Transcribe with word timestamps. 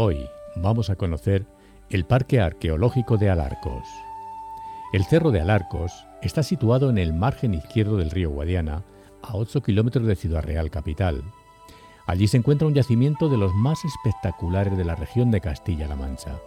Hoy 0.00 0.30
vamos 0.54 0.90
a 0.90 0.94
conocer 0.94 1.44
el 1.90 2.04
Parque 2.04 2.40
Arqueológico 2.40 3.16
de 3.16 3.30
Alarcos. 3.30 3.82
El 4.92 5.04
Cerro 5.04 5.32
de 5.32 5.40
Alarcos 5.40 6.06
está 6.22 6.44
situado 6.44 6.88
en 6.88 6.98
el 6.98 7.12
margen 7.12 7.52
izquierdo 7.52 7.96
del 7.96 8.12
río 8.12 8.30
Guadiana, 8.30 8.84
a 9.22 9.34
8 9.34 9.60
kilómetros 9.60 10.06
de 10.06 10.14
Ciudad 10.14 10.44
Real 10.44 10.70
capital. 10.70 11.24
Allí 12.06 12.28
se 12.28 12.36
encuentra 12.36 12.68
un 12.68 12.74
yacimiento 12.74 13.28
de 13.28 13.38
los 13.38 13.52
más 13.54 13.84
espectaculares 13.84 14.78
de 14.78 14.84
la 14.84 14.94
región 14.94 15.32
de 15.32 15.40
Castilla-La 15.40 15.96
Mancha, 15.96 16.38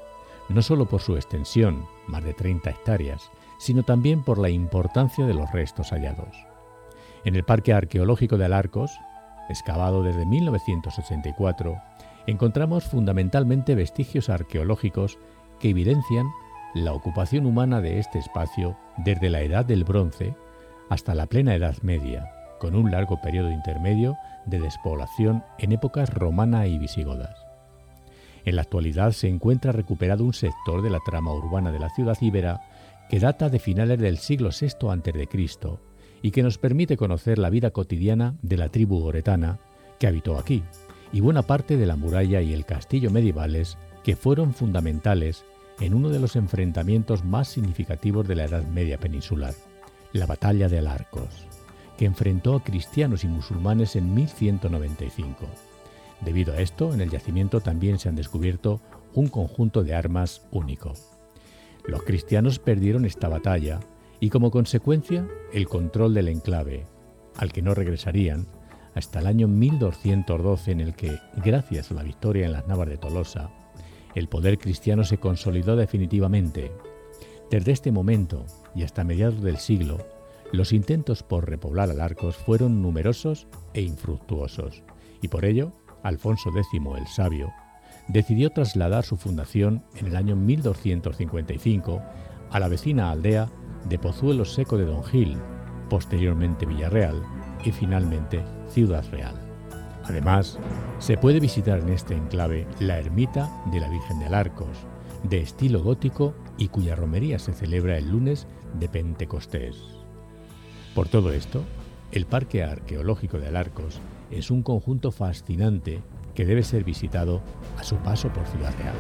no 0.48 0.62
solo 0.62 0.86
por 0.86 1.02
su 1.02 1.18
extensión, 1.18 1.86
más 2.08 2.24
de 2.24 2.34
30 2.34 2.70
hectáreas, 2.70 3.32
sino 3.60 3.84
también 3.84 4.24
por 4.24 4.38
la 4.38 4.50
importancia 4.50 5.26
de 5.26 5.34
los 5.34 5.52
restos 5.52 5.90
hallados. 5.90 6.38
En 7.26 7.36
el 7.36 7.44
Parque 7.44 7.74
Arqueológico 7.74 8.38
de 8.38 8.46
Alarcos, 8.46 8.98
excavado 9.50 10.04
desde 10.04 10.26
1984, 10.26 11.76
encontramos 12.28 12.86
fundamentalmente 12.86 13.76
vestigios 13.76 14.30
arqueológicos 14.30 15.18
que 15.60 15.70
evidencian 15.70 16.28
la 16.74 16.94
ocupación 16.94 17.46
humana 17.46 17.82
de 17.82 18.00
este 18.00 18.20
espacio 18.20 18.78
desde 18.98 19.30
la 19.30 19.42
Edad 19.42 19.66
del 19.66 19.84
Bronce 19.84 20.36
hasta 20.90 21.16
la 21.16 21.26
plena 21.26 21.56
Edad 21.56 21.78
Media, 21.82 22.32
con 22.60 22.76
un 22.76 22.92
largo 22.92 23.20
periodo 23.22 23.52
intermedio 23.52 24.18
de 24.46 24.60
despoblación 24.60 25.44
en 25.58 25.72
épocas 25.72 26.14
romana 26.14 26.68
y 26.68 26.78
visigodas. 26.78 27.38
En 28.46 28.56
la 28.56 28.64
actualidad 28.64 29.12
se 29.12 29.28
encuentra 29.28 29.72
recuperado 29.72 30.24
un 30.24 30.34
sector 30.34 30.82
de 30.82 30.90
la 30.90 31.00
trama 31.06 31.34
urbana 31.34 31.72
de 31.72 31.80
la 31.80 31.90
ciudad 31.90 32.18
íbera 32.22 32.62
que 33.10 33.20
data 33.20 33.50
de 33.50 33.60
finales 33.60 34.00
del 34.00 34.18
siglo 34.18 34.50
VI 34.50 34.90
a.C. 34.90 35.28
y 36.22 36.32
que 36.32 36.44
nos 36.44 36.58
permite 36.58 36.98
conocer 36.98 37.38
la 37.38 37.50
vida 37.50 37.72
cotidiana 37.72 38.36
de 38.42 38.58
la 38.58 38.70
tribu 38.70 39.04
oretana 39.04 39.60
que 40.00 40.08
habitó 40.08 40.38
aquí, 40.38 40.64
y 41.12 41.20
buena 41.20 41.42
parte 41.42 41.78
de 41.78 41.86
la 41.86 41.96
muralla 41.96 42.42
y 42.42 42.54
el 42.54 42.66
castillo 42.66 43.12
medievales 43.12 43.78
que 44.04 44.16
fueron 44.16 44.54
fundamentales 44.54 45.44
en 45.80 45.94
uno 45.94 46.10
de 46.10 46.20
los 46.20 46.36
enfrentamientos 46.36 47.24
más 47.26 47.48
significativos 47.48 48.28
de 48.28 48.36
la 48.36 48.46
Edad 48.46 48.66
Media 48.68 48.98
peninsular, 48.98 49.54
la 50.14 50.26
Batalla 50.26 50.70
de 50.70 50.80
Alarcos, 50.80 51.48
que 51.98 52.06
enfrentó 52.06 52.56
a 52.56 52.64
cristianos 52.64 53.24
y 53.24 53.28
musulmanes 53.28 53.96
en 53.96 54.14
1195. 54.14 55.48
Debido 56.22 56.54
a 56.54 56.62
esto, 56.62 56.94
en 56.94 57.02
el 57.02 57.10
yacimiento 57.10 57.62
también 57.62 57.98
se 57.98 58.10
han 58.10 58.16
descubierto 58.16 58.80
un 59.14 59.28
conjunto 59.28 59.84
de 59.84 59.96
armas 59.96 60.44
único. 60.52 60.94
Los 61.86 62.04
cristianos 62.04 62.60
perdieron 62.60 63.06
esta 63.06 63.28
batalla 63.28 63.80
y 64.20 64.30
como 64.30 64.52
consecuencia 64.52 65.28
el 65.52 65.68
control 65.68 66.14
del 66.14 66.28
enclave, 66.28 66.86
al 67.36 67.52
que 67.52 67.64
no 67.64 67.74
regresarían 67.74 68.46
hasta 68.96 69.20
el 69.20 69.28
año 69.28 69.48
1212 69.48 70.72
en 70.72 70.82
el 70.82 70.94
que, 70.94 71.20
gracias 71.38 71.92
a 71.92 71.94
la 71.94 72.04
victoria 72.04 72.46
en 72.46 72.54
las 72.54 72.68
Navas 72.68 72.90
de 72.90 72.98
Tolosa, 72.98 73.50
el 74.16 74.28
poder 74.28 74.58
cristiano 74.58 75.04
se 75.04 75.18
consolidó 75.18 75.76
definitivamente. 75.76 76.72
Desde 77.50 77.72
este 77.72 77.92
momento 77.92 78.46
y 78.76 78.84
hasta 78.84 79.04
mediados 79.04 79.42
del 79.42 79.58
siglo, 79.58 80.06
los 80.52 80.74
intentos 80.74 81.24
por 81.24 81.50
repoblar 81.50 81.90
Alarcos 81.90 82.36
fueron 82.36 82.82
numerosos 82.82 83.48
e 83.74 83.82
infructuosos, 83.82 84.84
y 85.22 85.30
por 85.30 85.46
ello, 85.46 85.72
Alfonso 86.04 86.50
X 86.50 86.66
el 86.98 87.08
Sabio 87.08 87.52
decidió 88.08 88.50
trasladar 88.50 89.04
su 89.04 89.16
fundación 89.16 89.84
en 89.96 90.08
el 90.08 90.16
año 90.16 90.36
1255 90.36 92.02
a 92.50 92.60
la 92.60 92.68
vecina 92.68 93.12
aldea 93.12 93.48
de 93.88 94.00
Pozuelo 94.00 94.44
Seco 94.44 94.78
de 94.78 94.86
Don 94.86 95.04
Gil, 95.04 95.38
posteriormente 95.90 96.66
Villarreal 96.66 97.22
y 97.64 97.72
finalmente 97.72 98.44
Ciudad 98.70 99.04
Real. 99.12 99.36
Además, 100.04 100.60
se 101.00 101.18
puede 101.18 101.40
visitar 101.40 101.80
en 101.80 101.90
este 101.90 102.16
enclave 102.16 102.68
la 102.80 102.98
ermita 102.98 103.50
de 103.72 103.80
la 103.80 103.90
Virgen 103.90 104.20
de 104.20 104.26
Alarcos, 104.26 104.78
de 105.24 105.42
estilo 105.42 105.84
gótico 105.84 106.34
y 106.58 106.70
cuya 106.70 106.96
romería 106.96 107.40
se 107.40 107.54
celebra 107.54 107.98
el 107.98 108.10
lunes 108.10 108.48
de 108.80 108.90
Pentecostés. 108.90 109.78
Por 110.96 111.08
todo 111.08 111.32
esto, 111.32 111.64
el 112.12 112.26
Parque 112.26 112.64
Arqueológico 112.64 113.40
de 113.40 113.48
Alarcos 113.48 114.02
es 114.32 114.52
un 114.52 114.64
conjunto 114.64 115.12
fascinante 115.12 116.02
que 116.36 116.46
debe 116.46 116.64
ser 116.64 116.84
visitado 116.84 117.42
a 117.78 117.84
su 117.84 117.98
paso 117.98 118.30
por 118.30 118.46
Ciudad 118.48 118.74
Real. 118.78 118.96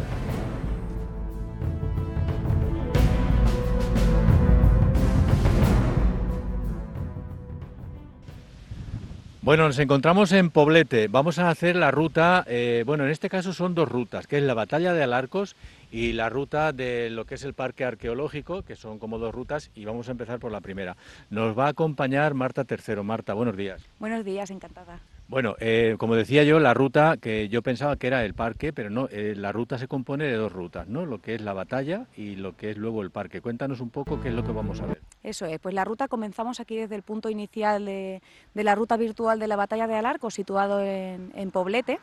Bueno, 9.44 9.66
nos 9.66 9.80
encontramos 9.80 10.32
en 10.34 10.52
Poblete. 10.52 11.08
Vamos 11.08 11.40
a 11.40 11.50
hacer 11.50 11.76
la 11.76 11.90
ruta, 11.90 12.46
eh, 12.48 12.84
bueno, 12.86 13.06
en 13.06 13.10
este 13.10 13.28
caso 13.28 13.54
son 13.54 13.74
dos 13.74 13.90
rutas, 13.90 14.28
que 14.28 14.38
es 14.38 14.44
la 14.44 14.54
Batalla 14.54 14.94
de 14.94 15.02
Alarcos 15.02 15.56
y 15.92 16.14
la 16.14 16.30
ruta 16.30 16.74
de 16.74 17.10
lo 17.10 17.26
que 17.26 17.34
es 17.34 17.44
el 17.44 17.56
Parque 17.56 17.84
Arqueológico, 17.84 18.62
que 18.62 18.76
son 18.76 19.00
como 19.00 19.18
dos 19.18 19.34
rutas, 19.34 19.72
y 19.74 19.84
vamos 19.86 20.10
a 20.10 20.12
empezar 20.12 20.38
por 20.38 20.52
la 20.52 20.62
primera. 20.62 20.96
Nos 21.32 21.58
va 21.58 21.66
a 21.66 21.70
acompañar 21.70 22.36
Marta 22.36 22.66
Tercero. 22.66 23.04
Marta, 23.04 23.34
buenos 23.34 23.58
días. 23.58 23.82
Buenos 23.98 24.24
días, 24.24 24.52
encantada. 24.52 25.00
Bueno, 25.32 25.56
eh, 25.62 25.96
como 25.98 26.18
decía 26.18 26.44
yo, 26.44 26.60
la 26.60 26.74
ruta 26.74 27.16
que 27.16 27.48
yo 27.48 27.62
pensaba 27.62 27.96
que 27.96 28.08
era 28.08 28.26
el 28.26 28.34
parque, 28.34 28.74
pero 28.74 28.90
no, 28.90 29.08
eh, 29.10 29.34
la 29.34 29.54
ruta 29.54 29.78
se 29.78 29.88
compone 29.88 30.26
de 30.26 30.34
dos 30.34 30.52
rutas, 30.52 30.90
¿no? 30.90 31.06
Lo 31.06 31.22
que 31.22 31.36
es 31.36 31.42
la 31.42 31.54
batalla 31.54 32.08
y 32.18 32.36
lo 32.36 32.58
que 32.58 32.72
es 32.72 32.78
luego 32.78 33.02
el 33.02 33.12
parque. 33.12 33.40
Cuéntanos 33.40 33.80
un 33.80 33.92
poco 33.92 34.20
qué 34.20 34.28
es 34.28 34.34
lo 34.34 34.44
que 34.44 34.52
vamos 34.52 34.82
a 34.82 34.88
ver. 34.88 35.02
Eso 35.24 35.46
es, 35.46 35.58
pues 35.60 35.74
la 35.74 35.86
ruta 35.86 36.10
comenzamos 36.10 36.60
aquí 36.60 36.76
desde 36.76 36.96
el 36.96 37.04
punto 37.04 37.30
inicial 37.30 37.86
de, 37.86 38.22
la 38.56 38.76
ruta 38.76 38.98
virtual 38.98 39.40
de 39.40 39.48
la 39.48 39.56
batalla 39.56 39.88
de 39.88 39.96
Alarco, 39.96 40.30
situado 40.32 40.82
en, 40.82 41.32
Poblete 41.52 42.02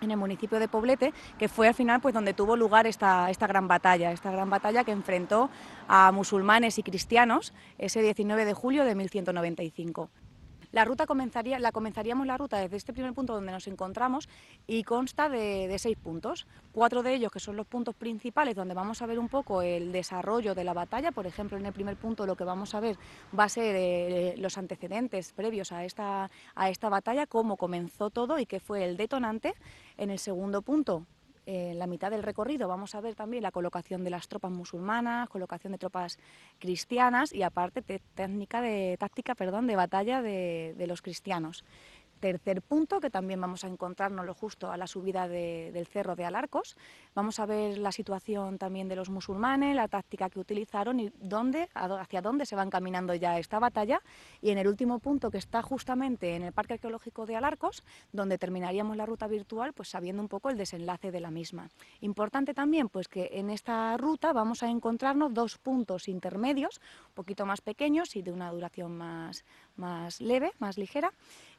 en 0.00 0.10
el 0.10 0.16
municipio 0.16 0.58
de 0.58 0.66
Poblete, 0.66 1.12
que 1.38 1.48
fue 1.48 1.68
al 1.68 1.74
final 1.74 2.00
pues 2.00 2.12
donde 2.12 2.34
tuvo 2.34 2.56
lugar 2.56 2.88
esta, 2.88 3.30
esta 3.30 3.46
gran 3.46 3.68
batalla, 3.68 4.10
esta 4.10 4.32
gran 4.32 4.50
batalla 4.50 4.82
que 4.82 4.90
enfrentó 4.90 5.48
a 5.86 6.10
musulmanes 6.10 6.76
y 6.80 6.82
cristianos 6.82 7.52
ese 7.78 8.02
19 8.02 8.44
de 8.44 8.52
julio 8.52 8.84
de 8.84 8.96
1195. 8.96 10.10
La 10.74 10.84
ruta 10.84 11.06
comenzaría, 11.06 11.60
la 11.60 11.70
comenzaríamos 11.70 12.26
la 12.26 12.36
ruta 12.36 12.58
desde 12.58 12.76
este 12.76 12.92
primer 12.92 13.12
punto 13.12 13.32
donde 13.32 13.52
nos 13.52 13.68
encontramos 13.68 14.28
y 14.66 14.82
consta 14.82 15.28
de, 15.28 15.72
seis 15.78 15.96
puntos. 15.96 16.48
Cuatro 16.72 17.04
de 17.04 17.14
ellos 17.14 17.30
que 17.30 17.38
son 17.38 17.54
los 17.54 17.64
puntos 17.64 17.94
principales 17.94 18.56
donde 18.56 18.74
vamos 18.74 19.00
a 19.00 19.06
ver 19.06 19.20
un 19.20 19.28
poco 19.28 19.62
el 19.62 19.92
desarrollo 19.92 20.52
de 20.52 20.64
la 20.64 20.72
batalla. 20.72 21.12
Por 21.12 21.28
ejemplo, 21.28 21.56
en 21.56 21.64
el 21.64 21.72
primer 21.72 21.96
punto 21.96 22.26
lo 22.26 22.34
que 22.34 22.42
vamos 22.42 22.74
a 22.74 22.80
ver 22.80 22.96
va 23.38 23.44
a 23.44 23.48
ser 23.48 23.76
eh, 23.78 24.34
los 24.36 24.58
antecedentes 24.58 25.32
previos 25.32 25.70
a 25.70 25.84
esta, 25.84 26.28
a 26.56 26.68
esta 26.68 26.88
batalla, 26.88 27.28
cómo 27.28 27.56
comenzó 27.56 28.10
todo 28.10 28.40
y 28.40 28.46
qué 28.46 28.58
fue 28.58 28.84
el 28.84 28.96
detonante. 28.96 29.54
En 29.96 30.10
el 30.10 30.18
segundo 30.18 30.60
punto 30.60 31.06
en 31.46 31.78
la 31.78 31.86
mitad 31.86 32.10
del 32.10 32.22
recorrido. 32.22 32.68
Vamos 32.68 32.94
a 32.94 33.00
ver 33.00 33.14
también 33.14 33.42
la 33.42 33.50
colocación 33.50 34.04
de 34.04 34.10
las 34.10 34.28
tropas 34.28 34.50
musulmanas, 34.50 35.28
colocación 35.28 35.72
de 35.72 35.78
tropas 35.78 36.18
cristianas 36.58 37.32
y 37.32 37.42
aparte 37.42 37.82
técnica 37.82 38.60
de 38.60 38.96
táctica, 38.98 39.34
perdón, 39.34 39.66
de 39.66 39.76
batalla 39.76 40.22
de, 40.22 40.74
de 40.76 40.86
los 40.86 41.02
cristianos 41.02 41.64
tercer 42.24 42.62
punto, 42.62 43.00
que 43.00 43.10
también 43.10 43.38
vamos 43.38 43.64
a 43.64 43.68
encontrarnos 43.68 44.24
justo 44.34 44.72
a 44.72 44.78
la 44.78 44.86
subida 44.86 45.28
del 45.28 45.86
cerro 45.86 46.16
de 46.16 46.24
Alarcos. 46.24 46.74
Vamos 47.14 47.38
a 47.38 47.44
ver 47.44 47.76
la 47.76 47.92
situación 47.92 48.56
también 48.56 48.88
de 48.88 48.96
los 48.96 49.10
musulmanes, 49.10 49.76
la 49.76 49.88
táctica 49.88 50.30
que 50.30 50.40
utilizaron 50.40 51.00
y 51.00 51.12
dónde, 51.20 51.68
hacia 51.74 52.22
dónde 52.22 52.46
se 52.46 52.56
van 52.56 52.70
caminando 52.70 53.14
ya 53.14 53.38
esta 53.38 53.58
batalla. 53.58 54.00
Y 54.40 54.48
en 54.52 54.56
el 54.56 54.68
último 54.68 55.00
punto, 55.00 55.30
que 55.30 55.36
está 55.36 55.60
justamente 55.60 56.34
en 56.34 56.44
el 56.44 56.54
Parque 56.54 56.72
Arqueológico 56.72 57.26
de 57.26 57.36
Alarcos, 57.36 57.84
donde 58.10 58.38
terminaríamos 58.38 58.96
la 58.96 59.04
ruta 59.04 59.26
virtual, 59.26 59.74
pues 59.74 59.90
sabiendo 59.90 60.22
un 60.22 60.28
poco 60.28 60.48
el 60.48 60.56
desenlace 60.56 61.10
de 61.10 61.20
la 61.20 61.30
misma. 61.30 61.68
Importante 62.00 62.54
también, 62.54 62.88
pues 62.88 63.06
que 63.06 63.28
en 63.34 63.50
esta 63.50 63.98
ruta 63.98 64.32
vamos 64.32 64.62
a 64.62 64.70
encontrarnos 64.70 65.34
dos 65.34 65.58
puntos 65.58 66.08
intermedios, 66.08 66.80
un 67.08 67.14
poquito 67.16 67.44
más 67.44 67.60
pequeños 67.60 68.16
y 68.16 68.22
de 68.22 68.32
una 68.32 68.50
duración 68.50 68.96
más, 68.96 69.44
más 69.76 70.22
leve, 70.22 70.52
más 70.58 70.78
ligera 70.78 71.12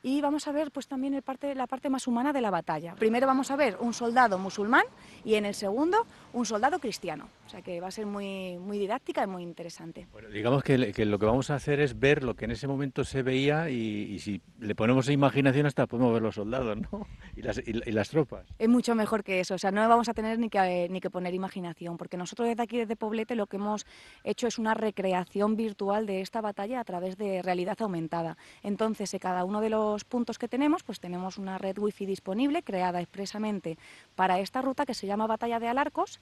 y 0.06 0.22
vamos 0.22 0.48
a 0.48 0.52
ver 0.52 0.70
pues 0.70 0.88
también 0.88 1.16
el 1.16 1.24
parte, 1.24 1.56
la 1.56 1.66
parte 1.66 1.90
más 1.90 2.06
humana 2.06 2.32
de 2.32 2.40
la 2.40 2.52
batalla. 2.52 2.94
Primero 2.94 3.26
vamos 3.26 3.50
a 3.50 3.56
ver 3.56 3.76
un 3.80 3.92
soldado 3.92 4.38
musulmán 4.38 4.84
y 5.24 5.34
en 5.34 5.46
el 5.46 5.56
segundo 5.56 6.06
un 6.32 6.46
soldado 6.46 6.78
cristiano. 6.78 7.28
O 7.48 7.50
sea 7.50 7.64
que 7.64 7.82
va 7.82 7.88
a 7.88 7.92
ser 7.92 8.06
muy, 8.06 8.60
muy 8.60 8.78
didáctica 8.78 9.24
y 9.24 9.28
muy 9.28 9.42
interesante. 9.42 10.08
Bueno, 10.12 10.30
digamos 10.30 10.64
que, 10.64 10.78
lo 10.78 11.18
que 11.18 11.26
vamos 11.26 11.50
a 11.50 11.56
hacer 11.56 11.80
es 11.80 12.00
ver 12.00 12.24
lo 12.24 12.36
que 12.36 12.46
en 12.46 12.52
ese 12.52 12.68
momento 12.68 13.04
se 13.04 13.24
veía 13.24 13.72
y, 13.72 14.20
si 14.20 14.42
le 14.60 14.76
ponemos 14.76 15.10
imaginación 15.10 15.66
hasta 15.66 15.88
podemos 15.88 16.14
ver 16.14 16.22
los 16.22 16.36
soldados 16.36 16.78
¿no? 16.78 17.08
y, 17.36 17.42
las, 17.42 17.58
y, 17.58 17.74
las 17.74 18.10
tropas. 18.10 18.46
Es 18.60 18.70
mucho 18.70 18.94
mejor 18.94 19.24
que 19.24 19.40
eso, 19.40 19.56
o 19.56 19.58
sea, 19.58 19.72
no 19.72 19.88
vamos 19.90 20.08
a 20.08 20.14
tener 20.14 20.38
ni 20.38 20.50
que, 20.50 20.88
ni 20.88 21.02
que 21.02 21.10
poner 21.10 21.34
imaginación, 21.34 21.98
porque 21.98 22.16
nosotros 22.16 22.48
desde 22.48 22.62
aquí, 22.62 22.78
desde 22.78 22.96
Poblete, 22.96 23.34
lo 23.34 23.48
que 23.48 23.58
hemos 23.58 23.88
hecho 24.24 24.46
es 24.46 24.60
una 24.60 24.76
recreación 24.76 25.56
virtual 25.56 26.06
de 26.06 26.22
esta 26.22 26.42
batalla 26.42 26.80
a 26.80 26.84
través 26.84 27.18
de 27.18 27.42
realidad 27.42 27.78
aumentada. 27.80 28.38
Entonces, 28.62 29.12
en 29.14 29.20
cada 29.20 29.46
uno 29.46 29.62
de 29.62 29.70
los 29.70 29.95
puntos 30.04 30.38
que 30.38 30.48
tenemos, 30.48 30.84
pues 30.84 31.00
tenemos 31.00 31.38
una 31.38 31.58
red 31.58 31.78
wifi 31.78 32.06
disponible 32.06 32.64
creada 32.64 33.00
expresamente 33.00 33.78
para 34.16 34.40
esta 34.40 34.62
ruta 34.62 34.86
que 34.86 34.94
se 34.94 35.08
llama 35.08 35.28
Batalla 35.28 35.60
de 35.60 35.68
Alarcos 35.68 36.20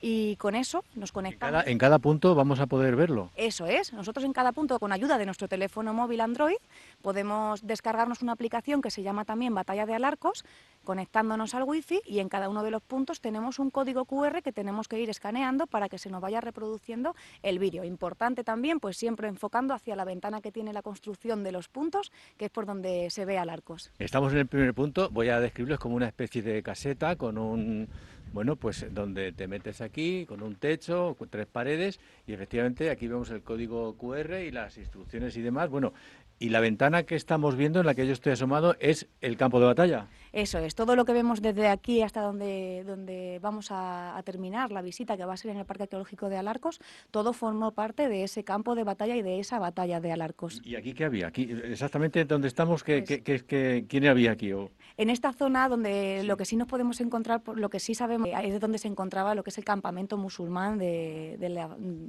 y 0.00 0.36
con 0.36 0.54
eso 0.54 0.84
nos 0.94 1.12
conectamos. 1.12 1.66
En 1.66 1.78
cada, 1.78 1.98
punto 1.98 2.34
vamos 2.34 2.60
a 2.60 2.66
poder 2.66 2.96
verlo. 2.96 3.30
Eso 3.36 3.66
es. 3.66 3.92
Nosotros 3.92 4.24
en 4.24 4.32
cada 4.32 4.52
punto, 4.52 4.78
con 4.78 4.92
ayuda 4.92 5.18
de 5.18 5.24
nuestro 5.24 5.48
teléfono 5.48 5.94
móvil 5.94 6.20
Android, 6.20 6.56
podemos 7.02 7.66
descargarnos 7.66 8.22
una 8.22 8.32
aplicación 8.32 8.82
que 8.82 8.90
se 8.90 9.02
llama 9.02 9.24
también 9.24 9.54
Batalla 9.54 9.86
de 9.86 9.94
Alarcos, 9.94 10.44
conectándonos 10.84 11.54
al 11.54 11.64
wifi 11.64 12.00
y 12.06 12.20
en 12.20 12.28
cada 12.28 12.48
uno 12.48 12.62
de 12.62 12.70
los 12.70 12.82
puntos 12.82 13.20
tenemos 13.20 13.58
un 13.58 13.70
código 13.70 14.04
QR 14.04 14.42
que 14.42 14.52
tenemos 14.52 14.88
que 14.88 15.00
ir 15.00 15.10
escaneando 15.10 15.66
para 15.66 15.88
que 15.88 15.98
se 15.98 16.10
nos 16.10 16.20
vaya 16.20 16.40
reproduciendo 16.40 17.14
el 17.42 17.58
vídeo. 17.58 17.84
Importante 17.84 18.44
también, 18.44 18.80
pues 18.80 18.96
siempre 18.96 19.28
enfocando 19.28 19.74
hacia 19.74 19.96
la 19.96 20.04
ventana 20.04 20.40
que 20.40 20.52
tiene 20.52 20.72
la 20.72 20.82
construcción 20.82 21.42
de 21.42 21.52
los 21.52 21.68
puntos, 21.68 22.12
que 22.36 22.46
es 22.46 22.50
por 22.50 22.66
donde 22.66 23.10
se 23.10 23.24
ve 23.24 23.38
Alarcos. 23.38 23.90
Estamos 23.98 24.32
en 24.32 24.38
el 24.38 24.46
primer 24.46 24.74
punto, 24.74 25.10
voy 25.10 25.28
a 25.28 25.40
describirlo, 25.40 25.78
como 25.78 25.96
una 25.96 26.06
especie 26.06 26.42
de 26.42 26.62
caseta 26.62 27.16
con 27.16 27.38
un 27.38 27.88
bueno, 28.36 28.56
pues 28.56 28.84
donde 28.92 29.32
te 29.32 29.48
metes 29.48 29.80
aquí 29.80 30.26
con 30.26 30.42
un 30.42 30.56
techo, 30.56 31.16
con 31.18 31.30
tres 31.30 31.46
paredes 31.46 31.98
y 32.26 32.34
efectivamente 32.34 32.90
aquí 32.90 33.08
vemos 33.08 33.30
el 33.30 33.40
código 33.40 33.96
QR 33.96 34.42
y 34.42 34.50
las 34.50 34.76
instrucciones 34.76 35.34
y 35.38 35.40
demás. 35.40 35.70
Bueno, 35.70 35.94
y 36.38 36.50
la 36.50 36.60
ventana 36.60 37.04
que 37.04 37.14
estamos 37.14 37.56
viendo, 37.56 37.80
en 37.80 37.86
la 37.86 37.94
que 37.94 38.06
yo 38.06 38.12
estoy 38.12 38.32
asomado, 38.32 38.76
es 38.78 39.06
el 39.22 39.38
campo 39.38 39.58
de 39.58 39.64
batalla. 39.64 40.08
Eso 40.34 40.58
es, 40.58 40.74
todo 40.74 40.96
lo 40.96 41.06
que 41.06 41.14
vemos 41.14 41.40
desde 41.40 41.66
aquí 41.66 42.02
hasta 42.02 42.20
donde, 42.20 42.84
donde 42.84 43.38
vamos 43.40 43.68
a, 43.70 44.20
terminar 44.26 44.70
la 44.70 44.82
visita, 44.82 45.16
que 45.16 45.24
va 45.24 45.32
a 45.32 45.36
ser 45.38 45.52
en 45.52 45.56
el 45.56 45.64
Parque 45.64 45.84
Arqueológico 45.84 46.28
de 46.28 46.36
Alarcos, 46.36 46.78
todo 47.10 47.32
formó 47.32 47.72
parte 47.72 48.10
de 48.10 48.22
ese 48.22 48.44
campo 48.44 48.74
de 48.74 48.84
batalla 48.84 49.16
y 49.16 49.22
de 49.22 49.40
esa 49.40 49.58
batalla 49.58 49.98
de 49.98 50.12
Alarcos. 50.12 50.60
¿Y 50.62 50.76
aquí 50.76 50.92
qué 50.92 51.06
había? 51.06 51.28
Aquí, 51.28 51.48
exactamente 51.64 52.26
donde 52.26 52.48
estamos, 52.48 52.84
¿qué, 52.84 53.22
pues 53.24 53.44
quién 53.44 54.06
había 54.06 54.32
aquí? 54.32 54.52
En 54.98 55.10
esta 55.10 55.34
zona 55.34 55.68
donde 55.68 56.22
lo 56.24 56.38
que 56.38 56.46
sí 56.46 56.56
nos 56.56 56.68
podemos 56.68 57.00
encontrar, 57.02 57.42
lo 57.54 57.68
que 57.68 57.80
sí 57.80 57.94
sabemos, 57.94 58.30
es 58.42 58.60
donde 58.60 58.78
se 58.78 58.88
encontraba 58.88 59.34
lo 59.34 59.44
que 59.44 59.50
es 59.50 59.58
el 59.58 59.64
campamento 59.64 60.16
musulmán 60.16 60.78
de, 60.78 61.36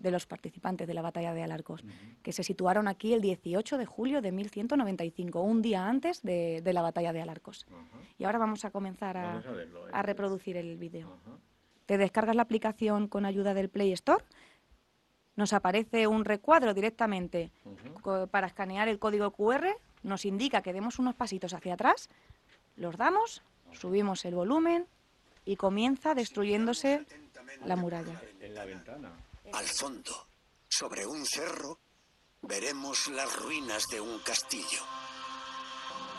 los 0.03 0.25
participantes 0.25 0.87
de 0.87 0.93
la 0.93 1.01
batalla 1.01 1.33
de 1.33 1.43
Alarcos, 1.43 1.83
que 2.23 2.31
se 2.31 2.43
situaron 2.43 2.87
aquí 2.87 3.13
el 3.13 3.21
18 3.21 3.77
de 3.77 3.85
julio 3.85 4.21
de 4.21 4.31
1195, 4.31 5.41
un 5.41 5.61
día 5.61 5.85
antes 5.85 6.21
de, 6.21 6.61
la 6.63 6.81
batalla 6.81 7.11
de 7.11 7.21
Alarcos. 7.21 7.65
Y 8.17 8.23
ahora 8.23 8.39
vamos 8.39 8.63
a 8.63 8.71
comenzar 8.71 9.17
a, 9.17 9.39
¿eh? 9.39 10.01
reproducir 10.03 10.55
el 10.55 10.77
vídeo. 10.77 11.17
Te 11.85 11.97
descargas 11.97 12.37
la 12.37 12.43
aplicación 12.43 13.09
con 13.09 13.25
ayuda 13.25 13.53
del 13.53 13.69
Play 13.69 13.91
Store. 13.93 14.23
Nos 15.35 15.51
aparece 15.51 16.07
un 16.07 16.23
recuadro 16.23 16.73
directamente 16.73 17.51
para 18.31 18.47
escanear 18.47 18.87
el 18.87 18.97
código 18.97 19.31
QR. 19.31 19.67
Nos 20.03 20.25
indica 20.25 20.61
que 20.61 20.73
demos 20.73 20.99
unos 20.99 21.15
pasitos 21.15 21.53
hacia 21.53 21.73
atrás. 21.73 22.09
Los 22.77 22.95
damos, 22.95 23.41
subimos 23.73 24.23
el 24.25 24.35
volumen 24.35 24.85
y 25.45 25.55
comienza 25.55 26.13
destruyéndose 26.13 27.05
la 27.65 27.75
muralla. 27.75 28.21
En 28.39 28.53
la 28.53 28.65
ventana. 28.65 29.11
Al 29.53 29.65
fondo, 29.65 30.11
sobre 30.69 31.05
un 31.05 31.25
cerro, 31.25 31.79
veremos 32.43 33.07
las 33.07 33.35
ruinas 33.41 33.87
de 33.89 33.99
un 33.99 34.19
castillo. 34.19 34.81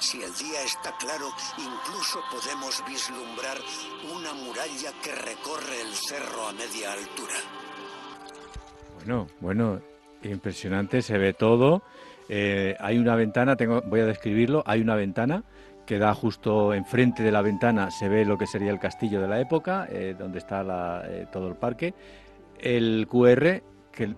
Si 0.00 0.20
el 0.20 0.34
día 0.34 0.62
está 0.64 0.96
claro, 0.96 1.28
incluso 1.58 2.20
podemos 2.30 2.82
vislumbrar 2.88 3.58
una 4.16 4.32
muralla 4.32 4.92
que 5.02 5.14
recorre 5.14 5.80
el 5.80 5.94
cerro 5.94 6.48
a 6.48 6.52
media 6.52 6.92
altura. 6.92 7.34
Bueno, 8.96 9.28
bueno, 9.40 9.80
impresionante, 10.22 11.02
se 11.02 11.18
ve 11.18 11.34
todo. 11.34 11.82
Eh, 12.28 12.76
hay 12.80 12.98
una 12.98 13.14
ventana, 13.14 13.56
tengo, 13.56 13.80
voy 13.82 14.00
a 14.00 14.06
describirlo, 14.06 14.62
hay 14.66 14.80
una 14.80 14.96
ventana 14.96 15.44
que 15.88 15.98
da 15.98 16.12
justo 16.12 16.74
enfrente 16.74 17.22
de 17.22 17.32
la 17.32 17.40
ventana, 17.40 17.90
se 17.90 18.10
ve 18.10 18.26
lo 18.26 18.36
que 18.36 18.46
sería 18.46 18.70
el 18.70 18.78
castillo 18.78 19.22
de 19.22 19.26
la 19.26 19.40
época, 19.40 19.88
eh, 19.90 20.14
donde 20.18 20.38
está 20.38 21.02
eh, 21.06 21.26
todo 21.32 21.48
el 21.48 21.56
parque. 21.56 21.94
El 22.58 23.06
QR, 23.08 23.62
que 23.90 24.14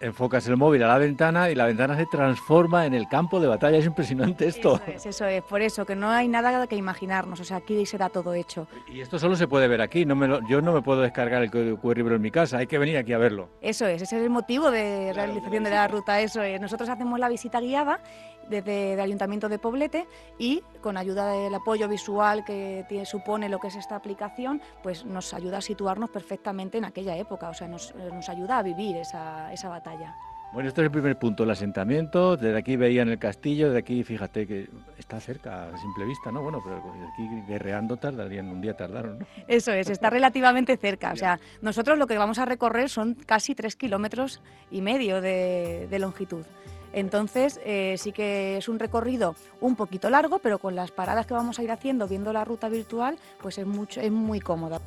enfocas 0.00 0.48
el 0.48 0.56
móvil 0.56 0.82
a 0.82 0.88
la 0.88 0.98
ventana 0.98 1.48
y 1.48 1.54
la 1.54 1.66
ventana 1.66 1.96
se 1.96 2.06
transforma 2.06 2.86
en 2.86 2.94
el 2.94 3.06
campo 3.06 3.38
de 3.38 3.46
batalla. 3.46 3.78
Es 3.78 3.86
impresionante 3.86 4.48
esto. 4.48 4.80
Eso 4.86 4.90
es, 4.90 5.06
eso 5.06 5.26
es, 5.26 5.42
por 5.44 5.62
eso, 5.62 5.86
que 5.86 5.94
no 5.94 6.10
hay 6.10 6.26
nada 6.26 6.66
que 6.66 6.74
imaginarnos, 6.74 7.38
o 7.38 7.44
sea, 7.44 7.58
aquí 7.58 7.86
se 7.86 7.98
da 7.98 8.08
todo 8.08 8.34
hecho. 8.34 8.66
Y 8.92 9.00
esto 9.00 9.20
solo 9.20 9.36
se 9.36 9.46
puede 9.46 9.68
ver 9.68 9.82
aquí, 9.82 10.04
no 10.04 10.16
me 10.16 10.40
yo 10.48 10.60
no 10.60 10.72
me 10.72 10.82
puedo 10.82 11.02
descargar 11.02 11.40
el 11.40 11.52
código 11.52 11.78
QR 11.80 12.14
en 12.14 12.20
mi 12.20 12.32
casa, 12.32 12.58
hay 12.58 12.66
que 12.66 12.78
venir 12.78 12.96
aquí 12.96 13.12
a 13.12 13.18
verlo. 13.18 13.48
Eso 13.60 13.86
es, 13.86 14.02
ese 14.02 14.16
es 14.16 14.22
el 14.24 14.30
motivo 14.30 14.72
de 14.72 15.12
realización 15.12 15.62
de 15.62 15.70
la 15.70 15.86
ruta, 15.86 16.20
eso 16.20 16.42
es. 16.42 16.60
Nosotros 16.60 16.88
hacemos 16.88 17.20
la 17.20 17.28
visita 17.28 17.60
guiada 17.60 18.00
desde 18.48 18.94
el 18.94 19.00
Ayuntamiento 19.00 19.48
de 19.48 19.58
Poblete 19.58 20.06
y 20.38 20.62
con 20.80 20.96
ayuda 20.96 21.32
del 21.32 21.54
apoyo 21.54 21.88
visual 21.88 22.44
que 22.44 22.84
tiene, 22.88 23.06
supone 23.06 23.48
lo 23.48 23.58
que 23.58 23.68
es 23.68 23.76
esta 23.76 23.96
aplicación, 23.96 24.60
pues 24.82 25.04
nos 25.04 25.34
ayuda 25.34 25.58
a 25.58 25.62
situarnos 25.62 26.10
perfectamente 26.10 26.78
en 26.78 26.84
aquella 26.84 27.16
época, 27.16 27.48
o 27.48 27.54
sea, 27.54 27.68
nos, 27.68 27.94
nos 27.94 28.28
ayuda 28.28 28.58
a 28.58 28.62
vivir 28.62 28.96
esa, 28.96 29.52
esa 29.52 29.68
batalla. 29.68 30.14
Bueno, 30.52 30.68
este 30.68 30.80
es 30.80 30.84
el 30.86 30.90
primer 30.90 31.18
punto, 31.18 31.42
el 31.42 31.50
asentamiento. 31.50 32.36
Desde 32.36 32.56
aquí 32.56 32.76
veían 32.76 33.08
el 33.08 33.18
castillo, 33.18 33.72
de 33.72 33.78
aquí 33.78 34.04
fíjate 34.04 34.46
que 34.46 34.70
está 34.96 35.20
cerca 35.20 35.64
a 35.64 35.76
simple 35.76 36.06
vista, 36.06 36.30
¿no? 36.30 36.40
Bueno, 36.40 36.62
pero 36.64 36.82
aquí 37.12 37.28
guerreando 37.46 37.96
tardarían, 37.96 38.48
un 38.48 38.60
día 38.60 38.74
tardaron, 38.74 39.18
¿no? 39.18 39.26
Eso 39.48 39.72
es, 39.72 39.90
está 39.90 40.08
relativamente 40.08 40.76
cerca. 40.76 41.12
O 41.12 41.16
sea, 41.16 41.38
nosotros 41.60 41.98
lo 41.98 42.06
que 42.06 42.16
vamos 42.16 42.38
a 42.38 42.44
recorrer 42.44 42.88
son 42.88 43.14
casi 43.14 43.54
tres 43.54 43.76
kilómetros 43.76 44.40
y 44.70 44.80
medio 44.80 45.20
de, 45.20 45.88
de 45.90 45.98
longitud. 45.98 46.46
Entonces, 46.92 47.60
eh, 47.64 47.96
sí 47.98 48.12
que 48.12 48.56
es 48.56 48.68
un 48.68 48.78
recorrido 48.78 49.34
un 49.60 49.76
poquito 49.76 50.10
largo, 50.10 50.38
pero 50.38 50.58
con 50.58 50.74
las 50.74 50.90
paradas 50.90 51.26
que 51.26 51.34
vamos 51.34 51.58
a 51.58 51.62
ir 51.62 51.70
haciendo, 51.70 52.08
viendo 52.08 52.32
la 52.32 52.44
ruta 52.44 52.68
virtual, 52.68 53.18
pues 53.40 53.58
es, 53.58 53.66
mucho, 53.66 54.00
es 54.00 54.10
muy 54.10 54.40
cómoda. 54.40 54.80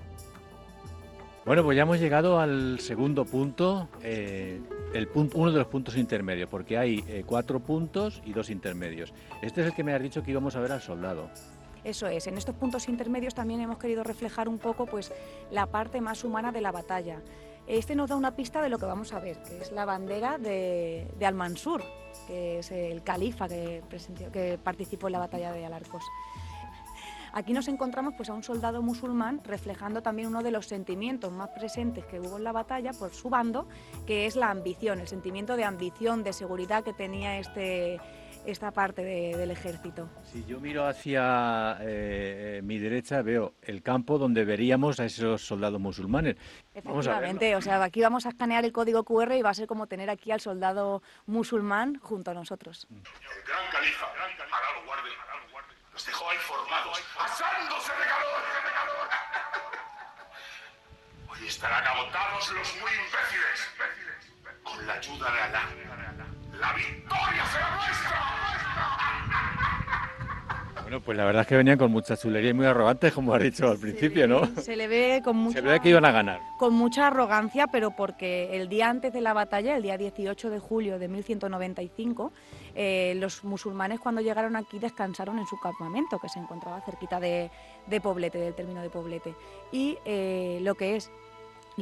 Bueno, 1.46 1.64
pues 1.64 1.76
ya 1.78 1.84
hemos 1.84 2.00
llegado 2.00 2.40
al 2.40 2.80
segundo 2.80 3.26
punto, 3.26 3.88
eh, 4.04 4.62
el 4.94 5.08
punto, 5.08 5.38
uno 5.38 5.52
de 5.52 5.58
los 5.58 5.68
puntos 5.68 5.98
intermedios, 5.98 6.48
porque 6.50 6.78
hay 6.78 7.04
eh, 7.08 7.24
cuatro 7.26 7.60
puntos 7.60 8.22
y 8.26 8.34
dos 8.34 8.50
intermedios. 8.50 9.14
Este 9.42 9.62
es 9.62 9.68
el 9.68 9.74
que 9.74 9.84
me 9.84 9.94
has 9.94 10.02
dicho 10.02 10.22
que 10.22 10.32
íbamos 10.32 10.56
a 10.56 10.60
ver 10.60 10.74
al 10.74 10.82
soldado. 10.82 11.30
Eso 11.84 12.08
es, 12.08 12.28
en 12.28 12.38
estos 12.38 12.56
puntos 12.56 12.90
intermedios 12.90 13.34
también 13.34 13.62
hemos 13.62 13.78
querido 13.78 14.04
reflejar 14.04 14.50
un 14.50 14.60
poco 14.60 14.86
pues, 14.86 15.12
la 15.50 15.66
parte 15.66 16.02
más 16.02 16.24
humana 16.24 16.52
de 16.52 16.62
la 16.62 16.72
batalla. 16.72 17.20
Este 17.70 17.94
nos 17.94 18.10
da 18.10 18.16
una 18.16 18.36
pista 18.36 18.64
de 18.64 18.70
lo 18.70 18.80
que 18.80 18.88
vamos 18.88 19.14
a 19.14 19.20
ver, 19.20 19.44
que 19.44 19.60
es 19.60 19.72
la 19.72 19.86
bandera 19.86 20.40
de, 20.40 21.08
Al-Mansur, 21.24 21.84
que 22.26 22.58
es 22.58 22.72
el 22.72 23.04
califa 23.04 23.48
que, 23.48 23.84
que 24.34 24.58
participó 24.58 25.06
en 25.06 25.14
la 25.14 25.20
batalla 25.20 25.52
de 25.52 25.68
Alarcos. 25.68 26.04
Aquí 27.32 27.54
nos 27.54 27.68
encontramos 27.68 28.16
pues, 28.18 28.28
a 28.32 28.34
un 28.34 28.42
soldado 28.42 28.82
musulmán 28.82 29.42
reflejando 29.44 30.02
también 30.02 30.30
uno 30.30 30.42
de 30.42 30.50
los 30.50 30.66
sentimientos 30.66 31.32
más 31.32 31.50
presentes 31.50 32.06
que 32.06 32.20
hubo 32.20 32.38
en 32.38 32.44
la 32.44 32.52
batalla 32.52 32.92
por 32.92 33.14
su 33.14 33.30
bando, 33.30 33.68
que 34.08 34.26
es 34.26 34.36
la 34.36 34.50
ambición, 34.50 35.00
el 35.00 35.08
sentimiento 35.08 35.56
de 35.56 35.64
ambición, 35.64 36.24
de 36.24 36.34
seguridad 36.34 36.84
que 36.84 36.94
tenía 36.94 37.38
este, 37.38 38.00
esta 38.46 38.72
parte 38.72 39.04
del 39.04 39.52
ejército. 39.52 40.10
Si 40.24 40.44
yo 40.46 40.60
miro 40.60 40.86
hacia 40.86 41.78
eh, 41.82 42.62
mi 42.64 42.80
derecha 42.80 43.22
veo 43.22 43.54
el 43.62 43.82
campo 43.82 44.18
donde 44.18 44.46
veríamos 44.46 45.00
a 45.00 45.06
esos 45.06 45.46
soldados 45.46 45.80
musulmanes. 45.80 46.36
Efectivamente, 46.74 47.56
o 47.56 47.62
sea, 47.62 47.84
aquí 47.84 48.02
vamos 48.02 48.26
a 48.26 48.30
escanear 48.30 48.66
el 48.66 48.72
código 48.72 49.04
QR 49.04 49.34
y 49.34 49.42
va 49.42 49.50
a 49.50 49.54
ser 49.54 49.68
como 49.68 49.88
tener 49.88 50.10
aquí 50.10 50.32
al 50.32 50.40
soldado 50.40 51.02
musulmán 51.26 52.00
junto 52.00 52.32
a 52.32 52.34
nosotros. 52.34 52.88
El 52.90 53.02
gran 53.46 53.72
califa, 53.72 54.06
Alá 54.06 54.80
lo 54.80 54.86
guarde, 54.86 55.10
los 55.94 56.06
dejó 56.06 56.30
ahí 56.30 56.38
formados, 56.38 57.02
asándose 57.20 57.92
de 57.92 58.06
calor, 58.08 58.42
de 58.66 58.72
calor. 58.80 59.10
Hoy 61.30 61.48
estarán 61.48 61.86
agotados 61.86 62.52
los 62.54 62.76
muy 62.82 62.92
imbéciles. 62.92 63.60
Con 64.64 64.86
la 64.86 64.94
ayuda 64.94 65.32
de 65.32 65.42
Alá, 65.42 65.70
la 66.60 66.74
victoria 66.74 67.46
será 67.52 67.76
nuestra. 67.76 68.20
Bueno, 70.90 71.04
pues 71.06 71.16
la 71.20 71.26
verdad 71.26 71.44
es 71.44 71.48
que 71.48 71.56
venían 71.56 71.78
con 71.78 71.92
mucha 71.92 72.18
chulería 72.18 72.50
y 72.50 72.54
muy 72.54 72.66
arrogantes, 72.66 73.14
como 73.14 73.32
has 73.36 73.44
dicho 73.44 73.70
al 73.70 73.78
principio, 73.78 74.28
¿no? 74.28 74.48
Se 74.60 74.76
le 74.76 74.88
ve 74.88 75.22
con 75.24 75.38
mucha... 75.38 75.60
Se 75.60 75.62
ve 75.62 75.80
que 75.82 75.90
iban 75.90 76.04
a 76.04 76.12
ganar. 76.12 76.40
Con 76.58 76.74
mucha 76.74 77.06
arrogancia, 77.06 77.68
pero 77.68 77.92
porque 77.92 78.56
el 78.56 78.70
día 78.70 78.90
antes 78.90 79.14
de 79.14 79.22
la 79.22 79.34
batalla, 79.34 79.78
el 79.78 79.84
día 79.84 80.00
18 80.00 80.50
de 80.50 80.58
julio 80.58 80.98
de 80.98 81.08
1195, 81.08 82.34
eh, 82.74 83.14
los 83.18 83.44
musulmanes 83.44 84.00
cuando 84.00 84.22
llegaron 84.22 84.56
aquí 84.56 84.80
descansaron 84.80 85.38
en 85.38 85.46
su 85.46 85.60
campamento, 85.60 86.18
que 86.18 86.28
se 86.28 86.40
encontraba 86.40 86.82
cerquita 86.82 87.20
de, 87.20 87.52
Poblete, 88.02 88.40
del 88.40 88.56
término 88.56 88.82
de 88.82 88.90
Poblete. 88.90 89.36
Y 89.72 89.96
eh, 90.06 90.58
lo 90.64 90.74
que 90.74 90.96
es 90.96 91.12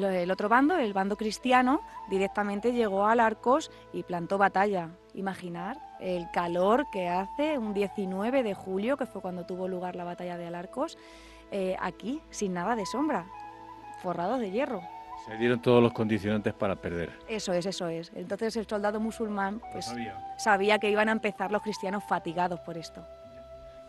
el 0.03 0.31
otro 0.31 0.49
bando, 0.49 0.77
el 0.77 0.93
bando 0.93 1.17
cristiano, 1.17 1.81
directamente 2.09 2.73
llegó 2.73 3.05
al 3.05 3.19
Arcos 3.19 3.71
y 3.93 4.03
plantó 4.03 4.37
batalla. 4.37 4.89
Imaginar 5.13 5.77
el 5.99 6.29
calor 6.31 6.85
que 6.91 7.07
hace 7.09 7.57
un 7.57 7.73
19 7.73 8.43
de 8.43 8.53
julio, 8.53 8.97
que 8.97 9.05
fue 9.05 9.21
cuando 9.21 9.45
tuvo 9.45 9.67
lugar 9.67 9.95
la 9.95 10.03
batalla 10.03 10.37
de 10.37 10.47
Alarcos, 10.47 10.97
eh, 11.51 11.75
aquí, 11.79 12.21
sin 12.29 12.53
nada 12.53 12.75
de 12.75 12.85
sombra, 12.85 13.25
forrados 14.01 14.39
de 14.39 14.51
hierro. 14.51 14.81
Se 15.25 15.35
dieron 15.35 15.61
todos 15.61 15.81
los 15.81 15.91
condicionantes 15.93 16.53
para 16.53 16.75
perder. 16.75 17.11
Eso 17.27 17.51
es, 17.51 17.65
eso 17.65 17.87
es. 17.87 18.11
Entonces 18.15 18.55
el 18.55 18.67
soldado 18.67 18.99
musulmán 18.99 19.61
pues, 19.73 19.93
sabía. 20.37 20.77
que 20.79 20.89
iban 20.89 21.09
a 21.09 21.11
empezar 21.11 21.51
los 21.51 21.61
cristianos 21.61 22.03
fatigados 22.07 22.59
por 22.61 22.77
esto. 22.77 23.05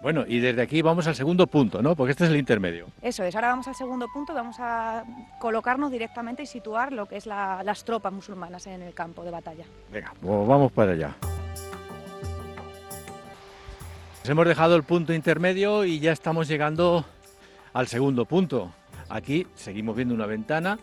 Bueno, 0.00 0.24
y 0.26 0.38
desde 0.38 0.62
aquí 0.62 0.80
vamos 0.80 1.08
al 1.08 1.16
segundo 1.16 1.48
punto, 1.48 1.82
¿no? 1.82 1.96
Porque 1.96 2.12
este 2.12 2.24
es 2.24 2.30
el 2.30 2.36
intermedio. 2.36 2.86
Eso 3.02 3.24
es, 3.24 3.34
ahora 3.34 3.48
vamos 3.48 3.66
al 3.66 3.74
segundo 3.74 4.06
punto, 4.12 4.32
vamos 4.32 4.56
a 4.60 5.04
colocarnos 5.40 5.90
directamente 5.90 6.44
y 6.44 6.46
situar 6.46 6.92
lo 6.92 7.06
que 7.06 7.16
es 7.16 7.26
las 7.26 7.84
tropas 7.84 8.12
musulmanas 8.12 8.66
en 8.68 8.82
el 8.82 8.94
campo 8.94 9.24
de 9.24 9.32
batalla. 9.32 9.64
Venga, 9.90 10.12
pues 10.20 10.46
vamos 10.46 10.70
para 10.70 10.92
allá. 10.92 11.16
Nos 14.20 14.28
hemos 14.28 14.46
dejado 14.46 14.76
el 14.76 14.84
punto 14.84 15.12
intermedio 15.12 15.84
y 15.84 15.98
ya 15.98 16.12
estamos 16.12 16.46
llegando 16.46 17.04
al 17.72 17.88
segundo 17.88 18.24
punto. 18.24 18.70
Aquí 19.08 19.46
seguimos 19.54 19.96
viendo 19.96 20.14
una 20.14 20.26
ventana 20.26 20.78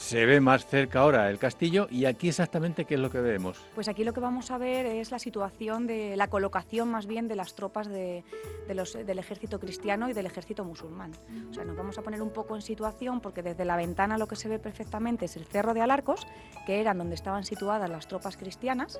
se 0.00 0.24
ve 0.24 0.40
más 0.40 0.66
cerca 0.66 1.00
ahora 1.00 1.28
el 1.28 1.38
castillo 1.38 1.86
y 1.90 2.06
aquí 2.06 2.28
exactamente 2.28 2.86
qué 2.86 2.94
es 2.94 3.00
lo 3.00 3.10
que 3.10 3.20
vemos. 3.20 3.58
Pues 3.74 3.86
aquí 3.86 4.02
lo 4.02 4.14
que 4.14 4.20
vamos 4.20 4.50
a 4.50 4.56
ver 4.56 4.86
es 4.86 5.10
la 5.10 5.18
situación 5.18 5.86
de 5.86 6.16
la 6.16 6.28
colocación 6.28 6.90
más 6.90 7.06
bien 7.06 7.28
de 7.28 7.36
las 7.36 7.54
tropas 7.54 7.86
de, 7.86 8.24
del 8.66 9.18
ejército 9.18 9.60
cristiano 9.60 10.08
y 10.08 10.14
del 10.14 10.24
ejército 10.24 10.64
musulmán. 10.64 11.12
O 11.50 11.54
sea, 11.54 11.64
nos 11.64 11.76
vamos 11.76 11.98
a 11.98 12.02
poner 12.02 12.22
un 12.22 12.30
poco 12.30 12.56
en 12.56 12.62
situación 12.62 13.20
porque 13.20 13.42
desde 13.42 13.66
la 13.66 13.76
ventana 13.76 14.16
lo 14.16 14.26
que 14.26 14.36
se 14.36 14.48
ve 14.48 14.58
perfectamente 14.58 15.26
es 15.26 15.36
el 15.36 15.44
cerro 15.44 15.74
de 15.74 15.82
Alarcos, 15.82 16.26
que 16.64 16.80
eran 16.80 16.96
donde 16.96 17.14
estaban 17.14 17.44
situadas 17.44 17.88
las 17.90 18.08
tropas 18.08 18.38
cristianas, 18.38 18.98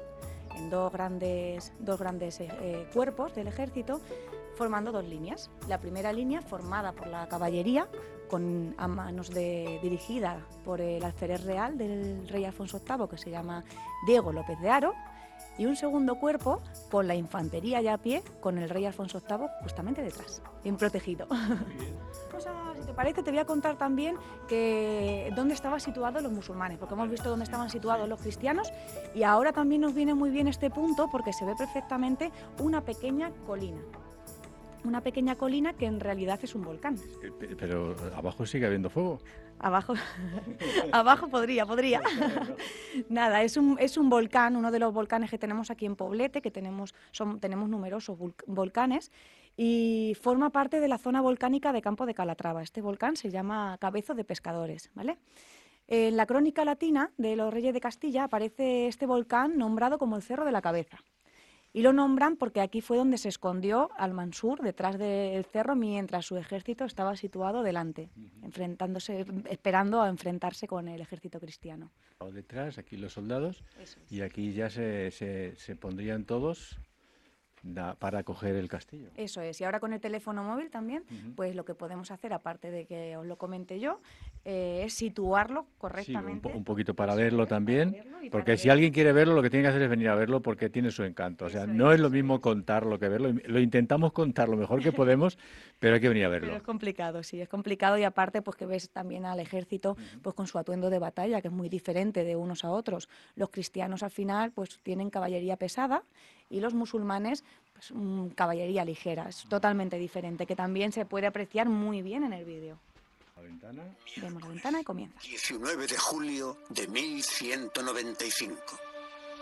en 0.55 0.69
dos 0.69 0.93
grandes, 0.93 1.73
dos 1.79 1.99
grandes 1.99 2.41
eh, 2.41 2.49
eh, 2.61 2.87
cuerpos 2.93 3.35
del 3.35 3.49
ejército, 3.49 4.03
formando 4.61 4.93
dos 4.93 5.07
líneas. 5.07 5.51
La 5.69 5.79
primera 5.79 6.13
línea 6.13 6.43
formada 6.43 6.93
por 6.93 7.07
la 7.07 7.27
caballería, 7.29 7.89
con, 8.29 8.75
a 8.77 8.89
manos 8.89 9.31
de, 9.31 9.79
dirigida 9.83 10.47
por 10.67 10.83
el 10.83 11.03
alférez 11.03 11.45
real 11.45 11.79
del 11.79 12.29
rey 12.29 12.45
Alfonso 12.45 12.79
VIII, 12.87 13.09
que 13.09 13.17
se 13.17 13.31
llama 13.31 13.65
Diego 14.07 14.35
López 14.35 14.61
de 14.61 14.69
Aro, 14.69 14.93
y 15.57 15.65
un 15.65 15.77
segundo 15.77 16.17
cuerpo 16.17 16.61
con 16.91 17.09
la 17.09 17.15
infantería 17.15 17.81
ya 17.81 17.95
a 17.95 17.99
pie, 17.99 18.23
con 18.41 18.59
el 18.59 18.69
rey 18.69 18.85
Alfonso 18.85 19.23
VIII 19.27 19.49
justamente 19.63 20.03
detrás, 20.03 20.43
bien 20.63 20.77
protegido. 20.77 21.27
si 22.79 22.87
te 22.87 22.93
parece, 22.93 23.23
te 23.23 23.31
voy 23.31 23.41
a 23.41 23.47
contar 23.47 23.79
también 23.79 24.17
que 24.47 25.33
dónde 25.35 25.55
estaban 25.55 25.81
situados 25.81 26.23
los 26.23 26.33
musulmanes, 26.33 26.77
porque 26.77 26.93
hemos 26.93 27.09
visto 27.09 27.31
dónde 27.31 27.45
estaban 27.45 27.71
situados 27.71 28.07
los 28.07 28.21
cristianos 28.21 28.71
y 29.15 29.23
ahora 29.23 29.55
también 29.55 29.81
nos 29.81 29.95
viene 29.95 30.13
muy 30.13 30.29
bien 30.29 30.49
este 30.49 30.69
punto 30.69 31.09
porque 31.11 31.33
se 31.33 31.47
ve 31.47 31.55
perfectamente 31.57 32.31
una 32.59 32.83
pequeña 32.83 33.31
colina 33.47 33.81
una 34.85 35.03
pequeña 35.03 35.37
colina 35.37 35.75
que 35.75 35.87
en 35.87 36.01
realidad 36.01 36.41
es 36.43 36.55
un 36.55 36.63
volcán. 36.63 36.97
Eh, 37.23 37.57
pero 37.59 37.95
abajo 38.15 38.47
sigue 38.47 38.67
habiendo 38.67 38.91
fuego. 38.91 39.21
Abajo, 39.59 39.95
abajo 40.93 41.29
podría, 41.29 41.67
podría. 41.67 42.01
Nada, 43.09 43.43
es 43.43 43.57
un, 43.57 43.77
es 43.79 43.97
un 43.97 44.09
volcán, 44.09 44.57
uno 44.57 44.71
de 44.71 44.79
los 44.79 44.93
volcanes 44.93 45.31
que 45.31 45.39
tenemos 45.39 45.71
aquí 45.71 45.87
en 45.87 45.97
Poblete, 45.97 46.41
que 46.41 46.51
tenemos, 46.51 46.95
son, 47.11 47.41
tenemos 47.41 47.69
numerosos 47.69 48.19
volcanes, 48.47 49.13
y 49.57 50.17
forma 50.21 50.51
parte 50.51 50.81
de 50.81 50.89
la 50.89 50.99
zona 50.99 51.21
volcánica 51.21 51.73
de 51.73 51.83
Campo 51.83 52.07
de 52.07 52.15
Calatrava. 52.15 52.63
Este 52.63 52.81
volcán 52.81 53.17
se 53.17 53.31
llama 53.31 53.77
Cabezo 53.79 54.15
de 54.15 54.25
Pescadores, 54.25 54.91
¿vale? 54.95 55.19
En 55.87 56.17
la 56.17 56.25
crónica 56.25 56.65
latina 56.65 57.11
de 57.19 57.35
los 57.37 57.53
reyes 57.53 57.75
de 57.75 57.81
Castilla 57.81 58.25
aparece 58.25 58.87
este 58.87 59.07
volcán 59.07 59.59
nombrado 59.59 59.99
como 59.99 60.17
el 60.17 60.23
Cerro 60.23 60.45
de 60.45 60.53
la 60.53 60.63
Cabeza. 60.63 60.99
Y 61.73 61.83
lo 61.83 61.93
nombran 61.93 62.37
porque 62.37 62.61
aquí 62.61 62.81
fue 62.81 62.97
donde 62.97 63.17
se 63.17 63.29
escondió 63.29 63.91
Al-Mansur 63.97 64.61
detrás 64.61 64.99
del 64.99 65.45
cerro 65.45 65.77
mientras 65.77 66.27
su 66.27 66.37
ejército 66.37 66.85
estaba 66.85 67.15
situado 67.17 67.63
delante, 67.63 68.11
enfrentándose, 68.43 69.25
esperando 69.49 70.03
a 70.03 70.09
enfrentarse 70.09 70.67
con 70.67 70.89
el 70.89 71.01
ejército 71.01 71.39
cristiano. 71.39 71.93
Detrás, 72.33 72.79
aquí 72.79 72.97
los 72.97 73.13
soldados, 73.13 73.63
y 74.09 74.23
aquí 74.23 74.53
ya 74.53 74.69
se, 74.69 75.11
se 75.11 75.77
pondrían 75.77 76.25
todos 76.25 76.81
para 77.99 78.23
coger 78.23 78.57
el 78.57 78.69
castillo. 78.69 79.11
Eso 79.17 79.41
es. 79.41 79.61
Y 79.61 79.65
ahora 79.65 79.81
con 79.81 79.93
el 79.93 80.01
teléfono 80.01 80.43
móvil 80.43 80.71
también, 80.71 81.05
pues 81.37 81.55
lo 81.55 81.65
que 81.65 81.75
podemos 81.75 82.11
hacer, 82.11 82.33
aparte 82.33 82.71
de 82.71 82.87
que 82.87 83.17
os 83.17 83.27
lo 83.27 83.37
comente 83.37 83.81
yo, 83.81 84.01
eh, 84.43 84.85
es 84.87 84.95
situarlo 84.95 85.67
correctamente. 85.77 86.49
Sí, 86.49 86.57
un, 86.57 86.65
poquito 86.65 86.95
para 86.95 87.15
verlo 87.15 87.47
también, 87.47 87.95
porque 88.31 88.57
si 88.57 88.71
alguien 88.71 88.91
quiere 88.91 89.13
verlo, 89.13 89.35
lo 89.35 89.43
que 89.43 89.51
tiene 89.51 89.65
que 89.65 89.69
hacer 89.69 89.83
es 89.83 89.91
venir 89.91 90.09
a 90.09 90.15
verlo 90.15 90.41
porque 90.41 90.71
tiene 90.71 90.91
su 90.91 91.05
encanto. 91.05 91.45
O 91.45 91.51
sea, 91.51 91.67
no 91.67 91.93
es, 91.93 92.01
lo 92.01 92.09
mismo 92.09 92.41
contarlo 92.41 92.99
que 92.99 93.09
verlo. 93.09 93.35
Lo 93.47 93.61
intentamos 93.61 94.13
contar 94.13 94.49
lo 94.49 94.57
mejor 94.57 94.83
que 94.83 94.93
podemos, 94.93 95.37
pero 95.79 95.95
hay 95.95 96.01
que 96.01 96.09
venir 96.09 96.25
a 96.25 96.29
verlo. 96.29 96.49
Pero 96.49 96.57
es 96.57 96.63
complicado, 96.63 97.23
sí, 97.23 97.41
es 97.41 97.49
complicado 97.51 97.99
y 97.99 98.05
aparte 98.05 98.41
pues 98.41 98.57
que 98.57 98.65
ves 98.65 98.89
también 98.89 99.27
al 99.27 99.41
ejército 99.41 99.97
pues 100.23 100.35
con 100.35 100.47
su 100.47 100.59
atuendo 100.59 100.89
de 100.89 100.99
batalla, 100.99 101.43
que 101.43 101.49
es 101.49 101.55
muy 101.55 101.69
diferente 101.69 102.25
de 102.25 102.35
unos 102.35 102.65
a 102.65 102.71
otros. 102.71 103.11
Los 103.37 103.51
cristianos 103.51 104.03
al 104.03 104.11
final 104.11 104.53
pues 104.53 104.79
tienen 104.83 105.11
caballería 105.11 105.57
pesada 105.57 106.03
y 106.49 106.61
los 106.61 106.73
musulmanes, 106.73 107.45
pues 107.75 107.93
caballería 108.35 108.87
ligera. 108.87 109.29
Es 109.29 109.45
totalmente 109.51 109.99
diferente, 109.99 110.47
que 110.47 110.57
también 110.57 110.93
se 110.93 111.05
puede 111.05 111.27
apreciar 111.27 111.69
muy 111.69 112.01
bien 112.01 112.25
en 112.25 112.33
el 112.33 112.47
vídeo. 112.47 112.79
La 113.41 113.47
ventana. 113.47 113.97
Vemos 114.17 114.43
la 114.43 114.49
ventana 114.49 114.81
y 114.81 114.85
comienza. 114.85 115.19
19 115.23 115.87
de 115.87 115.97
julio 115.97 116.59
de 116.69 116.87
1195. 116.89 118.61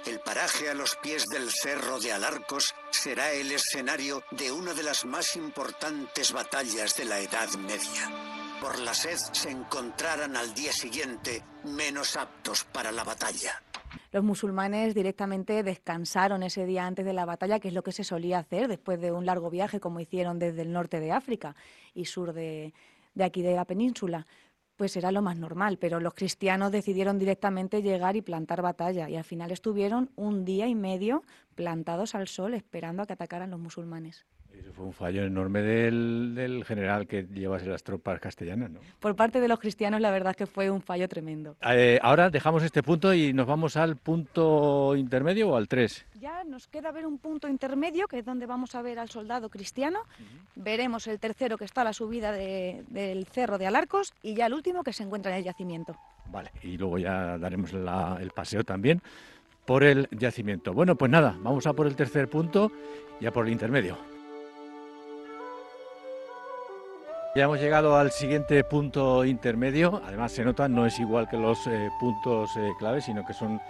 El 0.06 0.20
paraje 0.20 0.70
a 0.70 0.74
los 0.74 0.94
pies 0.96 1.26
del 1.26 1.50
Cerro 1.50 1.98
de 1.98 2.12
Alarcos 2.12 2.76
será 2.90 3.32
el 3.32 3.50
escenario 3.50 4.22
de 4.30 4.52
una 4.52 4.72
de 4.72 4.84
las 4.84 5.04
más 5.04 5.34
importantes 5.34 6.32
batallas 6.32 6.96
de 6.96 7.06
la 7.06 7.18
Edad 7.18 7.52
Media. 7.54 8.58
Por 8.60 8.78
la 8.78 8.94
sed 8.94 9.18
se 9.32 9.50
encontrarán 9.50 10.36
al 10.36 10.54
día 10.54 10.72
siguiente 10.72 11.42
menos 11.64 12.16
aptos 12.16 12.64
para 12.64 12.92
la 12.92 13.02
batalla 13.02 13.60
los 14.12 14.24
musulmanes 14.24 14.94
directamente 14.94 15.62
descansaron 15.62 16.42
ese 16.42 16.66
día 16.66 16.86
antes 16.86 17.04
de 17.04 17.12
la 17.12 17.24
batalla, 17.24 17.58
que 17.58 17.68
es 17.68 17.74
lo 17.74 17.82
que 17.82 17.92
se 17.92 18.04
solía 18.04 18.38
hacer 18.38 18.68
después 18.68 19.00
de 19.00 19.12
un 19.12 19.26
largo 19.26 19.50
viaje 19.50 19.80
como 19.80 20.00
hicieron 20.00 20.38
desde 20.38 20.62
el 20.62 20.72
norte 20.72 21.00
de 21.00 21.12
África 21.12 21.54
y 21.94 22.06
sur 22.06 22.32
de, 22.32 22.72
de 23.18 23.24
aquí 23.24 23.42
de 23.42 23.54
la 23.54 23.66
península 23.66 24.26
pues 24.76 24.96
era 24.96 25.10
lo 25.10 25.22
más 25.22 25.36
normal, 25.36 25.76
pero 25.76 25.98
los 25.98 26.14
cristianos 26.14 26.70
decidieron 26.70 27.18
directamente 27.18 27.82
llegar 27.82 28.14
y 28.14 28.22
plantar 28.22 28.62
batalla 28.62 29.10
y 29.10 29.16
al 29.16 29.24
final 29.24 29.50
estuvieron 29.50 30.10
un 30.14 30.44
día 30.44 30.68
y 30.68 30.76
medio 30.76 31.24
plantados 31.56 32.14
al 32.14 32.28
sol 32.28 32.54
esperando 32.54 33.02
a 33.02 33.06
que 33.06 33.14
atacaran 33.14 33.50
los 33.50 33.58
musulmanes. 33.58 34.24
Eso 34.68 34.74
fue 34.74 34.84
un 34.84 34.92
fallo 34.92 35.24
enorme 35.24 35.62
del, 35.62 36.62
general 36.66 37.06
que 37.06 37.22
llevase 37.22 37.66
las 37.66 37.82
tropas 37.82 38.20
castellanas, 38.20 38.70
¿no? 38.70 38.80
Por 39.00 39.16
parte 39.16 39.40
de 39.40 39.48
los 39.48 39.58
cristianos, 39.58 39.98
la 39.98 40.10
verdad 40.10 40.32
es 40.32 40.36
que 40.36 40.46
fue 40.46 40.70
un 40.70 40.82
fallo 40.82 41.08
tremendo. 41.08 41.56
Eh, 41.62 41.98
ahora 42.02 42.28
dejamos 42.28 42.62
este 42.62 42.82
punto 42.82 43.14
y 43.14 43.32
nos 43.32 43.46
vamos 43.46 43.78
al 43.78 43.96
punto 43.96 44.94
intermedio 44.94 45.48
o 45.48 45.56
al 45.56 45.68
3. 45.68 46.04
Ya 46.20 46.44
nos 46.44 46.66
queda 46.66 46.92
ver 46.92 47.06
un 47.06 47.16
punto 47.16 47.48
intermedio, 47.48 48.06
que 48.08 48.18
es 48.18 48.26
donde 48.26 48.44
vamos 48.44 48.74
a 48.74 48.82
ver 48.82 48.98
al 48.98 49.08
soldado 49.08 49.48
cristiano. 49.48 50.00
Veremos 50.54 51.06
el 51.06 51.18
tercero 51.18 51.56
que 51.56 51.64
está 51.64 51.80
a 51.80 51.84
la 51.84 51.94
subida 51.94 52.32
del 52.32 53.24
cerro 53.26 53.56
de 53.56 53.66
Alarcos 53.66 54.12
y 54.22 54.34
ya 54.34 54.46
el 54.46 54.52
último 54.52 54.84
que 54.84 54.92
se 54.92 55.02
encuentra 55.02 55.32
en 55.32 55.38
el 55.38 55.44
yacimiento. 55.44 55.96
Vale, 56.30 56.50
y 56.62 56.76
luego 56.76 56.98
ya 56.98 57.38
daremos 57.38 57.72
el 57.72 58.30
paseo 58.32 58.64
también 58.64 59.00
por 59.64 59.82
el 59.82 60.08
yacimiento. 60.10 60.74
Bueno, 60.74 60.96
pues 60.96 61.10
nada, 61.10 61.38
vamos 61.40 61.66
a 61.66 61.72
por 61.72 61.86
el 61.86 61.96
tercer 61.96 62.28
punto, 62.28 62.70
ya 63.18 63.32
por 63.32 63.46
el 63.46 63.52
intermedio. 63.52 64.17
Ya 67.38 67.44
hemos 67.44 67.60
llegado 67.60 67.96
al 67.96 68.10
siguiente 68.10 68.64
punto 68.64 69.24
intermedio. 69.24 70.02
Además, 70.04 70.32
se 70.32 70.44
nota, 70.44 70.66
no 70.66 70.86
es 70.86 70.98
igual 70.98 71.28
que 71.28 71.36
los 71.36 71.68
eh, 71.68 71.88
puntos 72.00 72.50
eh, 72.56 72.72
claves, 72.80 73.04
sino 73.04 73.24
que 73.24 73.32
son 73.32 73.60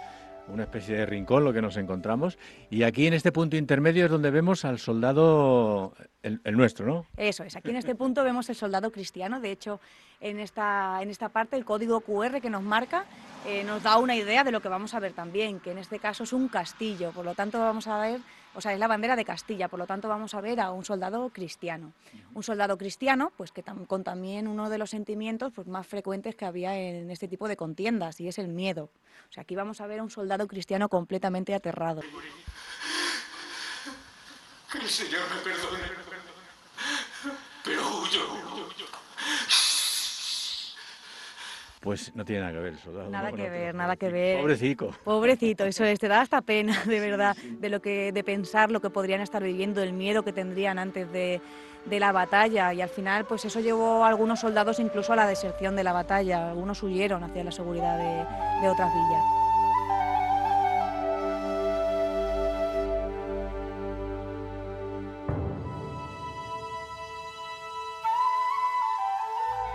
una 0.47 0.63
especie 0.63 0.97
de 0.97 1.05
rincón 1.05 1.43
lo 1.43 1.53
que 1.53 1.61
nos 1.61 1.77
encontramos. 1.77 2.39
Y 2.71 2.81
aquí 2.81 3.05
en 3.05 3.13
este 3.13 3.31
punto 3.31 3.57
intermedio 3.57 4.05
es 4.05 4.11
donde 4.11 4.31
vemos 4.31 4.65
al 4.65 4.79
soldado, 4.79 5.93
el, 6.23 6.41
nuestro, 6.57 6.87
¿no? 6.87 7.05
Eso 7.15 7.43
es, 7.43 7.55
aquí 7.55 7.69
en 7.69 7.75
este 7.75 7.93
punto 7.93 8.23
vemos 8.23 8.49
el 8.49 8.55
soldado 8.55 8.91
cristiano. 8.91 9.39
De 9.39 9.51
hecho, 9.51 9.79
en 10.19 10.39
esta, 10.39 11.03
en 11.03 11.11
esta 11.11 11.29
parte 11.29 11.55
el 11.55 11.63
código 11.63 12.01
QR 12.01 12.41
que 12.41 12.49
nos 12.49 12.63
marca 12.63 13.05
eh, 13.45 13.63
nos 13.65 13.83
da 13.83 13.97
una 13.97 14.15
idea 14.15 14.43
de 14.43 14.51
lo 14.51 14.61
que 14.61 14.69
vamos 14.69 14.95
a 14.95 14.99
ver 14.99 15.13
también, 15.13 15.59
que 15.59 15.69
en 15.69 15.77
este 15.77 15.99
caso 15.99 16.23
es 16.23 16.33
un 16.33 16.47
castillo. 16.47 17.11
Por 17.11 17.23
lo 17.23 17.35
tanto, 17.35 17.59
vamos 17.59 17.85
a 17.85 17.99
ver 17.99 18.19
o 18.55 18.61
sea, 18.61 18.73
es 18.73 18.79
la 18.79 18.87
bandera 18.87 19.15
de 19.15 19.25
Castilla, 19.25 19.67
por 19.67 19.79
lo 19.79 19.85
tanto 19.85 20.09
vamos 20.09 20.33
a 20.33 20.41
ver 20.41 20.59
a 20.59 20.71
un 20.71 20.83
soldado 20.83 21.29
cristiano. 21.29 21.93
Un 22.33 22.43
soldado 22.43 22.77
cristiano, 22.77 23.31
pues 23.37 23.51
que 23.51 23.63
con 23.63 24.03
también 24.03 24.47
uno 24.47 24.69
de 24.69 24.77
los 24.77 24.89
sentimientos 24.89 25.53
pues, 25.53 25.67
más 25.67 25.85
frecuentes 25.85 26.35
que 26.35 26.45
había 26.45 26.75
en 26.77 27.11
este 27.11 27.27
tipo 27.27 27.47
de 27.47 27.55
contiendas, 27.55 28.19
y 28.19 28.27
es 28.27 28.39
el 28.39 28.47
miedo. 28.47 28.89
O 29.29 29.33
sea, 29.33 29.43
aquí 29.43 29.55
vamos 29.55 29.81
a 29.81 29.87
ver 29.87 29.99
a 29.99 30.03
un 30.03 30.09
soldado 30.09 30.47
cristiano 30.47 30.89
completamente 30.89 31.53
aterrado. 31.53 32.01
Que 34.71 34.77
el 34.77 34.89
Señor 34.89 35.21
me 35.33 35.41
perdone, 35.41 36.08
Pues 41.79 42.13
no 42.13 42.25
tiene 42.25 42.41
nada 42.41 42.53
que 42.53 42.59
ver 42.59 42.73
el 42.73 42.79
soldado. 42.79 43.09
Nada 43.09 43.31
que 43.31 43.49
ver, 43.49 43.73
nada 43.73 43.95
que 43.95 44.09
ver. 44.09 44.39
Pobrecito. 44.39 44.91
Pobrecito, 45.03 45.65
eso 45.65 45.85
es, 45.85 45.97
te 45.97 46.09
da 46.09 46.21
hasta 46.21 46.41
pena, 46.41 46.83
de 46.85 46.99
verdad, 46.99 47.37
de 47.37 47.69
lo 47.69 47.81
que, 47.81 48.11
de 48.11 48.23
pensar 48.23 48.69
lo 48.69 48.81
que 48.81 48.89
podrían 48.89 49.21
estar 49.21 49.41
viviendo, 49.41 49.81
el 49.81 49.93
miedo 49.93 50.23
que 50.23 50.33
tendrían 50.33 50.77
antes 50.77 51.11
de, 51.11 51.41
la 51.89 52.11
batalla. 52.11 52.73
Y 52.73 52.81
al 52.81 52.89
final, 52.89 53.25
pues 53.25 53.45
eso 53.45 53.61
llevó 53.61 54.03
a 54.03 54.09
algunos 54.09 54.41
soldados 54.41 54.79
incluso 54.79 55.13
a 55.13 55.15
la 55.15 55.25
deserción 55.25 55.75
de 55.75 55.83
la 55.83 55.93
batalla. 55.93 56.49
Algunos 56.49 56.83
huyeron 56.83 57.23
hacia 57.23 57.43
la 57.43 57.51
seguridad 57.51 57.97
de, 57.97 58.61
de 58.61 58.69
otras 58.69 58.93
villas. 58.93 59.48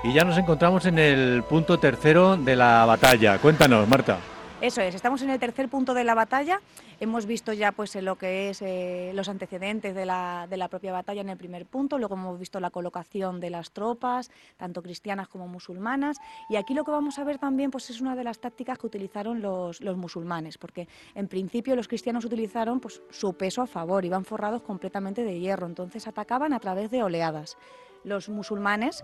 Y 0.04 0.12
ya 0.12 0.23
nos 0.23 0.37
encontramos 0.37 0.84
en 0.84 0.99
el 0.99 1.42
punto 1.44 1.78
tercero 1.78 2.37
de 2.37 2.56
la 2.56 2.84
batalla. 2.84 3.38
Cuéntanos, 3.38 3.88
Marta. 3.88 4.18
Eso 4.61 4.82
es, 4.82 4.94
estamos 4.94 5.23
en 5.23 5.30
el 5.30 5.40
tercer 5.40 5.70
punto 5.70 5.94
de 5.94 6.04
la 6.04 6.14
batalla. 6.14 6.61
Hemos 7.00 7.25
visto 7.25 7.54
ya 7.54 7.73
pues 7.73 7.94
lo 7.96 8.16
que 8.16 8.50
es 8.50 8.61
eh, 8.61 9.12
los 9.14 9.30
antecedentes 9.30 9.94
de 9.94 10.04
la, 10.04 10.46
de 10.49 10.58
la, 10.58 10.68
propia 10.68 10.92
batalla 10.92 11.23
en 11.23 11.30
el 11.30 11.38
primer 11.38 11.64
punto, 11.64 11.99
luego 11.99 12.16
hemos 12.16 12.38
visto 12.38 12.61
la 12.61 12.68
colocación 12.68 13.40
de 13.40 13.49
las 13.49 13.70
tropas, 13.73 14.30
tanto 14.58 14.82
cristianas 14.82 15.28
como 15.28 15.49
musulmanas, 15.49 16.18
y 16.50 16.56
aquí 16.56 16.75
lo 16.75 16.84
que 16.84 16.90
vamos 16.90 17.18
a 17.18 17.25
ver 17.25 17.38
también 17.38 17.70
pues 17.70 17.88
es 17.88 18.02
una 18.02 18.14
de 18.14 18.25
las 18.25 18.38
tácticas 18.38 18.78
que 18.78 18.87
utilizaron 18.87 19.40
los, 19.40 19.80
los 19.80 19.96
musulmanes, 19.96 20.58
porque 20.58 20.87
en 21.14 21.28
principio 21.28 21.76
los 21.76 21.88
cristianos 21.88 22.26
utilizaron 22.26 22.78
pues 22.78 23.02
su 23.11 23.34
peso 23.34 23.62
a 23.62 23.66
favor, 23.66 24.04
iban 24.04 24.25
forrados 24.25 24.62
completamente 24.62 25.25
de 25.25 25.40
hierro, 25.40 25.66
entonces 25.66 26.06
atacaban 26.06 26.52
a 26.52 26.61
través 26.61 26.90
de 26.90 27.02
oleadas. 27.02 27.56
Los 28.04 28.28
musulmanes 28.28 29.02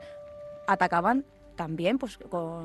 atacaban 0.73 1.25
también 1.61 1.99
pues 1.99 2.19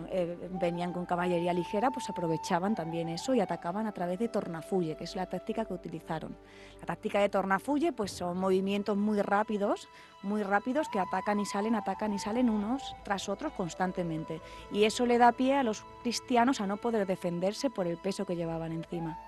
eh, 0.09 0.37
venían 0.51 0.93
con 0.93 1.05
caballería 1.05 1.51
ligera, 1.53 1.91
pues 1.91 2.09
aprovechaban 2.09 2.75
también 2.75 3.09
eso 3.09 3.33
y 3.35 3.41
atacaban 3.41 3.87
a 3.87 3.91
través 3.91 4.19
de 4.19 4.29
tornafulle, 4.29 4.95
que 4.95 5.03
es 5.03 5.17
la 5.17 5.25
táctica 5.25 5.65
que 5.65 5.73
utilizaron. 5.73 6.37
La 6.79 6.85
táctica 6.85 7.19
de 7.19 7.27
tornafulle 7.27 7.91
pues 7.91 8.11
son 8.11 8.37
movimientos 8.37 8.95
muy 8.95 9.21
rápidos, 9.21 9.89
muy 10.23 10.43
rápidos 10.43 10.87
que 10.87 10.99
atacan 10.99 11.41
y 11.41 11.45
salen, 11.45 11.75
atacan 11.75 12.13
y 12.13 12.19
salen 12.19 12.49
unos 12.49 12.95
tras 13.03 13.27
otros 13.27 13.51
constantemente. 13.51 14.39
Y 14.71 14.85
eso 14.85 15.05
le 15.05 15.17
da 15.17 15.33
pie 15.33 15.55
a 15.55 15.63
los 15.63 15.83
cristianos 16.01 16.61
a 16.61 16.67
no 16.67 16.77
poder 16.77 17.05
defenderse 17.05 17.69
por 17.69 17.87
el 17.87 17.97
peso 17.97 18.25
que 18.25 18.37
llevaban 18.37 18.71
encima. 18.71 19.19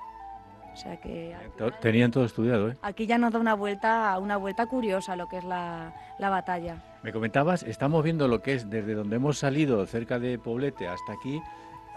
O 0.77 0.79
sea 0.79 0.96
que 0.98 1.36
tenían 1.81 2.12
todo 2.12 2.24
estudiado, 2.24 2.69
¿eh? 2.69 2.77
Aquí 2.84 3.07
ya 3.07 3.17
nos 3.17 3.34
da 3.34 3.39
una 3.39 3.55
vuelta, 3.55 4.15
una 4.19 4.38
vuelta 4.38 4.67
curiosa 4.67 5.15
lo 5.15 5.27
que 5.27 5.39
es 5.39 5.43
la, 5.43 5.91
la 6.19 6.29
batalla. 6.29 6.84
Me 7.01 7.12
comentabas, 7.12 7.63
estamos 7.63 8.03
viendo 8.03 8.27
lo 8.27 8.43
que 8.43 8.53
es 8.53 8.69
desde 8.69 8.93
donde 8.93 9.15
hemos 9.15 9.39
salido, 9.39 9.84
cerca 9.88 10.19
de 10.19 10.38
Poblete, 10.38 10.88
hasta 10.88 11.13
aquí. 11.13 11.41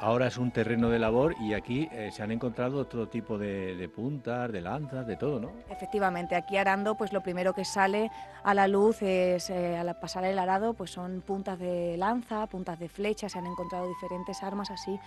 Ahora 0.03 0.29
es 0.29 0.39
un 0.39 0.51
terreno 0.51 0.89
de 0.89 0.99
labor 0.99 1.35
y 1.39 1.53
aquí 1.53 1.87
eh, 1.93 2.09
se 2.11 2.23
han 2.23 2.31
encontrado 2.31 2.87
todo 2.87 3.09
tipo 3.09 3.37
de, 3.37 3.91
puntas, 3.95 4.51
de 4.51 4.63
lanzas, 4.63 5.07
de 5.07 5.17
todo, 5.17 5.39
¿no? 5.39 5.53
Efectivamente, 5.69 6.35
aquí 6.37 6.57
arando, 6.57 6.95
pues 6.95 7.13
lo 7.13 7.23
primero 7.23 7.53
que 7.53 7.67
sale 7.67 8.11
a 8.43 8.55
la 8.55 8.67
luz 8.67 9.03
es, 9.03 9.51
eh, 9.51 9.77
al 9.77 9.95
pasar 10.01 10.25
el 10.25 10.39
arado, 10.39 10.73
pues 10.73 10.91
son 10.91 11.21
puntas 11.21 11.59
de 11.59 11.99
lanza, 11.99 12.47
puntas 12.47 12.79
de 12.79 12.89
flecha, 12.89 13.29
se 13.29 13.39
han 13.39 13.47
encontrado 13.47 13.87
diferentes 13.89 14.43
armas 14.43 14.71
así 14.71 14.99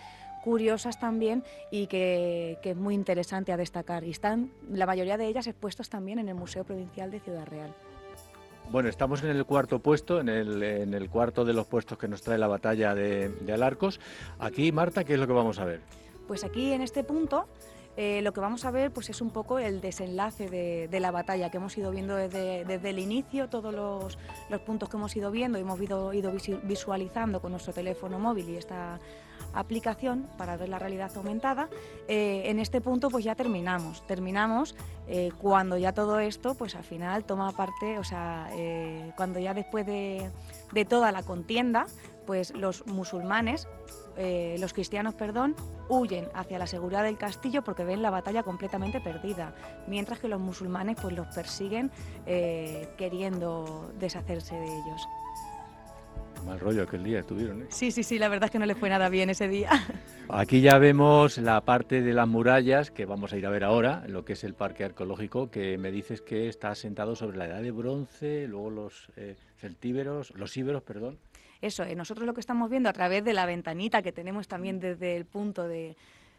curiosas 0.43 0.99
también 0.99 1.43
y 1.71 1.87
que, 1.87 2.59
que, 2.61 2.71
es 2.71 2.77
muy 2.77 2.93
interesante 2.93 3.51
a 3.51 3.57
destacar. 3.57 4.03
Y 4.03 4.11
están 4.11 4.51
la 4.69 4.85
mayoría 4.85 5.17
de 5.17 5.25
ellas 5.25 5.47
expuestas 5.47 5.89
también 5.89 6.19
en 6.19 6.29
el 6.29 6.35
Museo 6.35 6.65
Provincial 6.65 7.09
de 7.09 7.19
Ciudad 7.19 7.47
Real. 7.47 7.73
Bueno, 8.71 8.89
estamos 8.89 9.23
en 9.23 9.29
el 9.29 9.45
cuarto 9.45 9.79
puesto, 9.79 10.19
en 10.19 10.29
el, 10.29 11.09
cuarto 11.09 11.45
de 11.45 11.53
los 11.53 11.67
puestos 11.67 11.97
que 11.97 12.07
nos 12.07 12.21
trae 12.21 12.37
la 12.37 12.47
batalla 12.47 12.95
de, 12.95 13.31
Alarcos. 13.53 13.99
Aquí, 14.39 14.71
Marta, 14.71 15.03
¿qué 15.03 15.13
es 15.13 15.19
lo 15.19 15.27
que 15.27 15.33
vamos 15.33 15.59
a 15.59 15.65
ver? 15.65 15.81
Pues 16.27 16.43
aquí, 16.43 16.71
en 16.71 16.81
este 16.81 17.03
punto, 17.03 17.47
eh, 17.95 18.21
lo 18.23 18.33
que 18.33 18.39
vamos 18.39 18.65
a 18.65 18.71
ver 18.71 18.91
pues, 18.91 19.09
es 19.11 19.21
un 19.21 19.29
poco 19.29 19.59
el 19.59 19.79
desenlace 19.79 20.49
de, 20.49 20.99
la 20.99 21.11
batalla 21.11 21.51
que 21.51 21.57
hemos 21.57 21.77
ido 21.77 21.91
viendo 21.91 22.15
desde, 22.15 22.89
el 22.89 22.99
inicio, 22.99 23.49
todos 23.49 23.73
los, 23.73 24.17
puntos 24.65 24.89
que 24.89 24.97
hemos 24.97 25.15
ido 25.15 25.29
viendo, 25.29 25.59
hemos 25.59 25.79
ido, 25.79 26.11
ido 26.13 26.31
visualizando 26.63 27.41
con 27.41 27.51
nuestro 27.51 27.73
teléfono 27.73 28.17
móvil 28.17 28.49
y 28.49 28.57
esta 28.57 28.99
aplicación 29.53 30.27
para 30.37 30.57
ver 30.57 30.69
la 30.69 30.79
realidad 30.79 31.11
aumentada. 31.15 31.69
Eh, 32.07 32.43
en 32.45 32.59
este 32.59 32.81
punto 32.81 33.09
pues 33.09 33.23
ya 33.23 33.35
terminamos, 33.35 34.05
terminamos 34.07 34.75
eh, 35.07 35.31
cuando 35.39 35.77
ya 35.77 35.93
todo 35.93 36.19
esto 36.19 36.55
pues 36.55 36.75
al 36.75 36.83
final 36.83 37.23
toma 37.25 37.51
parte, 37.51 37.97
o 37.99 38.03
sea, 38.03 38.49
eh, 38.53 39.11
cuando 39.15 39.39
ya 39.39 39.53
después 39.53 39.85
de, 39.85 40.29
de, 40.71 40.85
toda 40.85 41.11
la 41.11 41.23
contienda 41.23 41.85
pues 42.25 42.53
los 42.55 42.85
musulmanes, 42.87 43.67
los 44.15 44.71
cristianos, 44.73 45.13
perdón, 45.13 45.55
huyen 45.89 46.29
hacia 46.35 46.57
la 46.57 46.67
seguridad 46.67 47.03
del 47.03 47.17
castillo 47.17 47.63
porque 47.63 47.83
ven 47.83 48.01
la 48.01 48.11
batalla 48.11 48.43
completamente 48.43 49.01
perdida, 49.01 49.53
mientras 49.87 50.19
que 50.19 50.29
los 50.29 50.39
musulmanes 50.39 50.97
pues 51.01 51.13
los 51.13 51.27
persiguen 51.35 51.91
queriendo 52.95 53.91
deshacerse 53.99 54.55
de 54.55 54.67
ellos. 54.67 55.07
Mal 56.45 56.59
rollo 56.59 56.83
aquel 56.83 57.03
día 57.03 57.19
estuvieron, 57.19 57.61
¿eh? 57.61 57.65
Sí, 57.69 57.91
sí, 57.91 58.03
sí, 58.03 58.19
la 58.19 58.27
verdad 58.27 58.45
es 58.45 58.51
que 58.51 58.59
no 58.59 58.65
les 58.65 58.77
fue 58.77 58.89
nada 58.89 59.07
bien 59.09 59.29
ese 59.29 59.47
día. 59.47 59.69
Aquí 60.29 60.61
ya 60.61 60.77
vemos 60.77 61.37
la 61.37 61.61
parte 61.61 62.01
de 62.01 62.13
las 62.13 62.27
murallas 62.27 62.91
que 62.91 63.05
vamos 63.05 63.31
a 63.33 63.37
ir 63.37 63.45
a 63.45 63.49
ver 63.49 63.63
ahora, 63.63 64.03
lo 64.07 64.25
que 64.25 64.33
es 64.33 64.43
el 64.43 64.53
parque 64.53 64.83
arqueológico, 64.83 65.49
que 65.49 65.77
me 65.77 65.91
dices 65.91 66.21
que 66.21 66.49
está 66.49 66.69
asentado 66.69 67.15
sobre 67.15 67.37
la 67.37 67.45
edad 67.45 67.61
de 67.61 67.71
bronce, 67.71 68.47
luego 68.47 68.69
los 68.69 69.09
eh, 69.15 69.35
celtíberos, 69.57 70.31
los 70.35 70.55
íberos, 70.57 70.83
perdón. 70.83 71.17
Eso, 71.61 71.83
eh, 71.83 71.95
nosotros 71.95 72.25
lo 72.25 72.33
que 72.33 72.41
estamos 72.41 72.69
viendo 72.69 72.89
a 72.89 72.93
través 72.93 73.23
de 73.23 73.33
la 73.33 73.45
ventanita 73.45 74.01
que 74.01 74.11
tenemos 74.11 74.47
también 74.49 74.79
desde 74.79 75.15
el 75.15 75.25
punto 75.25 75.65
de, 75.65 75.95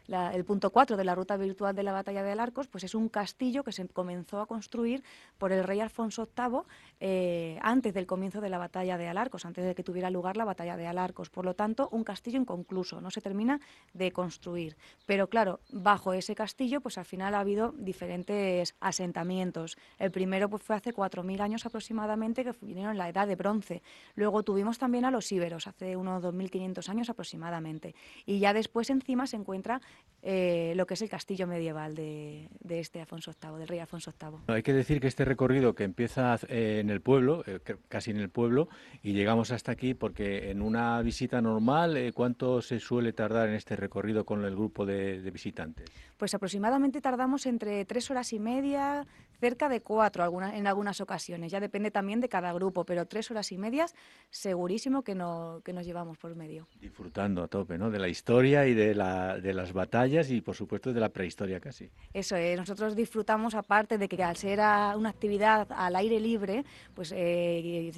el 0.07 0.45
punto 0.45 0.69
4 0.69 0.97
de 0.97 1.03
la 1.03 1.15
ruta 1.15 1.35
virtual 1.37 1.75
de 1.75 1.83
la 1.83 1.91
batalla 1.91 2.23
de 2.23 2.31
Alarcos, 2.31 2.67
pues 2.67 2.83
es 2.83 2.93
un 2.93 3.09
castillo 3.09 3.63
que 3.63 3.71
se 3.71 3.87
comenzó 3.87 4.39
a 4.39 4.45
construir 4.45 5.03
por 5.37 5.51
el 5.51 5.63
rey 5.63 5.79
Alfonso 5.79 6.29
VIII 6.37 6.61
eh, 6.99 7.59
antes 7.61 7.93
del 7.93 8.05
comienzo 8.05 8.41
de 8.41 8.49
la 8.49 8.57
batalla 8.57 8.97
de 8.97 9.07
Alarcos, 9.07 9.45
antes 9.45 9.65
de 9.65 9.75
que 9.75 9.83
tuviera 9.83 10.09
lugar 10.09 10.37
la 10.37 10.45
batalla 10.45 10.77
de 10.77 10.87
Alarcos. 10.87 11.29
Por 11.29 11.45
lo 11.45 11.53
tanto, 11.53 11.89
un 11.91 12.03
castillo 12.03 12.39
inconcluso, 12.39 13.01
no 13.01 13.11
se 13.11 13.21
termina 13.21 13.59
de 13.93 14.11
construir. 14.11 14.77
Pero 15.05 15.27
claro, 15.27 15.59
bajo 15.71 16.13
ese 16.13 16.35
castillo, 16.35 16.81
pues 16.81 16.97
al 16.97 17.05
final 17.05 17.35
ha 17.35 17.39
habido 17.39 17.73
diferentes 17.77 18.75
asentamientos. 18.79 19.77
El 19.99 20.11
primero 20.11 20.49
pues, 20.49 20.63
fue 20.63 20.75
hace 20.75 20.93
4.000 20.93 21.41
años 21.41 21.65
aproximadamente, 21.65 22.43
que 22.43 22.53
vinieron 22.61 22.91
en 22.91 22.97
la 22.97 23.09
edad 23.09 23.27
de 23.27 23.35
bronce. 23.35 23.81
Luego 24.15 24.43
tuvimos 24.43 24.77
también 24.77 25.05
a 25.05 25.11
los 25.11 25.31
íberos, 25.31 25.67
hace 25.67 25.95
unos 25.95 26.23
2.500 26.23 26.89
años 26.89 27.09
aproximadamente. 27.09 27.95
Y 28.25 28.39
ya 28.39 28.53
después 28.53 28.89
encima 28.89 29.27
se 29.27 29.35
encuentra 29.35 29.81
eh, 30.27 30.73
lo 30.75 30.87
que 30.87 30.95
es 30.95 31.01
el 31.03 31.09
castillo 31.09 31.45
medieval 31.45 31.93
de, 31.93 32.49
este 32.67 32.99
Afonso 32.99 33.31
VIII, 33.39 33.59
del 33.59 33.67
rey 33.67 33.77
Alfonso 33.77 34.11
VIII. 34.19 34.55
Hay 34.55 34.63
que 34.63 34.73
decir 34.73 34.99
que 34.99 35.05
este 35.05 35.23
recorrido 35.23 35.75
que 35.75 35.83
empieza 35.83 36.39
eh, 36.49 36.79
en 36.81 36.89
el 36.89 36.99
pueblo, 36.99 37.43
eh, 37.45 37.59
casi 37.89 38.09
en 38.09 38.17
el 38.17 38.29
pueblo, 38.29 38.67
y 39.03 39.13
llegamos 39.13 39.51
hasta 39.51 39.71
aquí 39.71 39.93
porque 39.93 40.49
en 40.49 40.63
una 40.63 40.99
visita 41.03 41.41
normal, 41.41 42.11
¿cuánto 42.15 42.63
se 42.63 42.79
suele 42.79 43.13
tardar 43.13 43.49
en 43.49 43.53
este 43.53 43.75
recorrido 43.75 44.25
con 44.25 44.43
el 44.45 44.55
grupo 44.55 44.83
de, 44.83 45.21
de 45.21 45.29
visitantes? 45.29 45.91
Pues 46.17 46.33
aproximadamente 46.33 47.01
tardamos 47.01 47.45
entre 47.45 47.85
tres 47.85 48.09
horas 48.09 48.33
y 48.33 48.39
media, 48.39 49.05
cerca 49.39 49.69
de 49.69 49.81
cuatro 49.81 50.23
alguna, 50.23 50.57
en 50.57 50.67
algunas 50.67 51.01
ocasiones. 51.01 51.51
Ya 51.51 51.59
depende 51.59 51.91
también 51.91 52.19
de 52.19 52.29
cada 52.29 52.53
grupo, 52.53 52.85
pero 52.85 53.05
tres 53.05 53.29
horas 53.31 53.51
y 53.51 53.57
medias 53.57 53.95
segurísimo 54.29 55.03
que, 55.03 55.15
no, 55.15 55.61
que 55.63 55.73
nos 55.73 55.85
llevamos 55.85 56.17
por 56.17 56.35
medio. 56.35 56.67
Disfrutando 56.79 57.43
a 57.43 57.47
tope, 57.47 57.77
¿no? 57.77 57.89
De 57.89 57.99
la 57.99 58.07
historia 58.07 58.67
y 58.67 58.73
de, 58.73 58.95
la, 58.95 59.39
de 59.39 59.53
las 59.53 59.73
batallas 59.73 60.29
y, 60.31 60.41
por 60.41 60.55
supuesto, 60.55 60.93
de 60.93 60.99
la 60.99 61.09
prehistoria 61.09 61.59
casi. 61.59 61.89
Eso 62.13 62.35
es. 62.35 62.57
Nosotros 62.57 62.95
disfrutamos, 62.95 63.55
aparte 63.55 63.97
de 63.97 64.07
que 64.07 64.23
al 64.23 64.35
ser 64.37 64.59
una 64.95 65.09
actividad 65.09 65.67
al 65.71 65.95
aire 65.95 66.19
libre, 66.19 66.63
pues 66.93 67.11
eh, 67.15 67.91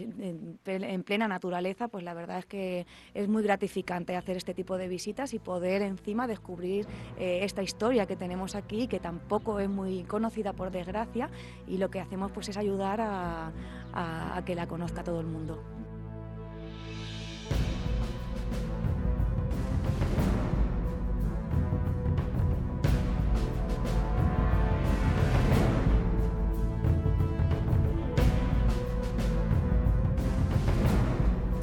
en 0.65 1.03
plena 1.03 1.27
naturaleza, 1.27 1.87
pues 1.87 2.03
la 2.03 2.13
verdad 2.13 2.39
es 2.39 2.45
que 2.45 2.85
es 3.13 3.27
muy 3.27 3.43
gratificante 3.43 4.15
hacer 4.15 4.37
este 4.37 4.53
tipo 4.53 4.77
de 4.77 4.87
visitas 4.87 5.33
y 5.33 5.39
poder 5.39 5.81
encima 5.81 6.27
descubrir 6.27 6.85
eh, 7.17 7.39
esta 7.43 7.61
historia 7.61 8.05
que 8.05 8.15
tenemos 8.15 8.55
aquí, 8.55 8.87
que 8.87 8.99
tampoco 8.99 9.59
es 9.59 9.69
muy 9.69 10.03
conocida 10.03 10.53
por 10.53 10.71
desgracia 10.71 11.26
y 11.67 11.77
lo 11.77 11.89
que 11.89 11.99
hacemos 11.99 12.31
pues 12.31 12.49
es 12.49 12.57
ayudar 12.57 13.01
a, 13.01 13.51
a 13.93 14.41
que 14.45 14.55
la 14.55 14.67
conozca 14.67 15.03
todo 15.03 15.19
el 15.19 15.27
mundo. 15.27 15.63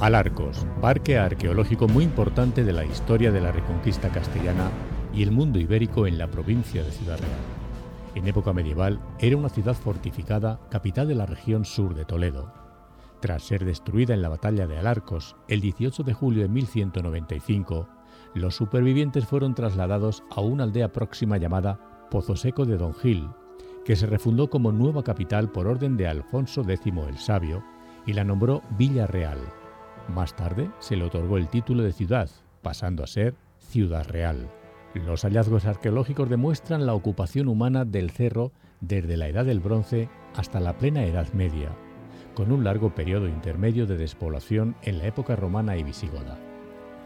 Alarcos, 0.05 0.67
parque 0.81 1.17
arqueológico 1.17 1.87
muy 1.87 2.03
importante 2.03 2.63
de 2.63 2.73
la 2.73 2.85
historia 2.85 3.31
de 3.31 3.41
la 3.41 3.51
reconquista 3.51 4.09
castellana 4.09 4.69
y 5.15 5.23
el 5.23 5.31
mundo 5.31 5.57
ibérico 5.57 6.05
en 6.05 6.19
la 6.19 6.27
provincia 6.27 6.83
de 6.83 6.91
Ciudad 6.91 7.17
Real. 7.17 7.54
En 8.15 8.27
época 8.27 8.53
medieval 8.53 8.99
era 9.19 9.35
una 9.35 9.49
ciudad 9.49 9.75
fortificada, 9.75 10.59
capital 10.69 11.07
de 11.07 11.15
la 11.15 11.25
región 11.25 11.65
sur 11.65 11.93
de 11.93 12.05
Toledo. 12.05 12.51
Tras 13.19 13.43
ser 13.43 13.65
destruida 13.65 14.13
en 14.13 14.21
la 14.21 14.29
batalla 14.29 14.67
de 14.67 14.77
Alarcos 14.77 15.35
el 15.49 15.59
18 15.59 16.03
de 16.03 16.13
julio 16.13 16.43
de 16.43 16.49
1195, 16.49 17.89
los 18.33 18.55
supervivientes 18.55 19.25
fueron 19.25 19.53
trasladados 19.53 20.23
a 20.29 20.41
una 20.41 20.63
aldea 20.63 20.91
próxima 20.91 21.37
llamada 21.37 22.07
Pozo 22.09 22.35
Seco 22.37 22.65
de 22.65 22.77
Don 22.77 22.93
Gil, 22.93 23.29
que 23.83 23.95
se 23.95 24.05
refundó 24.05 24.49
como 24.49 24.71
nueva 24.71 25.03
capital 25.03 25.51
por 25.51 25.67
orden 25.67 25.97
de 25.97 26.07
Alfonso 26.07 26.61
X 26.61 26.93
el 27.07 27.17
Sabio 27.17 27.63
y 28.05 28.13
la 28.13 28.23
nombró 28.23 28.61
Villa 28.77 29.07
Real. 29.07 29.39
Más 30.07 30.35
tarde 30.35 30.69
se 30.79 30.95
le 30.95 31.03
otorgó 31.03 31.37
el 31.37 31.49
título 31.49 31.83
de 31.83 31.91
ciudad, 31.91 32.29
pasando 32.61 33.03
a 33.03 33.07
ser 33.07 33.35
Ciudad 33.59 34.07
Real. 34.07 34.49
Los 34.95 35.23
hallazgos 35.23 35.65
arqueológicos 35.65 36.29
demuestran 36.29 36.85
la 36.85 36.93
ocupación 36.93 37.49
humana 37.49 37.83
del 37.83 38.11
cerro 38.11 38.53
desde 38.79 39.17
la 39.17 39.27
Edad 39.27 39.45
del 39.45 39.59
Bronce 39.59 40.07
hasta 40.35 40.61
la 40.61 40.77
plena 40.77 41.03
Edad 41.03 41.31
Media. 41.33 41.69
con 42.33 42.51
un 42.51 42.65
largo 42.65 42.93
periodo 42.93 43.29
intermedio 43.29 43.85
de 43.85 43.95
despoblación 43.95 44.75
en 44.81 44.97
la 44.97 45.07
época 45.07 45.37
romana 45.37 45.77
y 45.77 45.83
visigoda. 45.83 46.37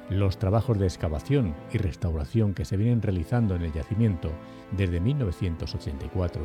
Los 0.10 0.40
trabajos 0.40 0.80
de 0.80 0.88
excavación 0.88 1.54
y 1.72 1.78
restauración 1.78 2.56
que 2.56 2.66
se 2.66 2.78
vienen 2.78 3.04
realizando 3.04 3.56
en 3.56 3.62
el 3.62 3.72
yacimiento 3.72 4.32
desde 4.72 5.00
1984 5.00 6.42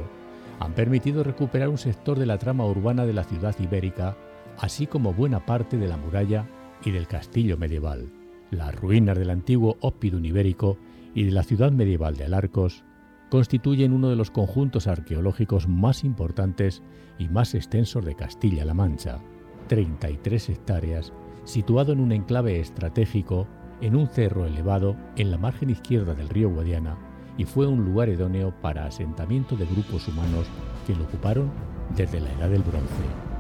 han 0.61 0.75
permitido 0.75 1.25
recuperar 1.25 1.71
un 1.71 1.79
sector 1.79 2.19
de 2.19 2.27
la 2.27 2.37
trama 2.37 2.67
urbana 2.67 3.07
de 3.07 3.15
la 3.15 3.25
ciudad 3.25 3.57
ibérica, 3.59 4.19
así 4.59 4.87
como 4.87 5.15
buena 5.15 5.47
parte 5.47 5.79
de 5.79 5.89
la 5.89 5.97
muralla 5.97 6.47
y 6.85 6.91
del 6.91 7.07
castillo 7.07 7.57
medieval. 7.57 8.11
Las 8.51 8.75
ruinas 8.75 9.17
del 9.17 9.31
antiguo 9.31 9.79
Oppidum 9.81 10.27
ibérico 10.27 10.77
y 11.15 11.25
de 11.25 11.31
la 11.31 11.43
ciudad 11.43 11.73
medieval 11.73 12.17
de 12.17 12.25
Alarcos 12.25 12.85
constituyen 13.31 13.93
uno 13.93 14.11
de 14.11 14.17
los 14.17 14.31
conjuntos 14.31 14.87
arqueológicos 14.87 15.69
más 15.69 16.05
importantes 16.05 16.83
y 17.19 17.29
más 17.29 17.55
extensos 17.55 18.05
de 18.05 18.15
Castilla-La 18.15 18.75
Mancha, 18.75 19.21
33 19.69 20.51
hectáreas 20.51 21.13
situado 21.45 21.93
en 21.93 22.01
un 22.01 22.13
enclave 22.13 22.61
estratégico 22.61 23.47
en 23.81 23.97
un 23.97 24.09
cerro 24.09 24.47
elevado 24.47 24.97
en 25.17 25.31
la 25.31 25.39
margen 25.39 25.71
izquierda 25.71 26.15
del 26.15 26.29
río 26.29 26.51
Guadiana 26.51 26.97
y 27.37 27.45
fue 27.45 27.67
un 27.67 27.85
lugar 27.85 28.09
idóneo 28.09 28.55
para 28.63 28.87
asentamiento 28.87 29.57
de 29.57 29.67
grupos 29.67 30.07
humanos 30.09 30.47
que 30.87 30.95
lo 30.95 31.05
ocuparon 31.05 31.51
desde 31.97 32.21
la 32.21 32.33
Edad 32.33 32.51
del 32.51 32.63
Bronce. 32.63 33.34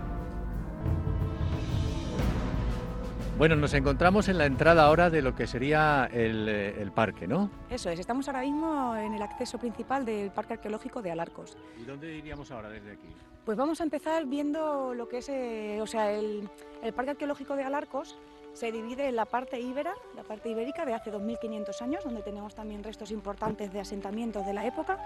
Bueno, 3.36 3.56
nos 3.56 3.74
encontramos 3.74 4.28
en 4.28 4.38
la 4.38 4.46
entrada 4.46 4.84
ahora 4.84 5.10
de 5.10 5.20
lo 5.20 5.34
que 5.34 5.48
sería 5.48 6.08
el, 6.12 6.48
eh, 6.48 6.80
el, 6.80 6.92
parque, 6.92 7.26
¿no? 7.26 7.50
Eso 7.68 7.90
es, 7.90 7.98
estamos 7.98 8.28
ahora 8.28 8.42
mismo 8.42 8.94
en 8.94 9.12
el 9.12 9.22
acceso 9.22 9.58
principal 9.58 10.04
del 10.04 10.30
Parque 10.30 10.52
Arqueológico 10.52 11.02
de 11.02 11.10
Alarcos. 11.10 11.56
¿Y 11.76 11.82
dónde 11.82 12.14
iríamos 12.14 12.52
ahora 12.52 12.70
desde 12.70 12.92
aquí? 12.92 13.08
Pues 13.44 13.58
vamos 13.58 13.80
a 13.80 13.84
empezar 13.84 14.24
viendo 14.26 14.94
lo 14.94 15.08
que 15.08 15.18
es, 15.18 15.28
eh, 15.30 15.80
o 15.82 15.86
sea, 15.88 16.12
el, 16.12 16.48
el 16.80 16.92
Parque 16.92 17.10
Arqueológico 17.10 17.56
de 17.56 17.64
Alarcos 17.64 18.16
se 18.52 18.70
divide 18.70 19.08
en 19.08 19.16
la 19.16 19.24
parte 19.24 19.58
íbera, 19.58 19.94
la 20.14 20.22
parte 20.22 20.48
ibérica 20.48 20.86
de 20.86 20.94
hace 20.94 21.12
2.500 21.12 21.82
años, 21.82 22.04
donde 22.04 22.22
tenemos 22.22 22.54
también 22.54 22.84
restos 22.84 23.10
importantes 23.10 23.72
de 23.72 23.80
asentamientos 23.80 24.46
de 24.46 24.54
la 24.54 24.64
época, 24.64 24.96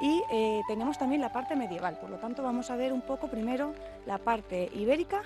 y 0.00 0.22
eh, 0.30 0.62
tenemos 0.68 0.98
también 0.98 1.20
la 1.20 1.32
parte 1.32 1.56
medieval. 1.56 1.98
Por 2.00 2.10
lo 2.10 2.18
tanto, 2.18 2.44
vamos 2.44 2.70
a 2.70 2.76
ver 2.76 2.92
un 2.92 3.02
poco 3.02 3.26
primero 3.26 3.74
la 4.06 4.18
parte 4.18 4.70
ibérica 4.72 5.22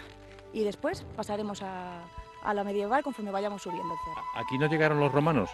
y 0.55 0.65
después 0.65 1.05
pasaremos 1.17 1.63
a, 1.63 2.01
a 2.43 2.55
la 2.55 2.65
medieval 2.65 3.03
conforme 3.03 3.31
vayamos 3.31 3.63
subiendo 3.63 3.93
el 3.93 3.99
cerro. 4.01 4.27
¿Aquí 4.37 4.59
no 4.59 4.67
llegaron 4.67 5.01
los 5.01 5.13
romanos? 5.13 5.51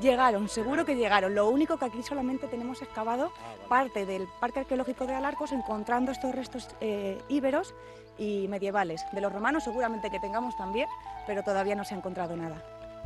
Llegaron, 0.00 0.48
seguro 0.48 0.84
que 0.84 0.94
llegaron. 0.94 1.34
Lo 1.34 1.48
único 1.48 1.76
que 1.76 1.86
aquí 1.86 2.02
solamente 2.02 2.46
tenemos 2.46 2.82
excavado 2.82 3.32
parte 3.68 4.06
del 4.06 4.28
Parque 4.38 4.60
Arqueológico 4.60 5.06
de 5.06 5.14
Alarcos, 5.14 5.50
encontrando 5.52 6.12
estos 6.12 6.34
restos 6.34 6.68
eh, 6.80 7.20
íberos 7.28 7.74
y 8.16 8.46
medievales. 8.48 9.04
De 9.12 9.20
los 9.20 9.32
romanos 9.32 9.64
seguramente 9.64 10.10
que 10.10 10.20
tengamos 10.20 10.56
también, 10.56 10.88
pero 11.26 11.42
todavía 11.42 11.74
no 11.74 11.84
se 11.84 11.94
ha 11.94 11.98
encontrado 11.98 12.36
nada. 12.36 12.62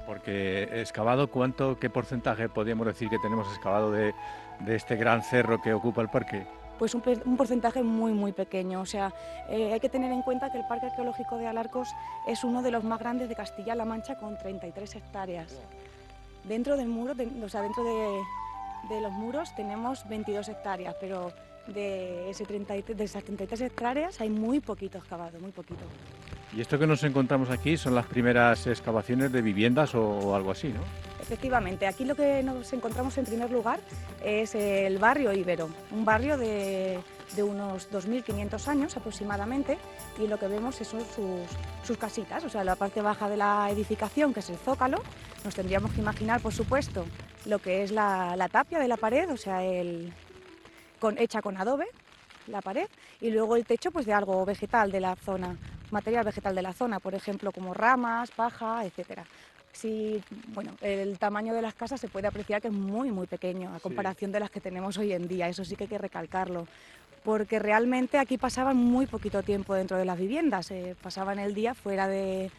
Porque 0.07 0.81
excavado, 0.81 1.31
¿cuánto, 1.31 1.79
qué 1.79 1.89
porcentaje 1.89 2.49
podríamos 2.49 2.87
decir 2.87 3.09
que 3.09 3.19
tenemos 3.21 3.47
excavado 3.49 3.91
de, 3.91 4.15
de 4.61 4.75
este 4.77 4.97
gran 4.97 5.23
cerro 5.23 5.63
que 5.63 5.73
ocupa 5.73 6.03
el 6.03 6.09
parque? 6.09 6.47
Pues 6.83 6.97
un, 6.97 7.37
porcentaje 7.37 7.81
muy, 7.85 8.11
muy 8.11 8.33
pequeño. 8.33 8.81
O 8.81 8.87
sea, 8.87 9.15
eh, 9.49 9.73
hay 9.73 9.79
que 9.79 9.89
tener 9.89 10.11
en 10.11 10.21
cuenta 10.23 10.51
que 10.51 10.59
el 10.59 10.67
Parque 10.67 10.87
Arqueológico 10.87 11.39
de 11.39 11.47
Alarcos 11.47 11.87
es 12.27 12.43
uno 12.43 12.61
de 12.61 12.73
los 12.73 12.83
más 12.83 12.99
grandes 12.99 13.29
de 13.29 13.37
Castilla-La 13.37 13.85
Mancha 13.85 14.17
con 14.17 14.37
33 14.37 14.97
hectáreas. 14.97 15.61
Dentro 16.43 16.77
del 16.77 16.89
muro, 16.89 17.15
de, 17.15 17.29
o 17.41 17.49
sea, 17.49 17.63
dentro 17.63 17.85
de, 17.85 18.21
de, 18.89 19.01
los 19.01 19.13
muros 19.13 19.55
tenemos 19.55 20.09
22 20.09 20.49
hectáreas, 20.49 20.97
pero 20.99 21.31
de, 21.69 22.29
ese 22.31 22.45
30, 22.45 22.75
de 22.75 23.05
esas 23.05 23.23
33 23.23 23.61
hectáreas 23.61 24.21
hay 24.21 24.31
muy 24.31 24.59
poquito 24.59 24.99
excavado, 24.99 25.39
muy 25.39 25.53
poquito. 25.53 25.85
Y 26.55 26.61
esto 26.61 26.79
que 26.79 26.87
nos 26.87 27.03
encontramos 27.03 27.49
aquí 27.51 27.77
son 27.77 27.95
las 27.95 28.07
primeras 28.07 28.67
excavaciones 28.67 29.33
de 29.33 29.41
viviendas 29.41 29.95
o, 29.95 30.35
algo 30.37 30.51
así, 30.51 30.69
¿no? 30.69 30.81
Efectivamente, 31.21 31.87
aquí 31.87 32.05
lo 32.05 32.15
que 32.15 32.43
nos 32.43 32.71
encontramos 32.73 33.17
en 33.17 33.25
primer 33.25 33.51
lugar 33.51 33.81
es 34.23 34.55
el 34.55 34.99
barrio 34.99 35.33
Ibero, 35.33 35.71
un 35.91 36.05
barrio 36.05 36.37
de, 36.37 36.99
de 37.35 37.43
unos 37.43 37.91
2.500 37.91 38.69
años 38.69 38.97
aproximadamente 38.97 39.79
y 40.19 40.27
lo 40.27 40.39
que 40.39 40.49
vemos 40.49 40.77
son 40.77 41.01
sus, 41.01 41.49
sus, 41.85 41.97
casitas, 41.97 42.45
o 42.45 42.51
sea, 42.51 42.65
la 42.65 42.77
parte 42.77 43.01
baja 43.01 43.31
de 43.31 43.37
la 43.39 43.69
edificación, 43.71 44.35
que 44.35 44.41
es 44.41 44.51
el 44.51 44.57
zócalo, 44.57 45.03
nos 45.45 45.55
tendríamos 45.55 45.93
que 45.93 46.01
imaginar, 46.01 46.41
por 46.41 46.53
supuesto, 46.53 47.07
lo 47.47 47.61
que 47.61 47.83
es 47.83 47.93
la, 47.93 48.37
la 48.37 48.49
tapia 48.49 48.79
de 48.79 48.89
la 48.89 48.97
pared, 48.97 49.31
o 49.31 49.37
sea, 49.37 49.65
el, 49.65 50.13
hecha 51.17 51.43
con 51.43 51.57
adobe, 51.57 51.87
la 52.53 52.63
pared, 52.63 52.87
y 53.21 53.31
luego 53.31 53.57
el 53.57 53.67
techo 53.67 53.91
pues 53.91 54.07
de 54.07 54.13
algo 54.13 54.45
vegetal 54.45 54.93
de 54.93 55.01
la 55.01 55.17
zona, 55.17 55.57
material 55.91 56.25
vegetal 56.25 56.55
de 56.55 56.63
la 56.63 56.73
zona, 56.73 57.01
por 57.01 57.15
ejemplo, 57.15 57.51
como 57.51 57.75
ramas, 57.75 58.31
paja, 58.31 58.85
etcétera 58.85 59.25
sí, 59.73 60.23
bueno, 60.49 60.73
el 60.81 61.19
tamaño 61.19 61.55
de 61.55 61.63
las 61.63 61.75
casas 61.75 62.01
se 62.01 62.09
puede 62.09 62.29
apreciar 62.29 62.61
que 62.61 62.69
es 62.69 62.75
muy, 62.75 63.11
muy 63.11 63.27
pequeño 63.27 63.75
a 63.75 63.81
comparación 63.81 64.31
sí. 64.31 64.35
de 64.35 64.41
las 64.41 64.51
que 64.51 64.61
tenemos 64.61 64.99
hoy 64.99 65.13
en 65.13 65.27
día, 65.27 65.49
eso 65.49 65.65
sí 65.65 65.77
que 65.77 65.85
hay 65.85 65.89
que 65.89 65.99
recalcarlo, 65.99 66.67
porque 67.25 67.59
realmente 67.59 68.19
aquí 68.19 68.39
pasaban 68.39 68.77
muy 68.77 69.07
poquito 69.07 69.43
tiempo 69.43 69.75
dentro 69.75 69.97
de 69.97 70.05
las 70.05 70.19
viviendas, 70.19 70.71
eh, 70.71 70.95
pasaban 71.03 71.39
el 71.39 71.55
día 71.55 71.75
fuera 71.75 72.07
de, 72.07 72.51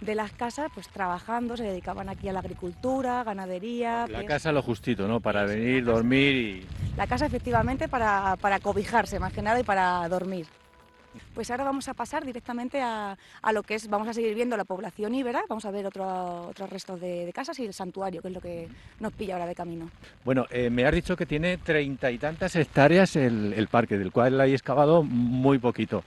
de, 0.00 0.14
las 0.14 0.32
casas, 0.32 0.70
pues 0.74 0.88
trabajando, 0.88 1.56
se 1.56 1.64
dedicaban 1.64 2.08
aquí 2.08 2.28
a 2.28 2.32
la 2.32 2.40
agricultura, 2.40 3.22
ganadería. 3.24 4.06
La 4.08 4.24
casa 4.24 4.52
lo 4.52 4.62
justito, 4.62 5.06
¿no? 5.06 5.20
Para 5.20 5.46
sí, 5.46 5.54
venir, 5.54 5.84
dormir 5.84 6.34
y... 6.34 6.66
La 6.96 7.06
casa 7.06 7.26
efectivamente 7.26 7.88
para, 7.88 8.36
para 8.36 8.60
cobijarse 8.60 9.18
más 9.18 9.32
que 9.32 9.42
nada 9.42 9.60
y 9.60 9.64
para 9.64 10.06
dormir. 10.08 10.46
Pues 11.34 11.50
ahora 11.50 11.64
vamos 11.64 11.88
a 11.88 11.94
pasar 11.94 12.24
directamente 12.24 12.80
a, 12.80 13.16
a, 13.42 13.52
lo 13.52 13.62
que 13.62 13.74
es, 13.74 13.88
vamos 13.88 14.08
a 14.08 14.14
seguir 14.14 14.34
viendo 14.34 14.56
la 14.56 14.64
población 14.64 15.14
íbera, 15.14 15.42
vamos 15.48 15.64
a 15.64 15.70
ver 15.70 15.86
otro, 15.86 16.48
otros 16.48 16.70
restos 16.70 17.00
de, 17.00 17.26
de, 17.26 17.32
casas 17.32 17.58
y 17.58 17.66
el 17.66 17.74
santuario, 17.74 18.22
que 18.22 18.28
es 18.28 18.34
lo 18.34 18.40
que 18.40 18.68
nos 19.00 19.12
pilla 19.12 19.34
ahora 19.34 19.46
de 19.46 19.54
camino. 19.54 19.90
Bueno, 20.24 20.46
eh, 20.50 20.70
me 20.70 20.84
has 20.86 20.94
dicho 20.94 21.16
que 21.16 21.26
tiene 21.26 21.58
treinta 21.58 22.10
y 22.10 22.18
tantas 22.18 22.56
hectáreas 22.56 23.16
el, 23.16 23.52
el 23.52 23.68
parque, 23.68 23.98
del 23.98 24.10
cual 24.10 24.40
hay 24.40 24.54
excavado 24.54 25.02
muy 25.02 25.58
poquito. 25.58 26.02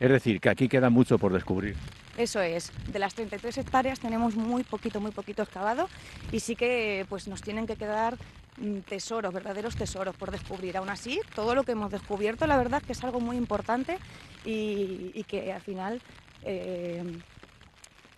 Es 0.00 0.10
decir, 0.10 0.40
que 0.40 0.48
aquí 0.48 0.68
queda 0.68 0.90
mucho 0.90 1.18
por 1.18 1.32
descubrir. 1.32 1.76
Eso 2.16 2.40
es, 2.40 2.72
de 2.92 2.98
las 2.98 3.14
33 3.14 3.58
hectáreas 3.58 4.00
tenemos 4.00 4.34
muy 4.34 4.64
poquito, 4.64 5.00
muy 5.00 5.12
poquito 5.12 5.42
excavado 5.42 5.88
y 6.32 6.40
sí 6.40 6.56
que 6.56 7.06
pues, 7.08 7.28
nos 7.28 7.42
tienen 7.42 7.66
que 7.66 7.76
quedar 7.76 8.16
tesoros, 8.86 9.32
verdaderos 9.32 9.76
tesoros 9.76 10.14
por 10.16 10.30
descubrir. 10.30 10.76
Aún 10.76 10.90
así, 10.90 11.20
todo 11.34 11.54
lo 11.54 11.62
que 11.62 11.72
hemos 11.72 11.90
descubierto, 11.90 12.46
la 12.46 12.56
verdad 12.56 12.82
que 12.82 12.92
es 12.92 13.04
algo 13.04 13.20
muy 13.20 13.36
importante 13.36 13.98
y, 14.44 15.10
y 15.14 15.24
que 15.24 15.52
al 15.52 15.60
final 15.60 16.00
eh, 16.42 17.02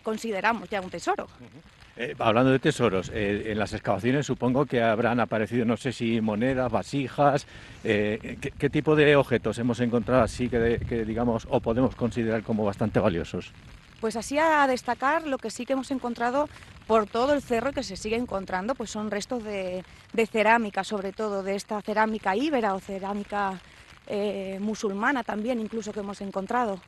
consideramos 0.03 0.69
ya 0.69 0.81
un 0.81 0.89
tesoro. 0.89 1.25
Uh 1.39 1.43
-huh. 1.43 1.81
Eh, 1.97 2.15
hablando 2.19 2.51
de 2.51 2.59
tesoros, 2.59 3.11
eh, 3.13 3.51
en 3.51 3.59
las 3.59 3.73
excavaciones 3.73 4.25
supongo 4.25 4.65
que 4.65 4.81
habrán 4.81 5.19
aparecido, 5.19 5.65
no 5.65 5.75
sé 5.75 5.91
si 5.91 6.21
monedas, 6.21 6.71
vasijas, 6.71 7.45
¿qué, 7.83 8.53
¿qué, 8.57 8.69
tipo 8.69 8.95
de 8.95 9.17
objetos 9.17 9.59
hemos 9.59 9.79
encontrado 9.81 10.23
así 10.23 10.47
que, 10.47 10.79
que, 10.87 11.03
digamos, 11.03 11.45
o 11.49 11.59
podemos 11.59 11.93
considerar 11.95 12.43
como 12.43 12.63
bastante 12.63 12.99
valiosos? 12.99 13.51
Pues 13.99 14.15
así 14.15 14.39
a 14.39 14.65
destacar 14.67 15.27
lo 15.27 15.37
que 15.37 15.51
sí 15.51 15.65
que 15.65 15.73
hemos 15.73 15.91
encontrado 15.91 16.49
por 16.91 17.07
todo 17.07 17.31
el 17.31 17.41
cerro 17.41 17.71
que 17.71 17.83
se 17.83 17.95
sigue 17.95 18.17
encontrando, 18.17 18.75
pues 18.75 18.89
son 18.89 19.11
restos 19.11 19.41
de, 19.45 19.85
cerámica, 20.29 20.83
sobre 20.83 21.13
todo 21.13 21.41
de 21.41 21.55
esta 21.55 21.81
cerámica 21.81 22.35
íbera 22.35 22.73
o 22.73 22.81
cerámica 22.81 23.61
eh, 24.07 24.57
musulmana 24.59 25.23
también, 25.23 25.61
incluso 25.61 25.93
que 25.93 26.01
hemos 26.01 26.19
encontrado. 26.19 26.81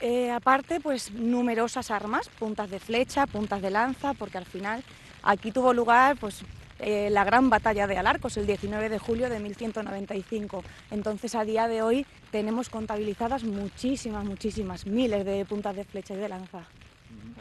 Eh, 0.00 0.32
aparte, 0.32 0.80
pues 0.80 1.12
numerosas 1.12 1.92
armas, 1.92 2.30
puntas 2.30 2.68
de 2.68 2.80
flecha, 2.80 3.28
puntas 3.28 3.62
de 3.62 3.70
lanza, 3.70 4.12
porque 4.12 4.38
al 4.38 4.44
final 4.44 4.82
aquí 5.22 5.52
tuvo 5.52 5.72
lugar 5.72 6.16
pues, 6.16 6.42
eh, 6.80 7.08
la 7.08 7.22
gran 7.22 7.48
batalla 7.48 7.86
de 7.86 7.98
Alarcos 7.98 8.36
el 8.38 8.46
19 8.48 8.88
de 8.88 8.98
julio 8.98 9.30
de 9.30 9.38
1195. 9.38 10.64
Entonces, 10.90 11.36
a 11.36 11.44
día 11.44 11.68
de 11.68 11.80
hoy 11.82 12.06
tenemos 12.32 12.68
contabilizadas 12.68 13.44
muchísimas, 13.44 14.24
muchísimas, 14.24 14.84
miles 14.84 15.24
de 15.24 15.44
puntas 15.44 15.76
de 15.76 15.84
flecha 15.84 16.14
y 16.14 16.16
de 16.16 16.28
lanza. 16.28 16.66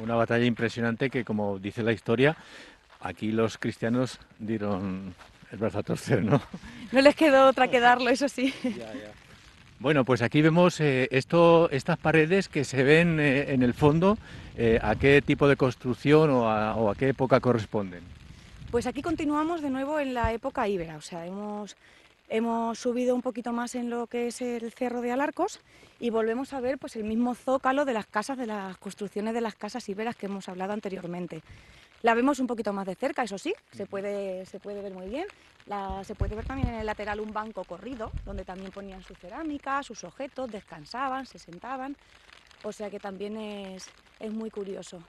Una 0.01 0.15
batalla 0.15 0.45
impresionante 0.45 1.09
que, 1.09 1.23
como 1.23 1.59
dice 1.59 1.83
la 1.83 1.91
historia, 1.91 2.35
aquí 3.01 3.31
los 3.31 3.57
cristianos 3.57 4.19
dieron 4.39 5.13
el 5.51 5.57
brazo 5.57 5.79
a 5.79 5.83
torcer, 5.83 6.23
¿no? 6.23 6.41
No 6.91 7.01
les 7.01 7.15
quedó 7.15 7.47
otra 7.47 7.67
que 7.67 7.79
darlo, 7.79 8.09
eso 8.09 8.27
sí. 8.27 8.53
Ya, 8.63 8.93
ya. 8.93 9.11
Bueno, 9.79 10.05
pues 10.05 10.21
aquí 10.21 10.43
vemos 10.43 10.79
eh, 10.79 11.07
esto, 11.09 11.67
estas 11.71 11.97
paredes 11.97 12.47
que 12.47 12.63
se 12.63 12.83
ven 12.83 13.19
eh, 13.19 13.51
en 13.51 13.63
el 13.63 13.73
fondo, 13.73 14.15
eh, 14.55 14.79
¿a 14.79 14.95
qué 14.95 15.23
tipo 15.23 15.47
de 15.47 15.55
construcción 15.55 16.29
o 16.29 16.47
a, 16.47 16.75
o 16.75 16.91
a, 16.91 16.95
qué 16.95 17.09
época 17.09 17.39
corresponden? 17.39 18.03
Pues 18.69 18.85
aquí 18.85 19.01
continuamos 19.01 19.61
de 19.61 19.71
nuevo 19.71 19.99
en 19.99 20.13
la 20.13 20.33
época 20.33 20.67
íbera, 20.67 20.97
o 20.97 21.01
sea, 21.01 21.25
hemos, 21.25 21.75
hemos 22.35 22.79
subido 22.79 23.13
un 23.13 23.21
poquito 23.21 23.51
más 23.51 23.75
en 23.75 23.89
lo 23.89 24.07
que 24.07 24.27
es 24.27 24.41
el 24.41 24.71
Cerro 24.71 25.01
de 25.01 25.11
Alarcos 25.11 25.59
y 25.99 26.09
volvemos 26.09 26.53
a 26.53 26.61
ver 26.61 26.77
pues, 26.77 26.95
el 26.95 27.03
mismo 27.03 27.35
zócalo 27.35 27.83
de 27.83 27.93
las 27.93 28.07
casas, 28.07 28.37
de 28.37 28.47
las 28.47 28.77
construcciones 28.77 29.33
de 29.33 29.41
las 29.41 29.53
casas 29.53 29.87
íberas 29.89 30.15
que 30.15 30.27
hemos 30.27 30.47
hablado 30.47 30.71
anteriormente. 30.71 31.41
La 32.03 32.15
vemos 32.15 32.39
un 32.39 32.47
poquito 32.47 32.71
más 32.73 32.87
de 32.87 32.95
cerca, 32.95 33.23
eso 33.23 33.37
sí, 33.37 33.53
se 33.73 33.85
puede, 33.85 34.45
se 34.45 34.59
puede 34.59 34.81
ver 34.81 34.93
muy 34.93 35.07
bien. 35.07 35.27
La- 35.67 36.03
se 36.05 36.15
puede 36.15 36.35
ver 36.35 36.45
también 36.45 36.69
en 36.69 36.75
el 36.75 36.85
lateral 36.85 37.19
un 37.19 37.31
banco 37.33 37.63
corrido, 37.65 38.11
donde 38.25 38.45
también 38.45 38.71
ponían 38.71 39.03
su 39.03 39.13
cerámica, 39.13 39.83
sus 39.83 40.03
objetos, 40.05 40.49
descansaban, 40.49 41.25
se 41.27 41.37
sentaban. 41.37 41.95
O 42.63 42.71
sea 42.71 42.89
que 42.89 42.99
también 42.99 43.37
es, 43.37 43.87
es 44.19 44.31
muy 44.31 44.49
curioso. 44.49 45.03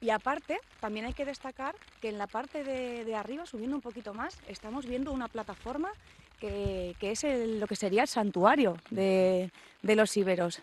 Y 0.00 0.10
aparte, 0.10 0.58
también 0.80 1.06
hay 1.06 1.12
que 1.14 1.24
destacar 1.24 1.74
que 2.00 2.08
en 2.08 2.18
la 2.18 2.26
parte 2.26 2.62
de, 2.64 3.04
de 3.04 3.14
arriba, 3.14 3.46
subiendo 3.46 3.76
un 3.76 3.82
poquito 3.82 4.12
más, 4.12 4.36
estamos 4.48 4.86
viendo 4.86 5.12
una 5.12 5.28
plataforma 5.28 5.90
que, 6.38 6.94
que 6.98 7.12
es 7.12 7.24
el- 7.24 7.60
lo 7.60 7.66
que 7.66 7.76
sería 7.76 8.02
el 8.02 8.08
santuario 8.08 8.76
de, 8.90 9.50
de 9.82 9.96
los 9.96 10.16
íberos. 10.16 10.60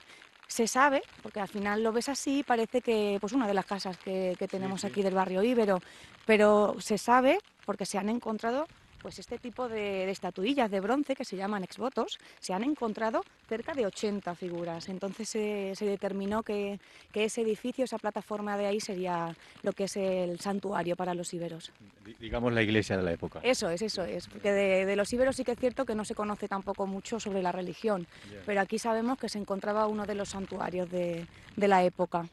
Se 0.47 0.67
sabe, 0.67 1.01
porque 1.23 1.39
al 1.39 1.47
final 1.47 1.81
lo 1.83 1.91
ves 1.91 2.07
así, 2.07 2.43
parece 2.43 2.81
que 2.81 3.17
pues 3.19 3.33
una 3.33 3.47
de 3.47 3.53
las 3.55 3.65
casas 3.65 3.97
que, 3.97 4.35
que 4.37 4.47
tenemos 4.47 4.81
sí. 4.81 4.87
aquí 4.87 5.01
del 5.01 5.15
barrio 5.15 5.41
íbero, 5.41 5.81
pero 6.25 6.75
se 6.79 6.97
sabe 6.99 7.39
porque 7.65 7.85
se 7.85 7.97
han 7.97 8.09
encontrado 8.09 8.67
pues 9.05 9.19
este 9.19 9.37
tipo 9.37 9.69
de, 9.69 10.07
de 10.07 10.09
estatuillas 10.09 10.71
de 10.71 10.79
bronce 10.79 11.15
que 11.15 11.23
se 11.25 11.37
llaman 11.37 11.63
exvotos, 11.63 12.17
se 12.39 12.53
han 12.53 12.63
encontrado 12.63 13.23
cerca 13.47 13.75
de 13.75 13.85
80 13.85 14.33
figuras. 14.33 14.89
Entonces 14.89 15.29
se, 15.29 15.73
se 15.75 15.85
determinó 15.85 16.41
que, 16.41 16.79
que 17.11 17.25
ese 17.25 17.41
edificio, 17.41 17.85
esa 17.85 17.99
plataforma 17.99 18.57
de 18.57 18.65
ahí 18.65 18.79
sería 18.81 19.35
lo 19.61 19.73
que 19.73 19.83
es 19.83 19.95
el 19.97 20.39
santuario 20.39 20.95
para 20.95 21.13
los 21.13 21.31
íberos. 21.35 21.71
Di- 22.03 22.15
Digamos 22.19 22.51
la 22.51 22.63
iglesia 22.63 22.97
de 22.97 23.03
la 23.03 23.11
época. 23.11 23.41
Eso 23.43 23.69
es, 23.69 23.83
eso 23.83 24.03
es, 24.03 24.27
porque 24.27 24.51
de, 24.51 24.87
de 24.87 24.95
los 24.95 25.13
íberos 25.13 25.35
sí 25.35 25.43
que 25.43 25.51
es 25.51 25.59
cierto 25.59 25.85
que 25.85 25.93
no 25.93 26.03
se 26.03 26.15
conoce 26.15 26.47
tampoco 26.47 26.87
mucho 26.87 27.19
sobre 27.19 27.43
la 27.43 27.51
religión, 27.51 28.07
pero 28.43 28.59
aquí 28.59 28.79
sabemos 28.79 29.19
que 29.19 29.29
se 29.29 29.37
encontraba 29.37 29.85
uno 29.85 30.07
de 30.07 30.15
los 30.15 30.29
santuarios 30.29 30.89
de, 30.89 31.27
de 31.55 31.67
la 31.67 31.83
época. 31.83 32.27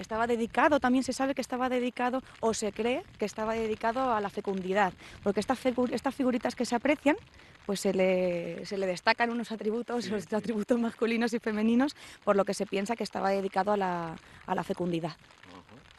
Estaba 0.00 0.26
dedicado, 0.26 0.80
también 0.80 1.04
se 1.04 1.12
sabe 1.12 1.34
que 1.34 1.42
estaba 1.42 1.68
dedicado, 1.68 2.22
o 2.40 2.54
se 2.54 2.72
cree 2.72 3.02
que 3.18 3.26
estaba 3.26 3.52
dedicado 3.54 4.12
a 4.14 4.20
la 4.20 4.30
fecundidad, 4.30 4.94
porque 5.22 5.40
estas, 5.40 5.58
estas 5.92 6.14
figuritas 6.14 6.54
que 6.56 6.64
se 6.64 6.74
aprecian, 6.74 7.16
pues 7.66 7.80
se 7.80 7.92
le, 7.92 8.64
se 8.64 8.78
le 8.78 8.86
destacan 8.86 9.30
unos 9.30 9.52
atributos, 9.52 10.04
Sí, 10.06 10.10
los 10.10 10.24
sí. 10.24 10.34
atributos 10.34 10.80
masculinos 10.80 11.34
y 11.34 11.38
femeninos, 11.38 11.94
por 12.24 12.34
lo 12.34 12.46
que 12.46 12.54
se 12.54 12.64
piensa 12.64 12.96
que 12.96 13.04
estaba 13.04 13.28
dedicado 13.30 13.72
a 13.72 13.76
la, 13.76 14.16
a 14.46 14.54
la 14.54 14.64
fecundidad. 14.64 15.12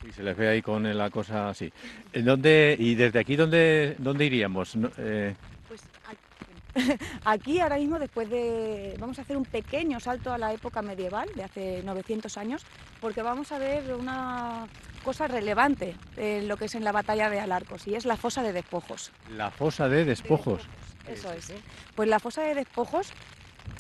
Y 0.08 0.12
se 0.12 0.24
les 0.24 0.36
ve 0.36 0.50
ahí 0.50 0.62
con 0.64 0.98
la 0.98 1.12
cosa 1.12 1.50
así. 1.50 1.72
¿En 2.12 2.26
dónde, 2.26 2.76
¿Y 2.80 2.96
desde 2.96 3.20
aquí 3.20 3.36
dónde, 3.36 3.96
dónde 4.00 4.26
iríamos? 4.26 4.76
Eh, 4.98 5.36
Pues 5.68 5.82
aquí, 6.08 6.98
aquí 7.24 7.60
ahora 7.60 7.78
mismo, 7.78 8.00
después 8.00 8.28
de. 8.28 8.96
Vamos 9.00 9.20
a 9.20 9.22
hacer 9.22 9.38
un 9.38 9.46
pequeño 9.46 10.00
salto 10.00 10.34
a 10.34 10.40
la 10.40 10.54
época 10.54 10.82
medieval, 10.82 11.30
de 11.36 11.44
hace 11.44 11.84
900 11.84 12.36
años, 12.38 12.66
porque 13.02 13.24
vamos 13.24 13.52
a 13.52 13.58
ver 13.58 13.94
una 13.94 14.68
cosa 15.04 15.28
relevante 15.28 15.96
en 16.16 16.48
lo 16.48 16.56
que 16.56 16.66
es 16.66 16.76
en 16.76 16.84
la 16.84 16.92
batalla 16.92 17.30
de 17.30 17.40
Alarcos, 17.40 17.88
y 17.88 17.96
es 17.96 18.06
la 18.06 18.16
fosa 18.16 18.44
de 18.44 18.54
despojos. 18.54 19.12
la 19.36 19.50
fosa 19.50 19.90
de 19.90 20.06
despojos. 20.06 20.62
Eso 21.08 21.34
es. 21.34 21.52
Pues 21.96 22.08
la 22.08 22.20
fosa 22.20 22.44
de 22.44 22.54
despojos 22.54 23.12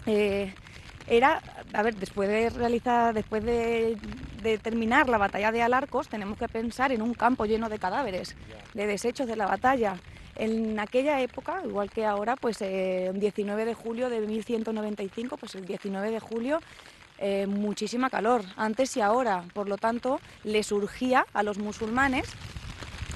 eh, 0.07 0.53
era, 1.07 1.41
a 1.73 1.83
ver, 1.83 1.95
después 1.95 2.27
de 2.27 2.49
realizar, 2.49 3.13
después 3.13 3.43
de, 3.43 3.95
de 4.41 4.57
terminar 4.57 5.07
la 5.07 5.19
batalla 5.19 5.51
de 5.51 5.61
Alarcos, 5.61 6.09
tenemos 6.09 6.37
que 6.37 6.47
pensar 6.47 6.91
en 6.91 7.01
un 7.01 7.13
campo 7.13 7.45
lleno 7.45 7.69
de 7.69 7.77
cadáveres, 7.77 8.35
de 8.73 8.87
desechos 8.87 9.27
de 9.27 9.35
la 9.35 9.45
batalla. 9.45 9.97
En 10.35 10.79
aquella 10.79 11.21
época, 11.21 11.61
igual 11.63 11.91
que 11.91 12.05
ahora, 12.05 12.35
pues 12.35 12.61
eh, 12.61 13.07
el 13.07 13.19
19 13.19 13.65
de 13.65 13.73
julio 13.75 14.09
de 14.09 14.21
1195, 14.21 15.37
pues 15.37 15.53
el 15.55 15.65
19 15.65 16.09
de 16.09 16.19
julio 16.19 16.59
eh, 17.21 17.47
muchísima 17.47 18.09
calor, 18.09 18.43
antes 18.57 18.97
y 18.97 19.01
ahora. 19.01 19.45
Por 19.53 19.69
lo 19.69 19.77
tanto, 19.77 20.19
le 20.43 20.63
surgía 20.63 21.25
a 21.33 21.43
los 21.43 21.57
musulmanes 21.57 22.27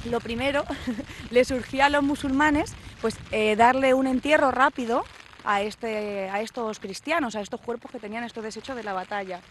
lo 0.10 0.20
primero, 0.20 0.64
le 1.32 1.44
surgía 1.46 1.88
a 1.88 1.90
los 1.90 2.04
musulmanes 2.04 2.74
pues 3.02 3.18
eh, 3.32 3.56
darle 3.56 3.94
un 3.94 4.08
entierro 4.08 4.52
rápido 4.52 5.04
a, 5.44 5.62
este, 5.62 6.30
a 6.30 6.42
estos 6.42 6.80
cristianos, 6.80 7.36
a 7.36 7.42
estos 7.42 7.60
cuerpos 7.62 7.92
que 7.92 8.00
tenían 8.00 8.24
estos 8.24 8.44
desechos 8.44 8.76
de 8.76 8.84
la 8.84 8.94
batalla, 8.94 9.42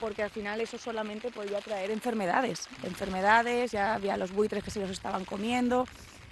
porque 0.00 0.22
al 0.22 0.30
final 0.30 0.60
eso 0.60 0.78
solamente 0.78 1.30
podía 1.30 1.60
traer 1.60 1.90
enfermedades, 1.90 2.68
enfermedades, 2.82 3.72
ya 3.72 3.94
había 3.94 4.16
los 4.16 4.32
buitres 4.32 4.62
que 4.62 4.70
se 4.70 4.80
los 4.80 4.90
estaban 4.90 5.24
comiendo, 5.24 5.86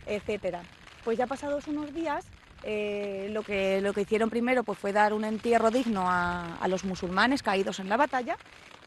etcétera. 0.07 0.63
Pues 1.05 1.19
ya 1.19 1.27
pasados 1.27 1.67
unos 1.67 1.93
días, 1.95 2.25
eh, 2.65 3.29
lo, 3.31 3.43
que, 3.43 3.81
lo 3.81 3.93
que 3.93 4.03
hicieron 4.03 4.31
primero 4.31 4.63
pues, 4.63 4.79
fue 4.79 4.93
dar 4.93 5.13
un 5.13 5.25
entierro 5.25 5.71
digno 5.71 6.05
a, 6.07 6.59
los 6.69 6.85
musulmanes 6.85 7.43
caídos 7.43 7.81
en 7.81 7.89
la 7.89 7.97
batalla 7.97 8.37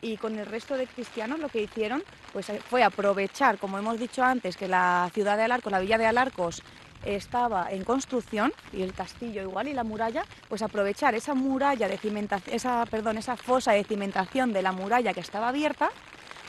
y 0.02 0.18
con 0.18 0.38
el 0.38 0.46
resto 0.46 0.78
de 0.78 0.88
cristianos 0.88 1.40
lo 1.40 1.50
que 1.50 1.62
hicieron 1.62 2.04
pues, 2.34 2.50
eh, 2.50 2.60
fue 2.70 2.84
aprovechar, 2.84 3.58
como 3.58 3.78
hemos 3.78 4.00
dicho 4.00 4.24
antes, 4.24 4.58
que 4.58 4.68
la 4.68 5.10
ciudad 5.14 5.38
de 5.38 5.44
Alarcos, 5.44 5.72
la 5.72 5.80
villa 5.80 5.98
de 5.98 6.06
Alarcos, 6.06 6.64
estaba 7.04 7.68
en 7.70 7.84
construcción 7.84 8.52
y 8.74 8.82
el 8.82 8.94
castillo 8.94 9.42
igual 9.42 9.68
y 9.68 9.74
la 9.74 9.84
muralla, 9.84 10.26
pues 10.50 10.62
aprovechar 10.62 11.14
esa 11.14 11.36
muralla 11.36 11.88
de 11.88 12.00
esa, 12.48 12.86
perdón, 12.88 13.18
esa 13.18 13.38
fosa 13.38 13.74
de 13.74 13.84
cimentación 13.84 14.54
de 14.54 14.62
la 14.62 14.72
muralla 14.72 15.14
que 15.14 15.20
estaba 15.20 15.50
abierta 15.50 15.90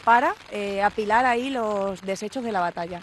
para 0.05 0.35
eh, 0.51 0.83
apilar 0.83 1.27
ahí 1.27 1.51
los 1.51 2.01
desechos 2.03 2.45
de 2.45 2.53
la 2.53 2.61
batalla. 2.61 3.01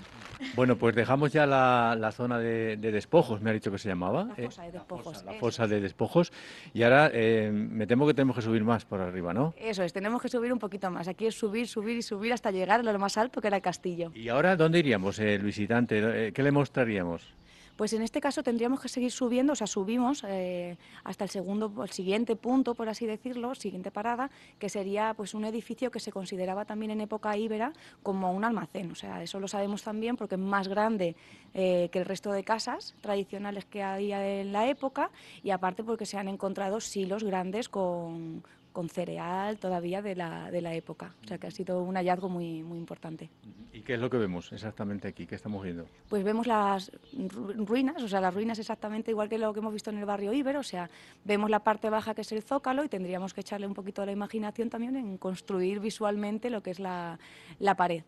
Bueno, 0.56 0.78
pues 0.78 0.96
dejamos 0.96 1.32
ya 1.32 1.46
la, 1.46 1.96
la 2.00 2.12
zona 2.12 2.40
de, 2.40 2.78
de 2.78 2.92
despojos, 2.92 3.42
me 3.42 3.50
ha 3.50 3.54
dicho 3.54 3.72
que 3.72 3.78
se 3.78 3.90
llamaba. 3.90 4.26
La 4.26 4.36
fosa 4.36 4.64
de 4.64 4.72
despojos, 4.72 5.06
La 5.06 5.12
fosa, 5.14 5.26
la 5.26 5.32
eso 5.32 5.40
fosa 5.40 5.68
de 5.68 5.82
despojos. 5.82 6.34
Y 6.74 6.84
ahora 6.84 7.10
eh, 7.14 7.52
me 7.52 7.88
temo 7.88 8.06
que 8.08 8.14
tenemos 8.14 8.36
que 8.36 8.42
subir 8.42 8.64
más 8.64 8.86
por 8.86 9.02
arriba, 9.02 9.34
¿no? 9.34 9.54
Eso 9.58 9.84
es, 9.84 9.94
tenemos 9.94 10.22
que 10.22 10.30
subir 10.30 10.52
un 10.54 10.60
poquito 10.60 10.90
más. 10.92 11.08
Aquí 11.08 11.26
es 11.28 11.36
subir, 11.36 11.68
subir 11.68 11.98
y 11.98 12.02
subir 12.02 12.34
hasta 12.34 12.52
llegar 12.52 12.80
a 12.80 12.84
lo 12.84 13.00
más 13.00 13.18
alto 13.18 13.42
que 13.42 13.48
era 13.48 13.58
el 13.58 13.64
castillo. 13.64 14.12
¿Y 14.14 14.30
ahora 14.30 14.56
dónde 14.56 14.80
iríamos, 14.80 15.20
el 15.20 15.42
visitante? 15.42 16.28
Eh, 16.28 16.32
¿Qué 16.34 16.44
le 16.44 16.52
mostraríamos? 16.52 17.34
Pues 17.76 17.92
en 17.94 18.04
este 18.04 18.22
caso 18.22 18.44
tendríamos 18.44 18.80
que 18.80 18.88
seguir 18.88 19.12
subiendo, 19.12 19.54
o 19.54 19.56
sea, 19.56 19.66
subimos 19.66 20.24
eh, 20.28 20.78
hasta 21.04 21.24
el 21.24 21.30
segundo, 21.30 21.84
el 21.84 21.90
siguiente 21.90 22.36
punto, 22.36 22.76
por 22.76 22.88
así 22.88 23.06
decirlo, 23.08 23.56
siguiente 23.56 23.90
parada, 23.90 24.30
que 24.60 24.70
sería 24.70 25.14
pues 25.16 25.34
un 25.34 25.44
edificio 25.46 25.90
que 25.90 26.00
se 26.00 26.12
consideraba 26.12 26.66
también 26.66 26.92
en 26.92 27.02
época 27.02 27.36
íbera 27.36 27.74
como 28.04 28.32
un 28.32 28.44
almacén. 28.44 28.92
O 28.92 28.96
sea, 28.96 29.24
eso 29.24 29.40
lo 29.40 29.48
sabemos 29.48 29.82
también 29.82 30.18
porque 30.18 30.36
es 30.36 30.42
más 30.42 30.68
grande 30.68 31.16
eh, 31.56 31.90
que 31.92 32.00
el 32.00 32.06
resto 32.06 32.32
de 32.32 32.44
casas 32.44 32.96
tradicionales 33.02 33.66
que 33.66 33.82
había 33.82 34.40
en 34.40 34.52
la 34.52 34.68
época 34.68 35.10
y 35.44 35.50
aparte 35.50 35.84
porque 35.84 36.06
se 36.06 36.18
han 36.18 36.28
encontrado 36.28 36.80
silos 36.80 37.24
grandes 37.24 37.70
con, 37.70 38.44
con 38.74 38.90
cereal 38.90 39.58
todavía 39.60 40.02
de 40.02 40.16
la, 40.16 40.52
de 40.52 40.62
la 40.62 40.74
época. 40.74 41.14
O 41.24 41.28
sea, 41.28 41.38
que 41.38 41.48
ha 41.48 41.52
sido 41.52 41.82
un 41.82 41.96
hallazgo 41.96 42.28
muy, 42.28 42.64
muy 42.64 42.78
importante. 42.78 43.30
¿Y 43.72 43.82
qué 43.82 43.94
es 43.94 44.00
lo 44.00 44.10
que 44.10 44.18
vemos 44.18 44.52
exactamente 44.52 45.08
aquí? 45.08 45.26
¿Qué 45.26 45.36
estamos 45.36 45.64
viendo? 45.64 45.86
pues 46.10 46.24
vemos 46.24 46.46
las 46.48 46.92
ru- 47.16 47.66
ruinas, 47.66 48.02
o 48.04 48.08
sea, 48.08 48.20
las 48.20 48.34
ruinas 48.34 48.60
exactamente 48.60 49.12
igual 49.12 49.30
que 49.30 49.38
lo 49.38 49.54
que 49.54 49.60
hemos 49.60 49.74
visto 49.74 49.90
en 49.92 50.00
el 50.00 50.06
barrio 50.06 50.34
Iber, 50.34 50.58
o 50.58 50.64
sea, 50.64 50.90
vemos 51.24 51.50
la 51.50 51.60
parte 51.60 51.90
baja 51.90 52.14
que 52.14 52.22
es 52.22 52.32
el 52.32 52.42
zócalo 52.44 52.84
y 52.84 52.90
tendríamos 52.90 53.34
que 53.34 53.42
echarle 53.42 53.66
un 53.68 53.74
poquito 53.74 54.02
de 54.02 54.08
la 54.08 54.12
imaginación 54.12 54.70
también 54.70 54.96
en 54.96 55.18
construir 55.18 55.80
visualmente 55.80 56.50
lo 56.50 56.62
que 56.62 56.72
es 56.72 56.80
la, 56.80 57.18
la 57.60 57.76
pared. 57.76 58.04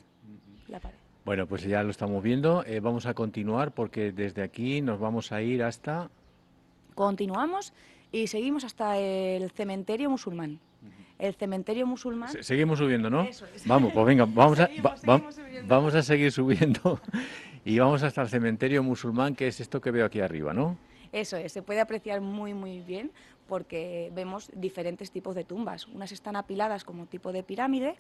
La 0.67 0.79
pared. 0.79 0.97
Bueno, 1.25 1.47
pues 1.47 1.63
ya 1.63 1.81
lo 1.83 1.89
estamos 1.91 2.21
viendo. 2.21 2.63
Eh, 2.65 2.79
vamos 2.79 3.05
a 3.05 3.13
continuar 3.13 3.71
porque 3.71 4.11
desde 4.11 4.41
aquí 4.43 4.81
nos 4.81 4.99
vamos 4.99 5.31
a 5.31 5.41
ir 5.41 5.63
hasta... 5.63 6.09
Continuamos 6.93 7.73
y 8.11 8.27
seguimos 8.27 8.63
hasta 8.63 8.97
el 8.97 9.51
cementerio 9.51 10.09
musulmán. 10.09 10.59
El 11.17 11.33
cementerio 11.35 11.87
musulmán. 11.87 12.29
Se- 12.29 12.43
Seguimos 12.43 12.77
subiendo, 12.79 13.09
¿no? 13.09 13.21
Eso 13.23 13.45
es. 13.55 13.65
Vamos, 13.65 13.93
pues 13.93 14.05
venga, 14.05 14.25
vamos 14.25 14.59
a, 14.59 14.69
va- 14.85 14.95
va- 15.07 15.21
vamos 15.65 15.95
a 15.95 16.03
seguir 16.03 16.31
subiendo 16.31 16.99
y 17.65 17.79
vamos 17.79 18.03
hasta 18.03 18.21
el 18.21 18.27
cementerio 18.29 18.83
musulmán, 18.83 19.33
que 19.35 19.47
es 19.47 19.59
esto 19.61 19.79
que 19.79 19.91
veo 19.91 20.05
aquí 20.05 20.19
arriba, 20.19 20.53
¿no? 20.53 20.77
Eso 21.13 21.37
es, 21.37 21.53
se 21.53 21.61
puede 21.61 21.79
apreciar 21.79 22.19
muy 22.19 22.53
muy 22.53 22.81
bien 22.81 23.11
porque 23.47 24.11
vemos 24.13 24.49
diferentes 24.53 25.11
tipos 25.11 25.35
de 25.35 25.45
tumbas. 25.45 25.87
Unas 25.87 26.11
están 26.11 26.35
apiladas 26.35 26.83
como 26.83 27.05
tipo 27.05 27.31
de 27.31 27.43
pirámide 27.43 27.95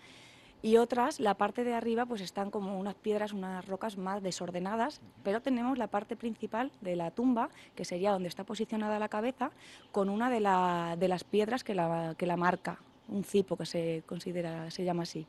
y 0.65 0.77
otras, 0.77 1.19
la 1.19 1.35
parte 1.35 1.63
de 1.63 1.75
arriba, 1.75 2.07
pues 2.07 2.21
están 2.21 2.49
como 2.49 2.79
unas 2.79 2.95
piedras, 2.95 3.33
unas 3.33 3.63
rocas 3.67 3.97
más 3.99 4.23
desordenadas, 4.23 4.99
pero 5.23 5.39
tenemos 5.39 5.77
la 5.77 5.85
parte 5.85 6.15
principal 6.15 6.71
de 6.81 6.95
la 6.95 7.11
tumba, 7.11 7.49
que 7.75 7.85
sería 7.85 8.11
donde 8.11 8.29
está 8.29 8.45
posicionada 8.45 8.97
la 8.97 9.07
cabeza, 9.07 9.51
con 9.91 10.09
una 10.09 10.31
de, 10.31 10.39
la- 10.39 10.95
de 10.97 11.07
las 11.07 11.23
piedras 11.23 11.63
que 11.63 11.75
la, 11.75 12.15
que 12.17 12.25
la 12.25 12.35
marca, 12.35 12.79
un 13.07 13.23
cipo 13.23 13.55
que 13.57 13.67
se 13.67 14.01
considera, 14.07 14.71
se 14.71 14.83
llama 14.83 15.03
así. 15.03 15.27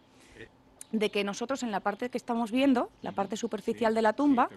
De 0.92 1.10
que 1.10 1.24
nosotros 1.24 1.62
en 1.62 1.70
la 1.70 1.80
parte 1.80 2.10
que 2.10 2.18
estamos 2.18 2.50
viendo, 2.50 2.90
la 3.02 3.12
parte 3.12 3.36
superficial 3.36 3.94
de 3.94 4.02
la 4.02 4.12
tumba, 4.12 4.48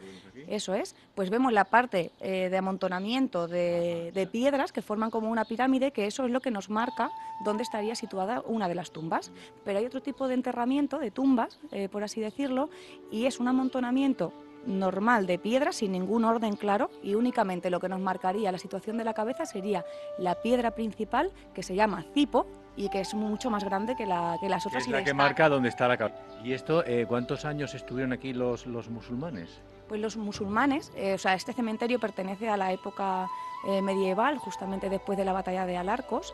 eso 0.47 0.73
es, 0.73 0.95
pues 1.15 1.29
vemos 1.29 1.51
la 1.51 1.65
parte 1.65 2.11
eh, 2.21 2.49
de 2.49 2.57
amontonamiento 2.57 3.47
de, 3.47 4.11
de 4.13 4.27
piedras 4.27 4.71
que 4.71 4.81
forman 4.81 5.09
como 5.09 5.29
una 5.29 5.45
pirámide, 5.45 5.91
que 5.91 6.05
eso 6.05 6.25
es 6.25 6.31
lo 6.31 6.39
que 6.39 6.51
nos 6.51 6.69
marca 6.69 7.09
dónde 7.43 7.63
estaría 7.63 7.95
situada 7.95 8.41
una 8.45 8.67
de 8.67 8.75
las 8.75 8.91
tumbas. 8.91 9.31
Pero 9.65 9.79
hay 9.79 9.85
otro 9.85 10.01
tipo 10.01 10.27
de 10.27 10.35
enterramiento, 10.35 10.99
de 10.99 11.11
tumbas, 11.11 11.59
eh, 11.71 11.89
por 11.89 12.03
así 12.03 12.21
decirlo, 12.21 12.69
y 13.11 13.25
es 13.25 13.39
un 13.39 13.47
amontonamiento 13.47 14.33
normal 14.65 15.25
de 15.25 15.39
piedra 15.39 15.71
sin 15.71 15.91
ningún 15.91 16.25
orden 16.25 16.55
claro 16.55 16.89
y 17.01 17.15
únicamente 17.15 17.69
lo 17.69 17.79
que 17.79 17.89
nos 17.89 17.99
marcaría 17.99 18.51
la 18.51 18.57
situación 18.57 18.97
de 18.97 19.03
la 19.03 19.13
cabeza 19.13 19.45
sería 19.45 19.85
la 20.17 20.35
piedra 20.35 20.71
principal 20.71 21.31
que 21.53 21.63
se 21.63 21.75
llama 21.75 22.05
cipo 22.13 22.45
y 22.75 22.89
que 22.89 23.01
es 23.01 23.13
mucho 23.13 23.49
más 23.49 23.63
grande 23.63 23.95
que, 23.95 24.05
la, 24.05 24.37
que 24.39 24.47
las 24.47 24.65
otras. 24.65 24.83
Es 24.83 24.89
la 24.89 25.03
que 25.03 25.13
marca 25.13 25.49
dónde 25.49 25.69
está 25.69 25.87
la 25.87 25.97
cabeza. 25.97 26.17
¿Y 26.43 26.53
esto 26.53 26.83
eh, 26.85 27.05
cuántos 27.07 27.43
años 27.43 27.75
estuvieron 27.75 28.13
aquí 28.13 28.31
los, 28.31 28.65
los 28.65 28.89
musulmanes? 28.89 29.61
Pues 29.87 29.99
los 29.99 30.15
musulmanes, 30.15 30.91
eh, 30.95 31.15
o 31.15 31.17
sea, 31.17 31.33
este 31.33 31.51
cementerio 31.51 31.99
pertenece 31.99 32.47
a 32.47 32.55
la 32.55 32.71
época 32.71 33.27
eh, 33.67 33.81
medieval, 33.81 34.37
justamente 34.37 34.89
después 34.89 35.17
de 35.17 35.25
la 35.25 35.33
batalla 35.33 35.65
de 35.65 35.75
Alarcos. 35.75 36.33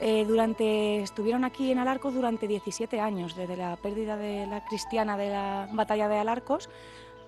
durante, 0.00 1.02
estuvieron 1.02 1.44
aquí 1.44 1.70
en 1.70 1.78
Alarcos 1.78 2.14
durante 2.14 2.48
17 2.48 3.00
años, 3.00 3.36
desde 3.36 3.56
la 3.56 3.76
pérdida 3.76 4.16
de 4.16 4.46
la 4.46 4.64
cristiana 4.64 5.16
de 5.16 5.30
la 5.30 5.68
batalla 5.72 6.08
de 6.08 6.18
Alarcos 6.18 6.68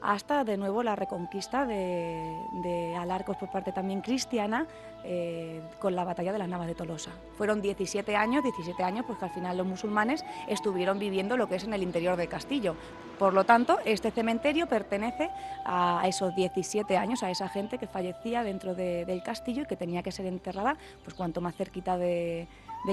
hasta 0.03 0.45
de 0.45 0.57
nuevo 0.57 0.83
la 0.83 0.97
reconquista 0.97 1.67
de, 1.67 2.95
Alarcos 2.99 3.37
por 3.37 3.51
parte 3.51 3.73
también 3.73 4.01
cristiana 4.01 4.67
eh, 5.05 5.63
con 5.79 5.95
la 5.95 6.05
batalla 6.05 6.33
de 6.33 6.39
las 6.39 6.49
Navas 6.49 6.67
de 6.67 6.75
Tolosa. 6.75 7.11
Fueron 7.37 7.63
17 7.63 8.17
años, 8.17 8.43
17 8.43 8.83
años, 8.83 9.05
pues 9.07 9.19
que 9.19 9.25
al 9.27 9.31
final 9.31 9.57
los 9.57 9.67
musulmanes 9.67 10.25
estuvieron 10.49 10.99
viviendo 10.99 11.37
lo 11.37 11.49
que 11.49 11.57
es 11.57 11.65
en 11.65 11.75
el 11.75 11.83
interior 11.83 12.17
del 12.17 12.29
castillo. 12.29 12.75
Por 13.19 13.35
lo 13.35 13.45
tanto, 13.45 13.79
este 13.85 14.11
cementerio 14.11 14.67
pertenece 14.67 15.31
a 15.65 16.03
esos 16.07 16.35
17 16.37 16.97
años, 16.97 17.23
a 17.23 17.31
esa 17.31 17.49
gente 17.49 17.79
que 17.79 17.87
fallecía 17.87 18.43
dentro 18.43 18.75
del 18.75 19.23
castillo 19.23 19.63
y 19.63 19.67
que 19.67 19.77
tenía 19.77 20.03
que 20.03 20.13
ser 20.13 20.27
enterrada, 20.27 20.77
pues 21.03 21.15
cuanto 21.15 21.41
más 21.41 21.57
cerquita 21.57 21.97
del 21.97 22.47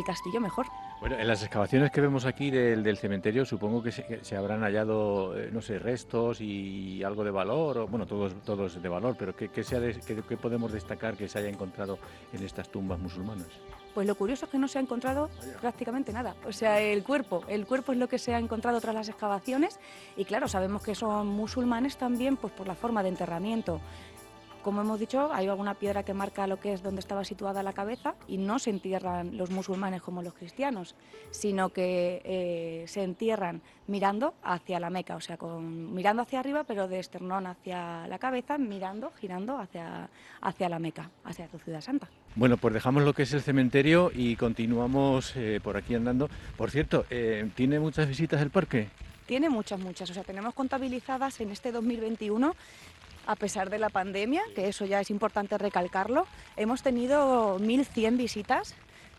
castillo 0.06 0.42
mejor. 0.42 0.66
Bueno, 1.00 1.20
en 1.20 1.28
las 1.28 1.44
excavaciones 1.44 1.92
que 1.92 2.00
vemos 2.00 2.26
aquí 2.26 2.50
del, 2.50 2.98
cementerio 2.98 3.46
supongo 3.46 3.84
que 3.84 3.92
se, 3.92 4.36
habrán 4.36 4.62
hallado, 4.62 5.38
eh, 5.38 5.50
no 5.52 5.62
sé, 5.62 5.78
restos 5.78 6.40
y 6.40 7.04
algo 7.04 7.24
de 7.24 7.32
valor, 7.32 7.78
o, 7.80 7.88
bueno, 7.88 8.06
todos, 8.06 8.34
todos 8.44 8.82
de 8.82 8.90
valor, 8.90 9.16
pero 9.20 9.36
¿qué, 9.36 9.50
qué, 9.50 10.38
podemos 10.38 10.72
destacar 10.72 11.16
que 11.16 11.28
se 11.28 11.40
haya 11.40 11.50
encontrado 11.50 12.00
en 12.32 12.44
estas 12.44 12.70
tumbas 12.70 12.98
musulmanas? 12.98 13.48
Pues 13.94 14.08
lo 14.08 14.16
curioso 14.16 14.46
es 14.46 14.52
que 14.52 14.58
no 14.58 14.68
se 14.68 14.78
ha 14.78 14.82
encontrado 14.82 15.30
prácticamente 15.62 16.12
nada. 16.12 16.36
O 16.46 16.52
sea, 16.52 16.82
el 16.82 17.04
cuerpo, 17.04 17.44
el 17.48 17.66
cuerpo 17.66 17.92
es 17.92 17.98
lo 17.98 18.08
que 18.08 18.18
se 18.18 18.34
ha 18.34 18.40
encontrado 18.40 18.82
tras 18.82 18.96
las 18.96 19.10
excavaciones 19.10 19.80
y 20.18 20.26
claro, 20.26 20.48
sabemos 20.48 20.82
que 20.82 20.96
son 20.96 21.28
musulmanes 21.28 21.98
también 21.98 22.36
pues 22.36 22.52
por 22.54 22.68
la 22.68 22.76
forma 22.76 23.04
de 23.04 23.10
enterramiento 23.10 23.80
como 24.66 24.82
hemos 24.82 25.00
dicho, 25.00 25.32
hay 25.32 25.48
alguna 25.48 25.76
piedra 25.76 26.02
que 26.02 26.16
marca 26.16 26.48
lo 26.48 26.60
que 26.60 26.74
es 26.74 26.82
donde 26.82 27.00
estaba 27.00 27.24
situada 27.24 27.62
la 27.62 27.74
cabeza 27.74 28.16
y 28.28 28.40
no 28.40 28.58
se 28.58 28.72
entierran 28.72 29.38
los 29.38 29.52
musulmanes 29.52 30.02
como 30.02 30.24
los 30.24 30.34
cristianos, 30.34 30.96
sino 31.30 31.70
que 31.70 32.20
eh, 32.26 32.84
se 32.88 33.04
entierran 33.04 33.62
mirando 33.86 34.34
hacia 34.42 34.80
la 34.80 34.90
Meca, 34.90 35.18
o 35.18 35.22
sea, 35.22 35.38
con, 35.38 35.94
mirando 35.94 36.24
hacia 36.24 36.40
arriba, 36.40 36.64
pero 36.64 36.88
de 36.88 36.98
esternón 36.98 37.46
hacia 37.46 38.08
la 38.08 38.18
cabeza, 38.18 38.58
mirando, 38.58 39.12
girando 39.22 39.60
hacia, 39.60 40.10
hacia 40.42 40.68
la 40.68 40.80
Meca, 40.80 41.12
hacia 41.26 41.48
su 41.48 41.60
ciudad 41.60 41.82
santa. 41.82 42.10
Bueno, 42.34 42.58
pues 42.58 42.74
dejamos 42.74 43.04
lo 43.04 43.14
que 43.14 43.22
es 43.22 43.34
el 43.34 43.44
cementerio 43.44 44.10
y 44.16 44.36
continuamos 44.36 45.36
eh, 45.36 45.60
por 45.62 45.78
aquí 45.78 45.94
andando. 45.94 46.28
Por 46.58 46.72
cierto, 46.72 47.06
eh, 47.12 47.48
¿tiene 47.54 47.80
muchas 47.80 48.08
visitas 48.08 48.42
el 48.42 48.50
parque? 48.50 48.90
Tiene 49.28 49.50
muchas, 49.50 49.80
muchas. 49.80 50.10
O 50.10 50.14
sea, 50.14 50.24
tenemos 50.24 50.54
contabilizadas 50.54 51.40
en 51.42 51.52
este 51.52 51.72
2021 51.72 52.56
a 53.26 53.36
pesar 53.36 53.70
de 53.70 53.80
la 53.80 53.90
pandemia, 53.90 54.42
que 54.56 54.68
eso 54.68 54.86
ya 54.86 55.00
es 55.00 55.10
importante 55.10 55.58
recalcarlo, 55.58 56.28
hemos 56.58 56.84
tenido 56.84 57.60
1.100 57.60 58.18
visitas 58.18 58.76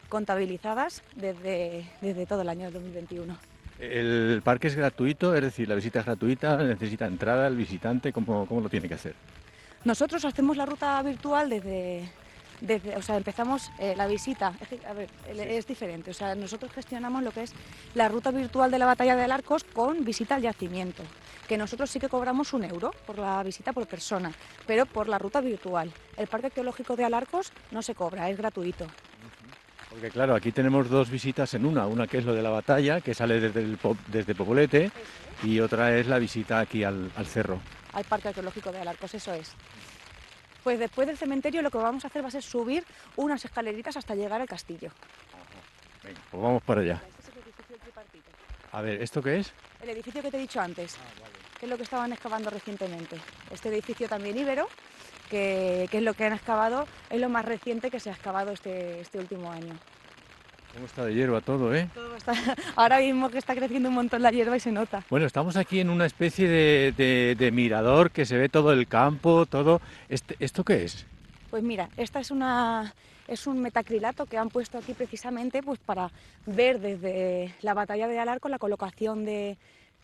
contabilizadas 0.09 1.03
desde, 1.15 1.85
desde 2.01 2.27
todo 2.27 2.43
el 2.43 2.49
año 2.49 2.71
2021. 2.71 3.37
¿El 3.79 4.41
parque 4.43 4.69
es 4.69 4.77
gratuito? 4.77 5.35
Es 5.35 5.43
decir, 5.43 5.69
la 5.69 5.75
visita 5.75 6.01
es 6.01 6.07
gratuita, 6.07 6.57
necesita 6.57 7.07
entrada 7.07 7.47
el 7.47 7.57
visitante, 7.57 8.13
¿cómo, 8.13 8.47
cómo 8.47 8.61
lo 8.61 8.69
tiene 8.69 8.89
que 8.89 8.95
hacer? 8.95 9.15
Nosotros 9.85 10.25
hacemos 10.25 10.57
la 10.57 10.67
ruta 10.67 11.01
virtual 11.03 11.51
desde, 11.51 12.09
o 12.97 13.03
sea, 13.03 13.17
empezamos 13.17 13.71
eh, 13.79 13.95
la 13.97 14.07
visita, 14.07 14.55
es, 14.71 14.85
a 14.85 14.93
ver, 14.93 15.09
es 15.29 15.67
diferente, 15.67 16.11
o 16.11 16.15
sea, 16.15 16.35
nosotros 16.35 16.73
gestionamos 16.73 17.23
lo 17.23 17.31
que 17.31 17.43
es 17.43 17.53
la 17.95 18.09
ruta 18.09 18.31
virtual 18.31 18.71
de 18.71 18.79
la 18.79 18.87
batalla 18.87 19.17
de 19.17 19.25
Alarcos 19.25 19.65
con 19.65 20.05
visita 20.05 20.37
al 20.37 20.43
yacimiento, 20.43 21.03
que 21.49 21.59
nosotros 21.59 21.91
sí 21.91 22.01
que 22.01 22.09
cobramos 22.09 22.53
un 22.53 22.65
euro 22.65 22.93
por 23.07 23.19
la 23.19 23.43
visita 23.43 23.73
por 23.73 23.87
persona, 23.87 24.33
pero 24.67 24.87
por 24.87 25.09
la 25.09 25.19
ruta 25.19 25.41
virtual. 25.41 25.93
El 26.17 26.27
Parque 26.27 26.47
Arqueológico 26.47 26.97
de 26.97 27.05
Alarcos 27.05 27.53
no 27.71 27.83
se 27.83 27.95
cobra, 27.95 28.31
es 28.31 28.37
gratuito. 28.37 28.87
Porque 29.91 30.11
claro, 30.11 30.35
aquí 30.35 30.53
tenemos 30.53 30.91
dos 30.91 31.09
visitas 31.09 31.55
en 31.55 31.65
una, 31.65 31.87
una 31.87 32.07
que 32.07 32.19
es 32.19 32.25
lo 32.25 32.35
de 32.35 32.43
la 32.43 32.51
batalla, 32.51 33.01
que 33.01 33.15
sale 33.15 33.41
desde, 33.41 33.61
el, 33.61 33.79
desde 34.09 34.35
Popolete, 34.35 34.91
y 35.43 35.61
otra 35.61 35.97
es 35.97 36.07
la 36.07 36.19
visita 36.19 36.61
aquí 36.61 36.85
al, 36.85 37.11
al 37.17 37.27
cerro. 37.27 37.61
Al 37.93 38.05
Parque 38.05 38.29
Arqueológico 38.29 38.73
de 38.73 38.81
Alarcos, 38.81 39.15
eso 39.15 39.33
es. 39.33 39.53
Pues 40.67 40.81
después 40.81 41.07
del 41.07 41.17
cementerio 41.17 41.63
lo 41.63 41.71
que 41.71 41.79
vamos 41.79 42.05
a 42.05 42.09
hacer 42.09 42.25
va 42.25 42.27
a 42.27 42.31
ser 42.33 42.43
subir 42.43 42.85
unas 43.15 43.45
escaleritas 43.45 43.97
hasta 43.97 44.17
llegar 44.17 44.41
al 44.41 44.49
castillo. 44.49 44.91
Venga, 46.03 46.21
pues 46.29 46.43
vamos 46.43 46.61
para 46.65 46.81
allá. 46.81 47.01
A 48.73 48.83
ver, 48.83 49.01
¿esto 49.01 49.23
qué 49.23 49.39
es? 49.39 49.53
El 49.81 49.91
edificio 49.91 50.23
que 50.23 50.29
te 50.33 50.39
he 50.39 50.41
dicho 50.41 50.61
antes, 50.61 50.97
ah, 50.97 51.59
que 51.61 51.67
es 51.67 51.71
lo 51.71 51.77
que 51.77 51.85
estaban 51.85 52.13
excavando 52.13 52.51
recientemente. 52.51 53.17
Este 53.53 53.69
edificio 53.69 54.09
también 54.09 54.37
ibero, 54.37 54.67
que, 55.31 55.85
es 55.85 56.03
lo 56.03 56.15
que 56.15 56.25
han 56.25 56.33
excavado, 56.33 56.89
es 57.11 57.21
lo 57.21 57.29
más 57.29 57.45
reciente 57.45 57.89
que 57.89 58.01
se 58.01 58.11
ha 58.11 58.15
excavado 58.15 58.51
este, 58.51 59.03
este 59.03 59.21
último 59.21 59.53
año. 59.53 59.73
¿Cómo 60.77 60.85
está 60.85 61.07
de 61.07 61.15
hierba 61.15 61.41
todo, 61.41 61.75
eh? 61.75 61.89
Ahora 62.77 62.99
mismo 62.99 63.31
que 63.31 63.39
está 63.39 63.55
creciendo 63.55 63.89
un 63.89 63.95
montón 63.95 64.21
la 64.21 64.31
hierba 64.31 64.59
y 64.59 64.61
se 64.61 64.71
nota. 64.71 65.03
Bueno, 65.09 65.25
estamos 65.25 65.57
aquí 65.57 65.81
en 65.81 65.89
una 65.89 66.05
especie 66.05 66.47
de, 66.49 67.51
mirador 67.51 68.11
que 68.11 68.27
se 68.27 68.37
ve 68.37 68.51
todo 68.51 68.75
el 68.75 68.87
campo, 68.87 69.47
todo. 69.47 69.81
Este, 70.11 70.37
¿Esto 70.39 70.65
qué 70.65 70.85
es? 70.85 71.07
Pues 71.49 71.63
mira, 71.63 71.89
esta 71.97 72.21
es 72.21 72.31
una 72.31 72.93
es 73.27 73.47
un 73.47 73.63
metacrilato 73.63 74.27
que 74.27 74.37
han 74.37 74.51
puesto 74.51 74.77
aquí 74.77 74.93
precisamente 74.93 75.63
pues 75.63 75.79
para 75.79 76.11
ver 76.45 76.79
desde 76.79 77.55
la 77.63 77.73
batalla 77.73 78.07
de 78.07 78.19
Alarco 78.19 78.51
la 78.51 78.59
colocación 78.59 79.25
de, 79.25 79.57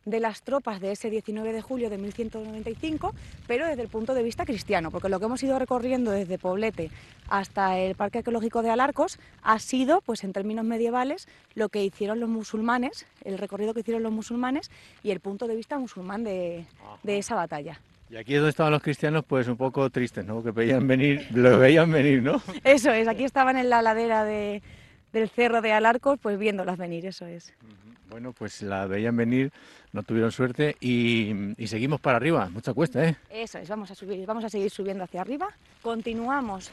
de 0.05 0.21
las 0.21 0.43
tropas 0.43 0.81
de 0.81 0.93
ese 0.93 1.11
19 1.11 1.53
de 1.53 1.63
julio 1.63 1.91
de 1.91 1.99
1195, 1.99 3.15
pero 3.47 3.67
desde 3.67 3.83
el 3.83 3.89
punto 3.89 4.15
de 4.15 4.23
vista 4.23 4.45
cristiano, 4.45 4.91
porque 4.91 5.09
lo 5.09 5.19
que 5.19 5.27
hemos 5.27 5.43
ido 5.43 5.59
recorriendo 5.59 6.11
desde 6.11 6.39
Poblete 6.39 6.91
hasta 7.29 7.79
el 7.79 7.95
Parque 7.95 8.19
Arqueológico 8.19 8.63
de 8.63 8.71
Alarcos 8.71 9.19
ha 9.43 9.59
sido, 9.59 10.01
pues 10.01 10.25
en 10.25 10.33
términos 10.33 10.65
medievales, 10.65 11.29
lo 11.55 11.69
que 11.69 11.85
hicieron 11.85 12.21
los 12.21 12.29
musulmanes, 12.29 13.07
el 13.25 13.39
recorrido 13.39 13.75
que 13.75 13.81
hicieron 13.81 14.03
los 14.03 14.13
musulmanes 14.13 14.71
y 15.03 15.11
el 15.11 15.21
punto 15.21 15.47
de 15.47 15.57
vista 15.57 15.79
musulmán 15.79 16.25
de, 16.25 16.67
esa 17.07 17.35
batalla. 17.35 17.81
Y 18.11 18.17
aquí 18.17 18.35
es 18.35 18.41
donde 18.41 18.51
estaban 18.51 18.73
los 18.73 18.83
cristianos, 18.83 19.25
pues 19.27 19.49
un 19.49 19.57
poco 19.57 19.89
tristes, 19.89 20.25
¿no? 20.27 20.43
Que 20.43 20.51
veían 20.51 20.87
venir, 20.87 21.27
lo 21.33 21.59
veían 21.59 21.91
venir, 21.91 22.23
¿no? 22.23 22.43
Eso 22.65 22.91
es, 22.91 23.09
aquí 23.09 23.25
estaban 23.25 23.57
en 23.57 23.71
la 23.71 23.81
ladera 23.81 24.25
del 24.25 25.31
cerro 25.31 25.63
de 25.63 25.73
Alarcos, 25.73 26.19
pues 26.21 26.39
viéndolas 26.39 26.77
venir, 26.77 27.07
eso 27.07 27.25
es. 27.25 27.55
Bueno, 28.13 28.35
pues 28.35 28.61
la 28.61 28.87
veían 28.87 29.17
venir, 29.17 29.51
no 29.93 30.03
tuvieron 30.03 30.31
suerte 30.31 30.77
y, 30.81 31.33
seguimos 31.67 31.99
para 31.99 32.19
arriba, 32.19 32.51
mucha 32.51 32.75
cuesta, 32.75 33.03
¿eh? 33.03 33.17
Eso 33.31 33.59
es, 33.59 33.67
vamos 33.71 33.91
a 33.91 33.95
subir, 33.95 34.27
vamos 34.27 34.45
a 34.45 34.51
seguir 34.51 34.71
subiendo 34.71 35.05
hacia 35.05 35.23
arriba. 35.23 35.49
Continuamos. 35.81 36.71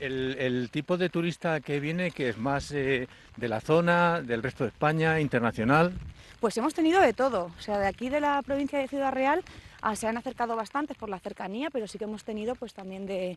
el, 0.00 0.68
tipo 0.72 0.96
de 0.96 1.08
turista 1.08 1.60
que 1.60 1.78
viene, 1.78 2.10
que 2.10 2.30
es 2.30 2.36
más 2.36 2.72
eh, 2.72 3.06
de 3.36 3.48
la 3.48 3.60
zona, 3.60 4.22
del 4.22 4.42
resto 4.42 4.64
de 4.64 4.70
España, 4.70 5.20
internacional. 5.20 5.92
Pues 6.40 6.56
hemos 6.56 6.74
tenido 6.74 7.00
de 7.00 7.12
todo, 7.12 7.52
o 7.56 7.62
sea, 7.62 7.78
de 7.78 7.86
aquí 7.86 8.08
de 8.08 8.20
la 8.20 8.42
provincia 8.42 8.80
de 8.80 8.88
Ciudad 8.88 9.12
Real 9.12 9.44
Ah, 9.84 9.96
se 9.96 10.06
han 10.06 10.16
acercado 10.16 10.54
bastantes 10.54 10.96
por 10.96 11.08
la 11.08 11.18
cercanía, 11.18 11.68
pero 11.68 11.88
sí 11.88 11.98
que 11.98 12.04
hemos 12.04 12.22
tenido 12.22 12.54
pues 12.54 12.72
también 12.72 13.04
de, 13.04 13.36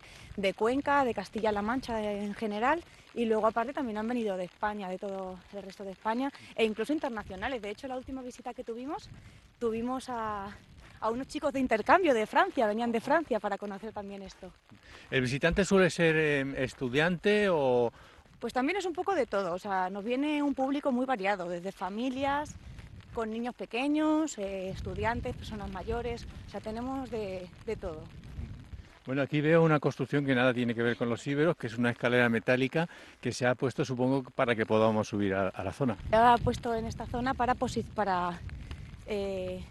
Cuenca, 0.55 1.03
de 1.03 1.15
Castilla-La 1.15 1.63
Mancha 1.63 1.99
en 1.99 2.35
general 2.35 2.83
y 3.15 3.25
luego 3.25 3.47
aparte 3.47 3.73
también 3.73 3.97
han 3.97 4.07
venido 4.07 4.37
de 4.37 4.43
España, 4.43 4.87
de 4.87 4.99
todo 4.99 5.39
el 5.53 5.63
resto 5.63 5.83
de 5.83 5.93
España 5.93 6.31
e 6.55 6.63
incluso 6.63 6.93
internacionales. 6.93 7.63
De 7.63 7.71
hecho, 7.71 7.87
la 7.87 7.97
última 7.97 8.21
visita 8.21 8.53
que 8.53 8.63
tuvimos, 8.63 9.09
tuvimos 9.57 10.05
a, 10.07 10.55
unos 11.09 11.27
chicos 11.27 11.51
de 11.51 11.59
intercambio 11.59 12.13
de 12.13 12.27
Francia, 12.27 12.67
venían 12.67 12.91
de 12.91 13.01
Francia 13.01 13.39
para 13.39 13.57
conocer 13.57 13.91
también 13.91 14.21
esto. 14.21 14.51
¿El 15.09 15.21
visitante 15.21 15.65
suele 15.65 15.89
ser 15.89 16.15
em, 16.15 16.55
estudiante 16.55 17.49
o...? 17.49 17.91
Pues 18.39 18.53
también 18.53 18.77
es 18.77 18.85
un 18.85 18.93
poco 18.93 19.15
de 19.15 19.25
todo, 19.25 19.53
o 19.53 19.59
sea, 19.59 19.89
nos 19.89 20.03
viene 20.03 20.43
un 20.43 20.53
público 20.53 20.91
muy 20.91 21.07
variado, 21.07 21.49
desde 21.49 21.71
familias, 21.71 22.55
con 23.15 23.31
niños 23.31 23.55
pequeños, 23.55 24.37
eh, 24.37 24.69
estudiantes, 24.69 25.33
personas 25.35 25.71
mayores, 25.71 26.27
o 26.47 26.51
sea, 26.51 26.59
tenemos 26.59 27.09
de, 27.09 27.47
todo. 27.79 28.03
Bueno, 29.05 29.21
aquí 29.21 29.39
veo 29.39 29.63
una 29.63 29.79
construcción 29.79 30.25
que 30.25 30.35
nada 30.35 30.53
tiene 30.53 30.75
que 30.75 30.83
ver 30.83 30.97
con 30.97 31.09
los 31.09 31.25
íberos, 31.25 31.55
que 31.55 31.67
es 31.67 31.77
una 31.77 31.91
escalera 31.91 32.27
metálica 32.27 32.89
que 33.21 33.31
se 33.31 33.47
ha 33.47 33.55
puesto, 33.55 33.85
supongo, 33.85 34.23
para 34.23 34.53
que 34.53 34.65
podamos 34.65 35.07
subir 35.07 35.33
a, 35.33 35.63
la 35.63 35.71
zona. 35.71 35.95
Se 36.09 36.15
ha 36.15 36.35
puesto 36.37 36.75
en 36.75 36.85
esta 36.85 37.05
zona 37.05 37.33
para, 37.33 37.55
para 37.93 38.37
eh, 39.07 39.63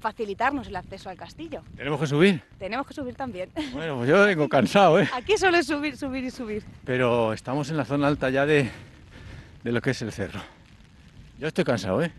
facilitarnos 0.00 0.66
el 0.66 0.74
acceso 0.74 1.08
al 1.08 1.16
castillo. 1.16 1.62
¿Tenemos 1.76 2.00
que 2.00 2.06
subir? 2.08 2.42
Tenemos 2.58 2.84
que 2.84 2.94
subir 2.94 3.14
también. 3.14 3.50
Bueno, 3.72 3.98
pues 3.98 4.08
yo 4.08 4.24
vengo 4.24 4.48
cansado, 4.48 4.98
¿eh? 4.98 5.08
Aquí 5.14 5.38
suele 5.38 5.62
subir, 5.62 5.96
subir 5.96 6.24
y 6.24 6.32
subir. 6.32 6.64
Pero 6.84 7.32
estamos 7.32 7.70
en 7.70 7.76
la 7.76 7.84
zona 7.84 8.08
alta 8.08 8.28
ya 8.30 8.44
de, 8.44 8.68
de 9.62 9.72
lo 9.72 9.80
que 9.80 9.90
es 9.90 10.02
el 10.02 10.10
cerro. 10.10 10.40
Yo 11.38 11.46
estoy 11.46 11.62
cansado, 11.62 12.02
¿eh? 12.02 12.10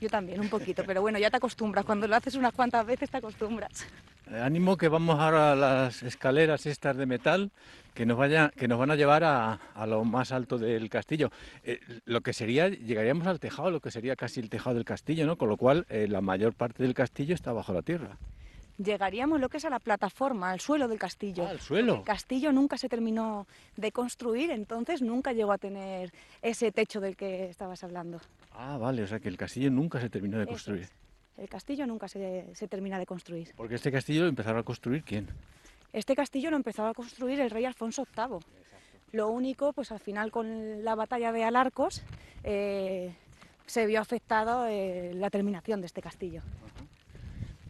Yo 0.00 0.08
también, 0.08 0.40
un 0.40 0.48
poquito, 0.48 0.84
pero 0.86 1.00
bueno, 1.00 1.18
ya 1.18 1.30
te 1.30 1.38
acostumbras. 1.38 1.84
Cuando 1.84 2.06
lo 2.06 2.16
haces 2.16 2.34
unas 2.34 2.52
cuantas 2.52 2.84
veces 2.84 3.10
te 3.10 3.16
acostumbras. 3.16 3.86
ánimo 4.30 4.76
que 4.76 4.88
vamos 4.88 5.18
ahora 5.18 5.52
a 5.52 5.56
las 5.56 6.02
escaleras 6.02 6.66
estas 6.66 6.96
de 6.96 7.06
metal 7.06 7.50
que 7.94 8.04
nos, 8.04 8.18
vaya, 8.18 8.52
que 8.54 8.68
nos 8.68 8.78
van 8.78 8.90
a 8.90 8.94
llevar 8.94 9.24
a, 9.24 9.58
lo 9.86 10.04
más 10.04 10.30
alto 10.30 10.58
del 10.58 10.90
castillo. 10.90 11.30
Eh, 11.64 11.80
lo 12.04 12.20
que 12.20 12.34
sería, 12.34 12.68
llegaríamos 12.68 13.26
al 13.26 13.40
tejado, 13.40 13.70
lo 13.70 13.80
que 13.80 13.90
sería 13.90 14.16
casi 14.16 14.40
el 14.40 14.50
tejado 14.50 14.76
del 14.76 14.84
castillo, 14.84 15.26
¿no? 15.26 15.36
Con 15.36 15.48
lo 15.48 15.56
cual 15.56 15.86
eh, 15.88 16.06
la 16.06 16.20
mayor 16.20 16.52
parte 16.52 16.82
del 16.82 16.92
castillo 16.92 17.34
está 17.34 17.52
bajo 17.52 17.72
la 17.72 17.80
tierra. 17.80 18.18
Llegaríamos 18.78 19.40
lo 19.40 19.48
que 19.48 19.56
es 19.56 19.64
a 19.64 19.70
la 19.70 19.78
plataforma, 19.78 20.50
al 20.50 20.60
suelo 20.60 20.86
del 20.86 20.98
castillo. 20.98 21.46
Ah, 21.46 21.50
al 21.50 21.60
suelo. 21.60 21.94
El 21.96 22.02
castillo 22.02 22.52
nunca 22.52 22.76
se 22.76 22.90
terminó 22.90 23.46
de 23.76 23.90
construir, 23.90 24.50
entonces 24.50 25.00
nunca 25.00 25.32
llegó 25.32 25.52
a 25.52 25.58
tener 25.58 26.12
ese 26.42 26.70
techo 26.72 27.00
del 27.00 27.16
que 27.16 27.48
estabas 27.48 27.82
hablando. 27.82 28.20
Ah, 28.56 28.78
vale, 28.78 29.02
o 29.02 29.06
sea 29.06 29.20
que 29.20 29.28
el 29.28 29.36
castillo 29.36 29.70
nunca 29.70 30.00
se 30.00 30.08
terminó 30.08 30.38
de 30.38 30.46
construir. 30.46 30.88
El 31.36 31.48
castillo 31.48 31.86
nunca 31.86 32.08
se, 32.08 32.46
se, 32.54 32.66
termina 32.66 32.98
de 32.98 33.04
construir. 33.04 33.52
Porque 33.54 33.74
este 33.74 33.92
castillo 33.92 34.22
lo 34.22 34.28
empezaron 34.28 34.58
a 34.58 34.62
construir 34.62 35.04
quién? 35.04 35.28
Este 35.92 36.16
castillo 36.16 36.50
lo 36.50 36.56
empezó 36.56 36.86
a 36.86 36.94
construir 36.94 37.40
el 37.40 37.50
rey 37.50 37.66
Alfonso 37.66 38.06
VIII. 38.16 38.38
Lo 39.12 39.28
único, 39.28 39.72
pues 39.72 39.92
al 39.92 40.00
final 40.00 40.30
con 40.30 40.84
la 40.84 40.94
batalla 40.94 41.32
de 41.32 41.44
Alarcos 41.44 42.02
eh, 42.44 43.14
se 43.66 43.86
vio 43.86 44.00
afectado 44.00 44.66
eh, 44.66 45.12
la 45.14 45.30
terminación 45.30 45.80
de 45.80 45.86
este 45.86 46.00
castillo. 46.00 46.42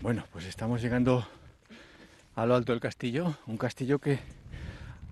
Bueno, 0.01 0.25
pues 0.33 0.45
estamos 0.45 0.81
llegando 0.81 1.27
a 2.37 2.47
lo 2.47 2.55
alto 2.55 2.73
del 2.73 2.81
castillo, 2.81 3.37
un 3.47 3.57
castillo 3.57 3.99
que, 3.99 4.19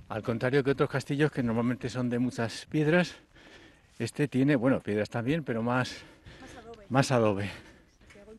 al 0.09 0.23
contrario 0.23 0.63
que 0.63 0.71
otros 0.71 0.91
castillos 0.91 1.33
que 1.33 1.43
normalmente 1.43 1.89
son 1.89 2.11
de 2.11 2.19
muchas 2.19 2.67
piedras, 2.67 3.17
este 3.99 4.29
tiene, 4.29 4.57
bueno, 4.57 4.81
piedras 4.81 5.11
también, 5.11 5.45
pero 5.45 5.63
más, 5.63 6.03
más 6.89 7.11
adobe. 7.13 7.51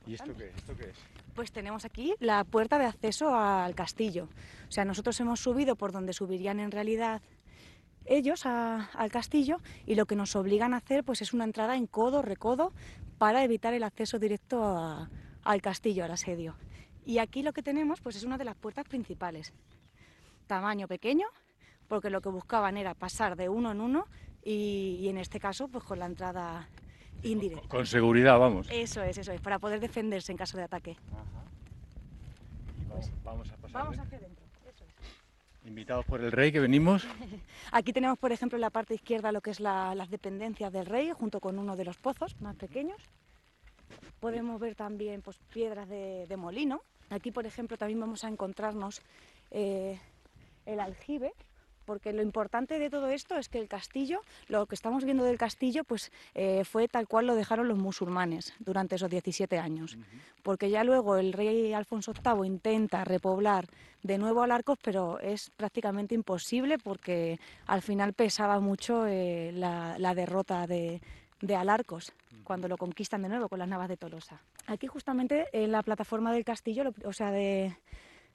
¿Y 0.05 0.13
esto 0.15 0.35
qué, 0.35 0.47
es? 0.47 0.95
Pues 1.33 1.51
tenemos 1.51 1.85
aquí 1.85 2.13
la 2.19 2.43
puerta 2.43 2.77
de 2.77 2.85
acceso 2.85 3.35
al 3.35 3.75
castillo. 3.75 4.29
O 4.67 4.71
sea, 4.71 4.85
nosotros 4.85 5.19
hemos 5.19 5.39
subido 5.39 5.75
por 5.75 5.91
donde 5.91 6.13
subirían 6.13 6.59
en 6.59 6.71
realidad 6.71 7.21
ellos 8.05 8.45
al 8.45 9.11
castillo 9.11 9.57
y 9.85 9.95
lo 9.95 10.05
que 10.05 10.15
nos 10.15 10.35
obligan 10.35 10.73
a 10.73 10.77
hacer 10.77 11.03
pues 11.03 11.21
es 11.21 11.33
una 11.33 11.43
entrada 11.43 11.75
en 11.75 11.87
codo, 11.87 12.21
recodo, 12.21 12.71
para 13.17 13.43
evitar 13.43 13.73
el 13.73 13.83
acceso 13.83 14.19
directo 14.19 15.09
al 15.43 15.61
castillo, 15.61 16.05
al 16.05 16.11
asedio. 16.11 16.55
Y 17.05 17.17
aquí 17.17 17.43
lo 17.43 17.53
que 17.53 17.63
tenemos 17.63 18.01
pues 18.01 18.15
es 18.15 18.23
una 18.23 18.37
de 18.37 18.45
las 18.45 18.55
puertas 18.55 18.85
principales. 18.85 19.53
Tamaño 20.47 20.87
pequeño, 20.87 21.27
porque 21.87 22.09
lo 22.09 22.21
que 22.21 22.29
buscaban 22.29 22.77
era 22.77 22.93
pasar 22.93 23.35
de 23.35 23.49
uno 23.49 23.71
en 23.71 23.81
uno 23.81 24.05
y, 24.45 24.99
y 25.01 25.09
en 25.09 25.17
este 25.17 25.39
caso 25.39 25.67
pues 25.67 25.83
con 25.83 25.99
la 25.99 26.05
entrada 26.05 26.69
indirecto. 27.23 27.67
Con 27.67 27.85
seguridad, 27.85 28.39
vamos. 28.39 28.67
Eso 28.71 29.03
es, 29.03 29.17
eso 29.17 29.31
es, 29.31 29.41
para 29.41 29.59
poder 29.59 29.79
defenderse 29.79 30.31
en 30.31 30.37
caso 30.37 30.57
de 30.57 30.63
ataque. 30.63 30.95
vamos, 33.23 33.51
a 33.51 33.57
pasar. 33.57 33.83
Vamos 33.83 33.99
hacia 33.99 34.17
adentro, 34.17 34.45
eso 34.65 34.85
es. 34.85 35.67
Invitados 35.67 36.05
por 36.05 36.21
el 36.21 36.31
rey 36.31 36.51
que 36.51 36.59
venimos. 36.59 37.05
Aquí 37.71 37.91
tenemos, 37.91 38.17
por 38.17 38.31
ejemplo, 38.31 38.57
en 38.57 38.61
la 38.61 38.69
parte 38.69 38.93
izquierda 38.93 39.31
lo 39.31 39.41
que 39.41 39.51
es 39.51 39.59
las 39.59 40.09
dependencias 40.09 40.71
del 40.71 40.85
rey, 40.85 41.11
junto 41.11 41.39
con 41.39 41.57
uno 41.57 41.75
de 41.75 41.85
los 41.85 41.97
pozos 41.97 42.39
más 42.41 42.55
pequeños. 42.55 43.01
Podemos 44.19 44.59
ver 44.59 44.75
también 44.75 45.21
pues, 45.21 45.37
piedras 45.51 45.89
de, 45.89 46.33
molino. 46.37 46.81
Aquí, 47.09 47.31
por 47.31 47.45
ejemplo, 47.45 47.77
también 47.77 47.99
vamos 47.99 48.23
a 48.23 48.29
encontrarnos 48.29 49.01
eh, 49.51 49.99
el 50.65 50.79
aljibe, 50.79 51.33
porque 51.85 52.13
lo 52.13 52.21
importante 52.21 52.79
de 52.79 52.89
todo 52.89 53.07
esto 53.09 53.37
es 53.37 53.49
que 53.49 53.59
el 53.59 53.67
castillo, 53.67 54.21
lo 54.47 54.65
que 54.65 54.75
estamos 54.75 55.03
viendo 55.03 55.23
del 55.23 55.37
castillo, 55.37 55.83
pues 55.83 56.11
eh, 56.33 56.63
fue 56.65 56.87
tal 56.87 57.07
cual 57.07 57.27
lo 57.27 57.35
dejaron 57.35 57.67
los 57.67 57.77
musulmanes 57.77 58.53
durante 58.59 58.95
esos 58.95 59.09
17 59.09 59.57
años, 59.57 59.97
porque 60.43 60.69
ya 60.69 60.83
luego 60.83 61.17
el 61.17 61.33
rey 61.33 61.73
Alfonso 61.73 62.13
VIII 62.13 62.45
intenta 62.45 63.03
repoblar 63.03 63.67
de 64.03 64.17
nuevo 64.17 64.43
Alarcos, 64.43 64.77
pero 64.83 65.19
es 65.19 65.49
prácticamente 65.49 66.13
imposible 66.13 66.77
porque 66.77 67.39
al 67.65 67.81
final 67.81 68.13
pesaba 68.13 68.59
mucho 68.59 69.07
eh, 69.07 69.51
la, 69.53 70.13
derrota 70.15 70.67
de, 70.67 71.01
Alarcos 71.55 72.13
cuando 72.43 72.67
lo 72.67 72.77
conquistan 72.77 73.21
de 73.21 73.29
nuevo 73.29 73.49
con 73.49 73.59
las 73.59 73.67
navas 73.67 73.89
de 73.89 73.97
Tolosa. 73.97 74.41
Aquí 74.67 74.87
justamente 74.87 75.47
en 75.51 75.71
la 75.71 75.83
plataforma 75.83 76.31
del 76.33 76.45
castillo, 76.45 76.91
o 77.03 77.13
sea, 77.13 77.31
de, 77.31 77.77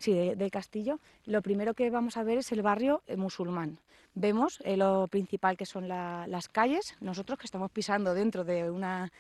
sí, 0.00 0.34
del 0.34 0.50
castillo, 0.50 0.98
lo 1.26 1.42
primero 1.42 1.74
que 1.74 1.90
vamos 1.90 2.16
a 2.16 2.24
ver 2.24 2.38
es 2.38 2.50
el 2.50 2.62
barrio 2.62 3.02
eh, 3.06 3.16
musulmán. 3.16 3.78
Vemos 4.14 4.60
eh, 4.64 4.76
lo 4.76 5.06
principal 5.06 5.56
que 5.56 5.66
son 5.66 5.86
las 5.86 6.48
calles, 6.48 6.96
nosotros 7.00 7.38
que 7.38 7.44
estamos 7.44 7.70
pisando 7.70 8.12
dentro 8.12 8.42
de 8.42 8.68
una 8.68 9.12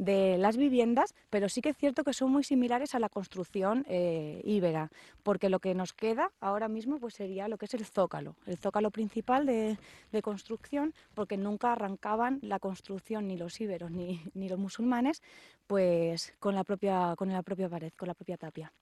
de 0.00 0.38
las 0.38 0.56
viviendas, 0.56 1.14
pero 1.28 1.50
sí 1.50 1.60
que 1.60 1.68
es 1.68 1.76
cierto 1.76 2.04
que 2.04 2.14
son 2.14 2.32
muy 2.32 2.42
similares 2.42 2.94
a 2.94 2.98
la 2.98 3.10
construcción 3.10 3.84
eh, 3.86 4.40
íbera, 4.44 4.90
porque 5.22 5.50
lo 5.50 5.58
que 5.60 5.74
nos 5.74 5.92
queda 5.92 6.32
ahora 6.40 6.68
mismo 6.68 6.98
pues 6.98 7.14
sería 7.14 7.48
lo 7.48 7.58
que 7.58 7.66
es 7.66 7.74
el 7.74 7.84
zócalo, 7.84 8.34
el 8.46 8.56
zócalo 8.56 8.90
principal 8.90 9.44
de, 9.44 9.76
construcción, 10.22 10.94
porque 11.14 11.36
nunca 11.36 11.72
arrancaban 11.72 12.38
la 12.42 12.58
construcción 12.58 13.28
ni 13.28 13.36
los 13.36 13.60
íberos 13.60 13.90
ni, 13.90 14.22
ni, 14.34 14.48
los 14.48 14.58
musulmanes, 14.58 15.22
pues 15.66 16.32
con 16.38 16.54
la 16.54 16.64
propia 16.64 17.14
con 17.16 17.28
la 17.30 17.42
propia 17.42 17.68
pared, 17.68 17.92
con 17.96 18.08
la 18.08 18.14
propia 18.14 18.38
tapia. 18.38 18.72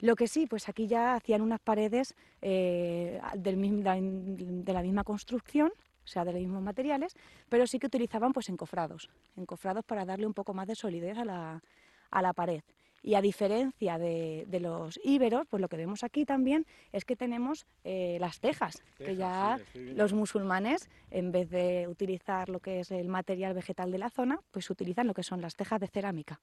Lo 0.00 0.16
que 0.16 0.26
sí, 0.26 0.46
pues 0.46 0.68
aquí 0.68 0.88
ya 0.88 1.14
hacían 1.14 1.42
unas 1.42 1.60
paredes 1.60 2.14
eh, 2.42 3.20
de 3.34 4.72
la 4.72 4.82
misma 4.82 5.04
construcción, 5.04 5.72
o 6.06 6.08
sea, 6.08 6.24
de 6.24 6.32
los 6.32 6.40
mismos 6.40 6.62
materiales, 6.62 7.14
pero 7.48 7.66
sí 7.66 7.78
que 7.78 7.88
utilizaban 7.88 8.32
pues 8.32 8.48
encofrados, 8.48 9.10
encofrados 9.36 9.84
para 9.84 10.04
darle 10.04 10.26
un 10.26 10.34
poco 10.34 10.54
más 10.54 10.68
de 10.68 10.76
solidez 10.76 11.18
a 11.18 11.24
la, 11.24 12.32
pared. 12.32 12.62
Y 13.02 13.14
a 13.14 13.20
diferencia 13.20 13.98
de, 13.98 14.46
los 14.60 14.98
íberos, 15.04 15.46
pues 15.48 15.60
lo 15.60 15.68
que 15.68 15.76
vemos 15.76 16.04
aquí 16.04 16.24
también 16.24 16.64
es 16.92 17.04
que 17.04 17.16
tenemos 17.16 17.66
eh, 17.84 18.18
las 18.20 18.40
tejas, 18.40 18.82
que 18.98 19.16
ya 19.16 19.58
los 19.74 20.12
musulmanes, 20.12 20.88
en 21.10 21.32
vez 21.32 21.50
de 21.50 21.86
utilizar 21.88 22.48
lo 22.48 22.60
que 22.60 22.80
es 22.80 22.90
el 22.90 23.08
material 23.08 23.54
vegetal 23.54 23.90
de 23.90 23.98
la 23.98 24.10
zona, 24.10 24.40
pues 24.52 24.70
utilizan 24.70 25.06
lo 25.06 25.14
que 25.14 25.22
son 25.24 25.40
las 25.40 25.56
tejas 25.56 25.80
de 25.80 25.88
cerámica. 25.88 26.40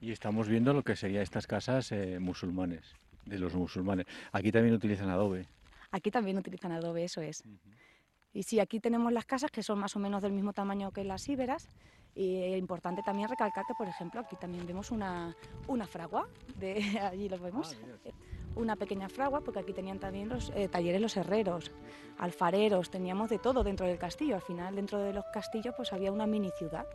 Y 0.00 0.10
estamos 0.10 0.48
viendo 0.48 0.72
lo 0.72 0.82
que 0.82 0.96
serían 0.96 1.22
estas 1.22 1.46
casas 1.46 1.92
eh, 1.92 2.18
musulmanes, 2.18 2.94
de 3.24 3.38
los 3.38 3.54
musulmanes. 3.54 4.06
Aquí 4.32 4.52
también 4.52 4.74
utilizan 4.74 5.08
adobe. 5.08 5.46
Aquí 5.90 6.10
también 6.10 6.36
utilizan 6.36 6.72
adobe, 6.72 7.04
eso 7.04 7.20
es. 7.22 7.42
Y 8.36 8.42
sí, 8.42 8.60
aquí 8.60 8.80
tenemos 8.80 9.14
las 9.14 9.24
casas 9.24 9.50
que 9.50 9.62
son 9.62 9.78
más 9.78 9.96
o 9.96 9.98
menos 9.98 10.20
del 10.20 10.32
mismo 10.32 10.52
tamaño 10.52 10.90
que 10.90 11.04
las 11.04 11.26
íberas. 11.26 11.70
Y 12.14 12.36
es 12.42 12.58
importante 12.58 13.00
también 13.02 13.30
recalcar 13.30 13.64
que, 13.66 13.72
por 13.72 13.88
ejemplo, 13.88 14.20
aquí 14.20 14.36
también 14.36 14.66
vemos 14.66 14.90
una, 14.90 15.34
una 15.68 15.86
fragua, 15.86 16.28
de, 16.58 16.74
allí 17.00 17.30
lo 17.30 17.38
vemos, 17.38 17.74
ah, 17.74 18.10
una 18.54 18.76
pequeña 18.76 19.08
fragua, 19.08 19.40
porque 19.40 19.60
aquí 19.60 19.72
tenían 19.72 19.98
también 19.98 20.28
los 20.28 20.50
eh, 20.54 20.68
talleres 20.68 21.00
los 21.00 21.16
herreros, 21.16 21.72
alfareros, 22.18 22.90
teníamos 22.90 23.30
de 23.30 23.38
todo 23.38 23.64
dentro 23.64 23.86
del 23.86 23.96
castillo. 23.96 24.34
Al 24.34 24.42
final, 24.42 24.76
dentro 24.76 24.98
de 24.98 25.14
los 25.14 25.24
castillos, 25.32 25.72
pues 25.74 25.94
había 25.94 26.12
una 26.12 26.26
mini 26.26 26.50
ciudad. 26.58 26.86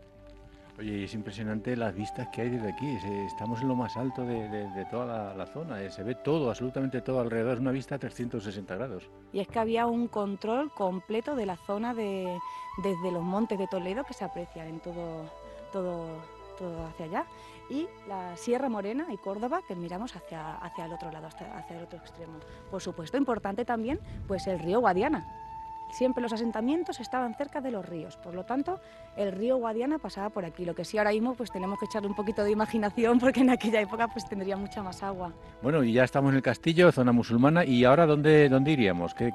Oye, 0.82 1.04
es 1.04 1.14
impresionante 1.14 1.76
las 1.76 1.94
vistas 1.94 2.30
que 2.30 2.42
hay 2.42 2.50
desde 2.50 2.70
aquí. 2.70 2.98
Estamos 3.28 3.62
en 3.62 3.68
lo 3.68 3.76
más 3.76 3.96
alto 3.98 4.26
de, 4.26 4.88
toda 4.90 5.32
la, 5.36 5.46
zona. 5.46 5.80
Eh, 5.80 5.92
se 5.92 6.02
ve 6.02 6.16
todo, 6.16 6.50
absolutamente 6.50 7.02
todo 7.02 7.20
alrededor. 7.20 7.54
Es 7.54 7.60
una 7.60 7.70
vista 7.70 7.94
a 7.94 8.00
360 8.00 8.76
grados. 8.78 9.08
Y 9.32 9.42
es 9.42 9.48
que 9.48 9.60
había 9.60 9.86
un 9.86 10.08
control 10.08 10.72
completo 10.72 11.36
de 11.36 11.46
la 11.46 11.56
zona 11.56 11.94
de, 11.94 12.36
desde 12.82 13.12
los 13.12 13.22
montes 13.22 13.60
de 13.60 13.68
Toledo 13.68 14.04
que 14.06 14.16
se 14.16 14.26
aprecian 14.26 14.70
en 14.70 14.80
todo, 14.80 15.30
todo, 15.72 16.08
todo 16.58 16.88
hacia 16.88 17.06
allá. 17.06 17.26
Y 17.70 17.88
la 18.08 18.36
Sierra 18.36 18.68
Morena 18.68 19.06
y 19.14 19.18
Córdoba 19.18 19.62
que 19.68 19.76
miramos 19.76 20.16
hacia, 20.16 20.56
hacia 20.56 20.86
el 20.86 20.94
otro 20.94 21.12
lado, 21.12 21.28
hacia 21.28 21.78
el 21.78 21.84
otro 21.84 22.00
extremo. 22.00 22.40
Por 22.72 22.82
supuesto, 22.82 23.18
importante 23.18 23.66
también 23.66 24.00
pues 24.28 24.48
el 24.48 24.58
río 24.58 24.80
Guadiana 24.80 25.51
Siempre 25.92 26.22
los 26.22 26.32
asentamientos 26.32 27.00
estaban 27.02 27.36
cerca 27.36 27.60
de 27.60 27.70
los 27.70 27.86
ríos, 27.86 28.16
por 28.18 28.34
lo 28.34 28.46
tanto 28.46 28.80
el 29.18 29.34
río 29.34 29.58
Guadiana 29.58 30.00
pasaba 30.00 30.30
por 30.30 30.46
aquí. 30.46 30.64
Lo 30.64 30.74
que 30.74 30.86
sí 30.86 30.98
ahora 30.98 31.12
mismo 31.12 31.36
pues 31.36 31.52
tenemos 31.52 31.78
que 31.80 31.86
echarle 31.86 32.08
un 32.08 32.16
poquito 32.16 32.44
de 32.44 32.52
imaginación 32.52 33.20
porque 33.20 33.42
en 33.42 33.50
aquella 33.50 33.82
época 33.82 34.08
pues 34.08 34.26
tendría 34.26 34.56
mucha 34.56 34.82
más 34.82 35.04
agua. 35.04 35.34
Bueno, 35.62 35.84
y 35.84 35.94
ya 35.94 36.06
estamos 36.06 36.32
en 36.32 36.38
el 36.38 36.42
castillo, 36.42 36.92
zona 36.92 37.12
musulmana, 37.12 37.66
¿y 37.66 37.84
ahora 37.84 38.06
dónde, 38.06 38.48
dónde 38.48 38.72
iríamos? 38.72 39.14
¿Qué, 39.14 39.32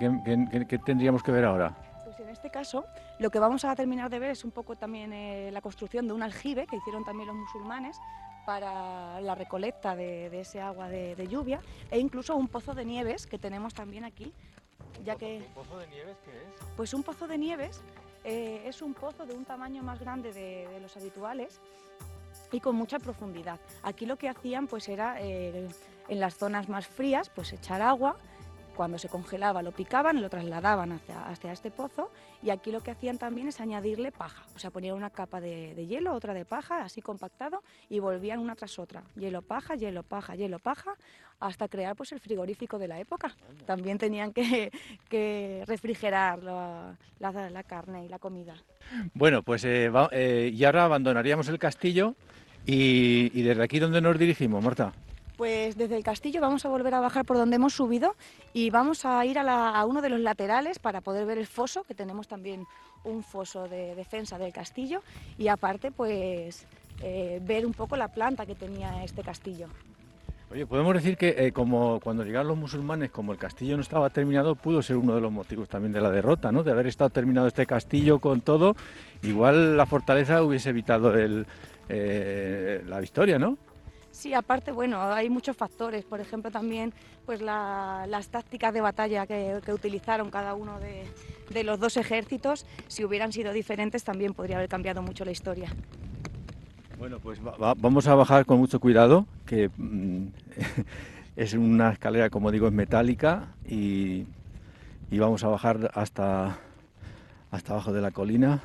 tendríamos 0.85 1.23
que 1.23 1.31
ver 1.31 1.45
ahora? 1.45 1.77
Pues 2.05 2.19
en 2.21 2.31
este 2.31 2.51
caso 2.51 2.87
lo 3.19 3.31
que 3.31 3.39
vamos 3.39 3.65
a 3.67 3.75
terminar 3.75 4.09
de 4.11 4.19
ver 4.19 4.31
es 4.31 4.45
un 4.45 4.51
poco 4.51 4.77
también 4.77 5.13
eh, 5.13 5.51
la 5.53 5.61
construcción 5.61 6.07
de 6.07 6.15
un 6.15 6.23
aljibe 6.23 6.67
que 6.67 6.77
hicieron 6.77 7.05
también 7.05 7.29
los 7.29 7.37
musulmanes 7.37 7.99
para 8.47 9.21
la 9.21 9.35
recolecta 9.35 9.95
de, 9.97 10.41
ese 10.41 10.61
agua 10.61 10.89
de, 10.89 11.17
de, 11.17 11.27
lluvia 11.27 11.61
e 11.91 11.99
incluso 11.99 12.37
un 12.37 12.47
pozo 12.47 12.75
de 12.75 12.85
nieves 12.85 13.27
que 13.27 13.39
tenemos 13.39 13.75
también 13.75 14.05
aquí 14.05 14.33
ya 15.05 15.17
que... 15.17 15.39
¿Un 15.39 15.55
pozo 15.55 15.79
de 15.79 15.87
nieves 15.89 16.17
qué 16.25 16.31
es? 16.31 16.69
Pues 16.77 16.95
un 16.95 17.03
pozo 17.03 17.27
de 17.27 17.39
nieves 17.39 17.83
eh, 18.25 18.63
es 18.67 18.83
un 18.83 18.95
pozo 18.95 19.25
de 19.25 19.35
un 19.35 19.45
tamaño 19.45 19.83
más 19.83 20.01
grande 20.01 20.33
de, 20.33 20.81
los 20.81 20.97
habituales 20.97 21.61
y 22.51 22.61
con 22.61 22.77
mucha 22.77 22.99
profundidad. 22.99 23.61
Aquí 23.83 24.07
lo 24.07 24.17
que 24.17 24.29
hacían 24.29 24.67
pues 24.67 24.89
era 24.89 25.21
eh, 25.21 25.69
en 26.09 26.21
las 26.21 26.37
zonas 26.37 26.69
más 26.69 26.87
frías 26.87 27.31
pues 27.31 27.53
echar 27.53 27.83
agua 27.83 28.17
cuando 28.77 28.99
se 28.99 29.09
congelaba 29.09 29.63
lo 29.63 29.73
picaban, 29.73 30.21
lo 30.21 30.29
trasladaban 30.29 30.93
hacia, 30.93 31.27
hacia 31.29 31.53
este 31.53 31.71
pozo 31.71 32.11
y 32.43 32.51
aquí 32.51 32.71
lo 32.71 32.81
que 32.83 32.91
hacían 32.93 33.19
también 33.19 33.49
es 33.49 33.61
añadirle 33.61 34.13
paja, 34.13 34.43
o 34.55 34.59
sea, 34.59 34.71
ponían 34.71 34.95
una 34.97 35.11
capa 35.11 35.41
de, 35.41 35.75
de 35.75 35.87
hielo, 35.87 36.13
otra 36.13 36.35
de 36.35 36.45
paja, 36.45 36.83
así 36.85 37.01
compactado 37.03 37.63
y 37.89 37.99
volvían 37.99 38.39
una 38.39 38.55
tras 38.55 38.79
otra, 38.79 39.03
hielo, 39.17 39.43
paja, 39.43 39.75
hielo, 39.75 40.03
paja, 40.03 40.35
hielo, 40.37 40.59
paja, 40.59 40.95
hasta 41.41 41.69
crear 41.69 41.97
pues 41.97 42.13
el 42.13 42.21
frigorífico 42.21 42.79
de 42.79 42.89
la 42.89 42.99
época. 43.01 43.35
También 43.67 43.99
tenían 43.99 44.33
que, 44.33 44.71
que 45.09 45.65
refrigerar 45.67 46.43
la, 46.43 46.97
la- 47.19 47.51
la 47.51 47.63
carne 47.63 48.05
y 48.05 48.09
la 48.09 48.19
comida. 48.19 48.55
Bueno, 49.15 49.43
pues 49.43 49.65
eh, 49.65 49.89
va- 49.89 50.09
eh, 50.13 50.51
y 50.55 50.65
ahora 50.65 50.85
abandonaríamos 50.85 51.49
el 51.49 51.59
castillo 51.59 52.15
y, 52.67 53.31
y 53.39 53.43
desde 53.43 53.63
aquí, 53.63 53.79
¿dónde 53.79 54.01
nos 54.01 54.19
dirigimos, 54.19 54.63
Marta? 54.63 54.93
Pues 55.37 55.77
desde 55.77 55.97
el 55.97 56.03
castillo 56.03 56.41
vamos 56.41 56.65
a 56.65 56.69
volver 56.69 56.95
a 56.95 57.01
bajar 57.01 57.27
por 57.27 57.37
donde 57.37 57.57
hemos 57.57 57.75
subido 57.75 58.17
y 58.55 58.71
vamos 58.71 59.05
a 59.05 59.25
ir 59.27 59.39
a, 59.39 59.85
uno 59.85 60.01
de 60.01 60.09
los 60.09 60.21
laterales 60.21 60.79
para 60.79 61.03
poder 61.03 61.27
ver 61.27 61.37
el 61.37 61.47
foso, 61.47 61.85
que 61.85 61.95
tenemos 61.95 62.27
también 62.27 62.65
un 63.05 63.23
foso 63.23 63.69
de 63.69 63.95
defensa 63.95 64.39
del 64.39 64.53
castillo 64.53 65.03
y 65.37 65.49
aparte 65.49 65.91
pues 65.91 66.67
eh, 67.03 67.39
ver 67.43 67.67
un 67.67 67.75
poco 67.75 67.97
la 67.97 68.09
planta 68.09 68.47
que 68.47 68.55
tenía 68.55 69.05
este 69.05 69.23
castillo. 69.23 69.69
Oye, 70.51 70.65
podemos 70.65 70.95
decir 70.95 71.19
que 71.19 71.35
eh, 71.37 71.53
como 71.53 72.01
cuando 72.01 72.25
llegaron 72.25 72.49
los 72.49 72.57
musulmanes, 72.57 73.11
como 73.11 73.33
el 73.33 73.39
castillo 73.39 73.77
no 73.77 73.83
estaba 73.83 74.09
terminado, 74.11 74.55
pudo 74.55 74.81
ser 74.81 74.97
uno 74.97 75.15
de 75.15 75.21
los 75.21 75.33
motivos 75.33 75.69
también 75.69 75.93
de 75.93 76.01
la 76.01 76.11
derrota, 76.11 76.51
¿no? 76.51 76.63
De 76.63 76.71
haber 76.71 76.87
estado 76.87 77.11
terminado 77.11 77.49
este 77.49 77.67
castillo 77.67 78.21
con 78.21 78.41
todo, 78.41 78.75
igual 79.23 79.77
la 79.77 79.87
fortaleza 79.87 80.43
hubiese 80.43 80.71
evitado 80.71 81.13
eh, 81.17 82.85
la 82.87 83.01
victoria, 83.01 83.41
¿no? 83.41 83.59
Sí, 84.17 84.33
aparte, 84.33 84.73
bueno, 84.73 85.03
hay 85.03 85.29
muchos 85.29 85.55
factores. 85.59 86.03
Por 86.07 86.21
ejemplo, 86.21 86.51
también 86.51 86.95
pues 87.27 87.43
la- 87.43 88.07
las 88.09 88.29
tácticas 88.29 88.73
de 88.73 88.81
batalla 88.81 89.27
que, 89.27 89.61
utilizaron 89.71 90.31
cada 90.31 90.55
uno 90.55 90.81
de, 90.81 91.63
los 91.65 91.79
dos 91.79 91.99
ejércitos, 91.99 92.65
si 92.89 93.05
hubieran 93.05 93.31
sido 93.31 93.53
diferentes, 93.53 94.05
también 94.05 94.33
podría 94.33 94.57
haber 94.57 94.71
cambiado 94.71 95.03
mucho 95.03 95.27
la 95.27 95.33
historia. 95.33 95.69
Bueno, 96.99 97.19
pues 97.19 97.47
va- 97.47 97.59
va- 97.59 97.75
vamos 97.77 98.07
a 98.07 98.15
bajar 98.15 98.47
con 98.47 98.59
mucho 98.59 98.81
cuidado, 98.81 99.27
que 99.45 99.69
mm, 99.77 100.29
es 101.37 101.53
una 101.53 101.93
escalera, 101.93 102.31
como 102.31 102.51
digo, 102.51 102.69
es 102.69 102.73
metálica 102.73 103.49
y, 103.69 104.25
vamos 105.11 105.45
a 105.45 105.49
bajar 105.49 105.91
hasta, 105.93 106.57
hasta 107.51 107.73
abajo 107.75 107.93
de 107.93 108.01
la 108.01 108.13
colina 108.13 108.61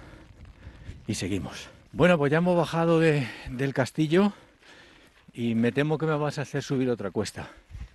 y 1.07 1.15
seguimos. 1.15 1.67
Bueno, 1.91 2.17
pues 2.17 2.31
ya 2.31 2.37
hemos 2.37 2.55
bajado 2.55 3.01
de- 3.01 3.27
del 3.49 3.73
castillo 3.73 4.31
y 5.33 5.55
me 5.55 5.71
temo 5.71 5.97
que 5.97 6.05
me 6.05 6.15
vas 6.15 6.37
a 6.39 6.43
hacer 6.43 6.61
subir 6.63 6.89
otra 6.89 7.11
cuesta. 7.11 7.49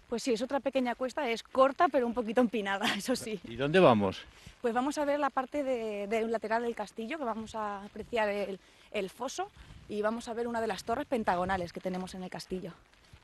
Pues 0.09 0.23
sí, 0.23 0.33
es 0.33 0.43
otra 0.43 0.61
pequeña 0.61 0.95
cuesta, 0.95 1.29
es 1.29 1.43
corta 1.43 1.89
pero 1.89 2.07
un 2.07 2.15
poquito 2.15 2.41
empinada, 2.41 2.87
eso 2.97 3.17
sí. 3.17 3.41
¿Y 3.45 3.57
dónde 3.57 3.81
vamos? 3.81 4.23
Pues 4.63 4.73
vamos 4.73 4.99
a 4.99 5.05
ver 5.05 5.19
la 5.21 5.31
parte 5.31 5.63
de- 5.65 6.07
del 6.07 6.31
lateral 6.31 6.63
del 6.63 6.75
castillo, 6.75 7.19
que 7.19 7.25
vamos 7.25 7.55
a 7.55 7.85
apreciar 7.85 8.29
el, 8.29 8.59
el 8.93 9.11
foso 9.11 9.51
y 9.89 10.03
vamos 10.03 10.29
a 10.29 10.35
ver 10.35 10.47
una 10.49 10.61
de 10.61 10.67
las 10.67 10.85
torres 10.85 11.07
pentagonales 11.07 11.73
que 11.73 11.81
tenemos 11.81 12.15
en 12.15 12.23
el 12.23 12.31
castillo. 12.31 12.73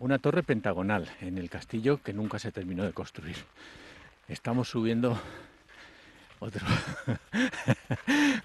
Una 0.00 0.18
torre 0.18 0.42
pentagonal 0.42 1.08
en 1.20 1.38
el 1.38 1.48
castillo 1.48 2.02
que 2.02 2.12
nunca 2.12 2.38
se 2.40 2.50
terminó 2.52 2.84
de 2.84 2.92
construir. 2.92 3.36
Estamos 4.28 4.68
subiendo 4.68 5.18
otro, 6.43 6.66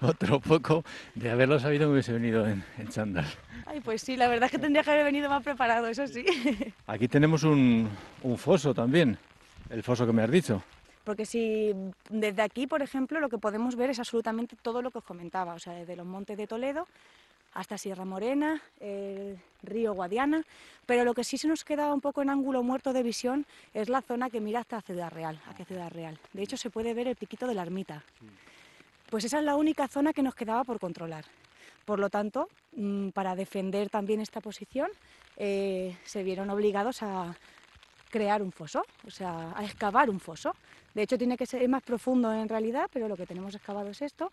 otro 0.00 0.40
poco. 0.40 0.84
De 1.14 1.30
haberlo 1.30 1.58
sabido 1.58 1.88
me 1.88 1.94
hubiese 1.94 2.12
venido 2.12 2.46
en, 2.46 2.64
en 2.78 2.88
chándal. 2.88 3.26
Ay, 3.66 3.80
pues 3.80 4.02
sí, 4.02 4.16
la 4.16 4.28
verdad 4.28 4.46
es 4.46 4.52
que 4.52 4.58
tendría 4.58 4.82
que 4.82 4.90
haber 4.90 5.04
venido 5.04 5.28
más 5.28 5.42
preparado, 5.42 5.86
eso 5.88 6.06
sí. 6.06 6.24
Aquí 6.86 7.08
tenemos 7.08 7.42
un, 7.42 7.88
un 8.22 8.38
foso 8.38 8.72
también, 8.72 9.18
el 9.70 9.82
foso 9.82 10.06
que 10.06 10.12
me 10.12 10.22
has 10.22 10.30
dicho. 10.30 10.62
Porque 11.04 11.24
si 11.24 11.74
desde 12.10 12.42
aquí, 12.42 12.66
por 12.66 12.82
ejemplo, 12.82 13.18
lo 13.18 13.28
que 13.28 13.38
podemos 13.38 13.76
ver 13.76 13.90
es 13.90 13.98
absolutamente 13.98 14.56
todo 14.60 14.82
lo 14.82 14.90
que 14.90 14.98
os 14.98 15.04
comentaba, 15.04 15.54
o 15.54 15.58
sea, 15.58 15.72
desde 15.72 15.96
los 15.96 16.06
montes 16.06 16.36
de 16.36 16.46
Toledo 16.46 16.86
hasta 17.52 17.78
Sierra 17.78 18.04
Morena, 18.04 18.62
el 18.80 19.38
río 19.62 19.94
Guadiana, 19.94 20.44
pero 20.86 21.04
lo 21.04 21.14
que 21.14 21.24
sí 21.24 21.38
se 21.38 21.48
nos 21.48 21.64
queda 21.64 21.92
un 21.92 22.00
poco 22.00 22.22
en 22.22 22.30
ángulo 22.30 22.62
muerto 22.62 22.92
de 22.92 23.02
visión 23.02 23.46
es 23.74 23.88
la 23.88 24.02
zona 24.02 24.30
que 24.30 24.40
mira 24.40 24.60
hasta 24.60 24.80
Ciudad 24.80 25.10
Real, 25.10 25.40
hacia 25.46 25.64
Ciudad 25.64 25.90
Real. 25.90 26.18
De 26.32 26.42
hecho, 26.42 26.56
se 26.56 26.70
puede 26.70 26.94
ver 26.94 27.08
el 27.08 27.16
piquito 27.16 27.46
de 27.46 27.54
la 27.54 27.62
ermita. 27.62 28.04
Pues 29.10 29.24
esa 29.24 29.38
es 29.38 29.44
la 29.44 29.56
única 29.56 29.88
zona 29.88 30.12
que 30.12 30.22
nos 30.22 30.34
quedaba 30.34 30.64
por 30.64 30.78
controlar. 30.78 31.24
Por 31.84 31.98
lo 31.98 32.10
tanto, 32.10 32.48
mm, 32.76 33.10
para 33.10 33.34
defender 33.34 33.88
también 33.88 34.20
esta 34.20 34.40
posición, 34.40 34.90
eh, 35.36 35.96
se 36.04 36.22
vieron 36.22 36.50
obligados 36.50 37.02
a 37.02 37.34
crear 38.10 38.42
un 38.42 38.52
foso, 38.52 38.84
o 39.06 39.10
sea, 39.10 39.52
a 39.56 39.64
excavar 39.64 40.10
un 40.10 40.20
foso. 40.20 40.54
De 40.94 41.02
hecho, 41.02 41.18
tiene 41.18 41.36
que 41.36 41.46
ser 41.46 41.66
más 41.68 41.82
profundo 41.82 42.32
en 42.32 42.48
realidad, 42.48 42.88
pero 42.92 43.08
lo 43.08 43.16
que 43.16 43.26
tenemos 43.26 43.54
excavado 43.54 43.90
es 43.90 44.02
esto. 44.02 44.30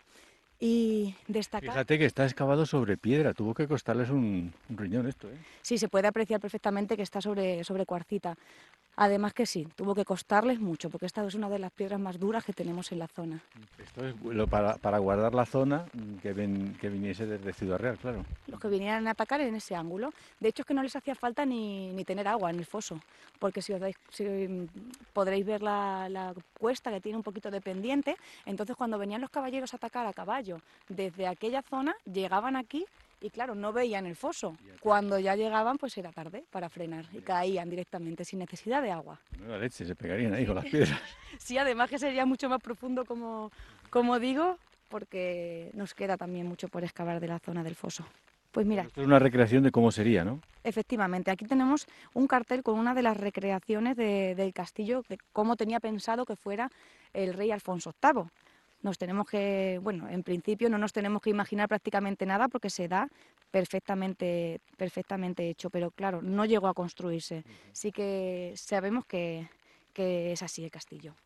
Y 0.58 1.14
destacar. 1.28 1.70
Fíjate 1.70 1.98
que 1.98 2.06
está 2.06 2.24
excavado 2.24 2.64
sobre 2.64 2.96
piedra, 2.96 3.34
tuvo 3.34 3.52
que 3.52 3.68
costarles 3.68 4.08
un, 4.10 4.52
un 4.70 4.76
riñón 4.78 5.06
esto. 5.06 5.28
¿eh? 5.28 5.36
Sí, 5.62 5.76
se 5.76 5.88
puede 5.88 6.08
apreciar 6.08 6.40
perfectamente 6.40 6.96
que 6.96 7.02
está 7.02 7.20
sobre, 7.20 7.62
sobre 7.62 7.84
cuarcita. 7.84 8.36
Además 8.98 9.34
que 9.34 9.44
sí, 9.44 9.68
tuvo 9.76 9.94
que 9.94 10.06
costarles 10.06 10.58
mucho, 10.58 10.88
porque 10.88 11.04
esta 11.04 11.22
es 11.26 11.34
una 11.34 11.50
de 11.50 11.58
las 11.58 11.70
piedras 11.70 12.00
más 12.00 12.18
duras 12.18 12.42
que 12.42 12.54
tenemos 12.54 12.90
en 12.92 13.00
la 13.00 13.06
zona. 13.08 13.38
Esto 13.78 14.06
es 14.06 14.14
lo 14.22 14.46
para, 14.46 14.76
para 14.78 14.96
guardar 14.96 15.34
la 15.34 15.44
zona 15.44 15.84
mm, 15.92 16.14
que, 16.22 16.32
ven- 16.32 16.74
que 16.80 16.88
viniese 16.88 17.26
desde 17.26 17.52
Ciudad 17.52 17.78
Real, 17.78 17.98
claro. 17.98 18.24
Los 18.46 18.58
que 18.58 18.68
vinieran 18.68 19.06
a 19.06 19.10
atacar 19.10 19.42
en 19.42 19.54
ese 19.54 19.74
ángulo. 19.74 20.14
De 20.40 20.48
hecho, 20.48 20.62
es 20.62 20.66
que 20.66 20.72
no 20.72 20.82
les 20.82 20.96
hacía 20.96 21.14
falta 21.14 21.44
ni, 21.44 21.92
ni 21.92 22.04
tener 22.06 22.26
agua 22.26 22.48
en 22.48 22.58
el 22.58 22.64
foso, 22.64 22.98
porque 23.38 23.60
si 23.60 23.74
os 23.74 23.80
dais, 23.80 23.96
si, 24.08 24.24
mm, 24.24 24.66
podréis 25.12 25.44
ver 25.44 25.60
la, 25.60 26.08
la 26.08 26.32
cuesta 26.58 26.90
que 26.90 27.02
tiene 27.02 27.18
un 27.18 27.22
poquito 27.22 27.50
de 27.50 27.60
pendiente, 27.60 28.16
entonces 28.46 28.76
cuando 28.76 28.96
venían 28.96 29.20
los 29.20 29.28
caballeros 29.28 29.74
a 29.74 29.76
atacar 29.76 30.06
a 30.06 30.14
caballo 30.14 30.45
desde 30.88 31.26
aquella 31.26 31.62
zona, 31.62 31.94
llegaban 32.04 32.56
aquí 32.56 32.84
y 33.20 33.30
claro, 33.30 33.54
no 33.54 33.72
veían 33.72 34.06
el 34.06 34.14
foso. 34.14 34.56
Cuando 34.80 35.18
ya 35.18 35.34
llegaban, 35.36 35.78
pues 35.78 35.96
era 35.98 36.12
tarde 36.12 36.44
para 36.50 36.68
frenar 36.68 37.06
y 37.12 37.20
caían 37.20 37.68
directamente 37.70 38.24
sin 38.24 38.38
necesidad 38.38 38.82
de 38.82 38.90
agua. 38.90 39.18
Menuda 39.38 39.58
leche, 39.58 39.84
se 39.86 39.94
pegarían 39.94 40.34
ahí 40.34 40.44
con 40.46 40.54
las 40.56 40.64
piedras. 40.66 41.00
Sí, 41.38 41.58
además 41.58 41.90
que 41.90 41.98
sería 41.98 42.24
mucho 42.26 42.48
más 42.48 42.60
profundo, 42.62 43.04
como, 43.04 43.50
como 43.90 44.18
digo, 44.18 44.58
porque 44.88 45.70
nos 45.74 45.92
queda 45.94 46.16
también 46.16 46.46
mucho 46.46 46.68
por 46.68 46.82
excavar 46.84 47.20
de 47.20 47.28
la 47.28 47.38
zona 47.38 47.62
del 47.62 47.74
foso. 47.74 48.06
Pues 48.52 48.64
mira, 48.66 48.82
Esto 48.84 49.00
es 49.02 49.06
una 49.06 49.18
recreación 49.18 49.62
de 49.62 49.70
cómo 49.70 49.90
sería, 49.92 50.24
¿no? 50.24 50.40
efectivamente, 50.64 51.30
aquí 51.30 51.44
tenemos 51.46 51.86
un 52.14 52.26
cartel 52.26 52.62
con 52.62 52.78
una 52.78 52.92
de 52.94 53.02
las 53.02 53.16
recreaciones 53.16 53.96
de- 53.96 54.34
del 54.34 54.52
castillo, 54.52 55.02
de 55.08 55.18
cómo 55.32 55.56
tenía 55.56 55.78
pensado 55.78 56.24
que 56.24 56.36
fuera 56.36 56.70
el 57.12 57.34
rey 57.34 57.50
Alfonso 57.52 57.92
VIII. 58.02 58.24
Nos 58.86 58.98
tenemos 58.98 59.28
que, 59.28 59.80
bueno, 59.82 60.08
en 60.08 60.22
principio 60.22 60.70
no 60.70 60.78
nos 60.78 60.92
tenemos 60.92 61.20
que 61.20 61.30
imaginar 61.30 61.66
prácticamente 61.66 62.24
nada 62.24 62.46
porque 62.46 62.70
se 62.70 62.86
da 62.86 63.08
perfectamente, 63.50 64.60
perfectamente 64.76 65.50
hecho, 65.50 65.70
pero 65.70 65.90
claro, 65.90 66.22
no 66.22 66.44
llegó 66.44 66.68
a 66.68 66.72
construirse. 66.72 67.42
Sí 67.72 67.90
que 67.90 68.52
sabemos 68.54 69.04
que, 69.04 69.48
que 69.92 70.30
es 70.30 70.40
así 70.44 70.62
el 70.62 70.70
castillo. 70.70 71.16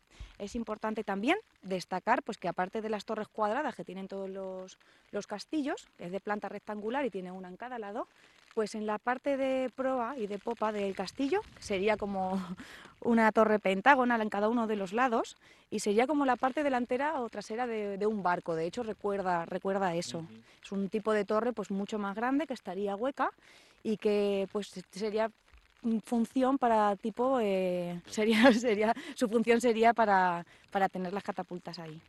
Es 0.41 0.55
importante 0.55 1.03
también 1.03 1.37
destacar 1.61 2.23
pues, 2.23 2.39
que 2.39 2.47
aparte 2.47 2.81
de 2.81 2.89
las 2.89 3.05
torres 3.05 3.27
cuadradas 3.27 3.75
que 3.75 3.85
tienen 3.85 4.07
todos 4.07 4.27
los, 4.27 4.79
los 5.11 5.27
castillos, 5.27 5.87
que 5.99 6.05
es 6.05 6.11
de 6.11 6.19
planta 6.19 6.49
rectangular 6.49 7.05
y 7.05 7.11
tiene 7.11 7.31
una 7.31 7.47
en 7.47 7.57
cada 7.57 7.77
lado, 7.77 8.07
pues 8.55 8.73
en 8.73 8.87
la 8.87 8.97
parte 8.97 9.37
de 9.37 9.69
proa 9.75 10.17
y 10.17 10.25
de 10.25 10.39
popa 10.39 10.71
del 10.71 10.95
castillo 10.95 11.41
sería 11.59 11.95
como 11.95 12.41
una 13.01 13.31
torre 13.31 13.59
pentagonal 13.59 14.19
en 14.19 14.31
cada 14.31 14.49
uno 14.49 14.65
de 14.65 14.77
los 14.77 14.93
lados 14.93 15.37
y 15.69 15.79
sería 15.79 16.07
como 16.07 16.25
la 16.25 16.37
parte 16.37 16.63
delantera 16.63 17.21
o 17.21 17.29
trasera 17.29 17.67
de, 17.67 17.99
de 17.99 18.07
un 18.07 18.23
barco. 18.23 18.55
De 18.55 18.65
hecho, 18.65 18.81
recuerda, 18.81 19.45
recuerda 19.45 19.93
eso. 19.93 20.25
Es 20.63 20.71
un 20.71 20.89
tipo 20.89 21.13
de 21.13 21.23
torre 21.23 21.53
pues 21.53 21.69
mucho 21.69 21.99
más 21.99 22.15
grande 22.15 22.47
que 22.47 22.55
estaría 22.55 22.95
hueca 22.95 23.29
y 23.83 23.97
que 23.97 24.49
pues 24.51 24.71
sería 24.89 25.29
función 26.03 26.57
para 26.57 26.95
tipo 26.95 27.39
eh, 27.41 28.01
sería 28.07 28.51
sería 28.53 28.93
su 29.15 29.27
función 29.27 29.61
sería 29.61 29.93
para, 29.93 30.45
para 30.71 30.89
tener 30.89 31.13
las 31.13 31.23
catapultas 31.23 31.79
ahí. 31.79 31.99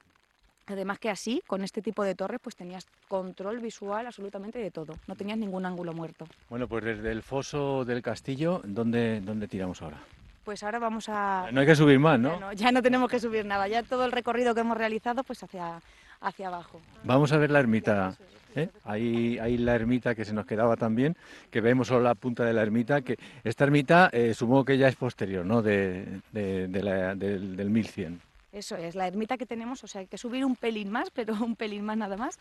Además 0.66 0.98
que 0.98 1.10
así 1.10 1.42
con 1.46 1.64
este 1.64 1.82
tipo 1.82 2.04
de 2.04 2.14
torres 2.14 2.40
pues 2.42 2.54
tenías 2.54 2.86
control 3.08 3.58
visual 3.58 4.06
absolutamente 4.06 4.58
de 4.58 4.70
todo. 4.70 4.94
No 5.06 5.16
tenías 5.16 5.38
ningún 5.38 5.66
ángulo 5.66 5.92
muerto. 5.92 6.26
Bueno, 6.48 6.68
pues 6.68 6.84
desde 6.84 7.10
el 7.10 7.22
foso 7.22 7.84
del 7.84 8.00
castillo, 8.00 8.60
¿dónde, 8.64 9.20
dónde 9.20 9.48
tiramos 9.48 9.82
ahora? 9.82 9.98
pues 10.44 10.62
ahora 10.64 10.80
vamos 10.80 11.08
a 11.08 11.48
No 11.52 11.60
hay 11.60 11.66
que 11.66 11.76
subir 11.76 12.00
más, 12.00 12.18
no, 12.18 12.52
ya 12.52 12.72
no 12.72 12.82
tenemos 12.82 13.08
que 13.08 13.20
subir 13.20 13.46
nada. 13.46 13.68
Ya 13.68 13.82
todo 13.82 14.04
el 14.04 14.12
recorrido 14.12 14.54
que 14.54 14.60
hemos 14.60 14.76
realizado 14.76 15.22
pues 15.22 15.42
hacia 15.42 15.80
hacia 16.20 16.48
abajo. 16.48 16.80
Vamos 17.04 17.32
a 17.32 17.36
ver 17.36 17.50
la 17.50 17.60
ermita. 17.60 18.16
¿Eh? 18.56 18.68
Ahí, 18.84 19.38
ahí 19.38 19.58
la 19.58 19.74
ermita 19.74 20.14
que 20.14 20.24
se 20.24 20.32
nos 20.32 20.46
quedaba 20.46 20.76
también, 20.76 21.16
que 21.50 21.60
vemos 21.60 21.88
solo 21.88 22.00
la 22.00 22.14
punta 22.14 22.44
de 22.44 22.52
la 22.52 22.62
ermita. 22.62 23.02
que 23.02 23.18
Esta 23.44 23.64
ermita 23.64 24.10
eh, 24.12 24.34
supongo 24.34 24.64
que 24.64 24.78
ya 24.78 24.88
es 24.88 24.96
posterior, 24.96 25.44
¿no? 25.44 25.62
De, 25.62 26.04
de- 26.32 26.68
de 26.68 26.82
la- 26.82 27.14
del, 27.14 27.56
del 27.56 27.70
1100. 27.70 28.20
Eso 28.52 28.76
es, 28.76 28.94
la 28.94 29.06
ermita 29.06 29.38
que 29.38 29.46
tenemos, 29.46 29.82
o 29.82 29.86
sea, 29.86 30.02
hay 30.02 30.06
que 30.06 30.18
subir 30.18 30.44
un 30.44 30.56
pelín 30.56 30.90
más, 30.90 31.10
pero 31.10 31.32
un 31.42 31.56
pelín 31.56 31.84
más 31.84 31.96
nada 31.96 32.16
más. 32.18 32.38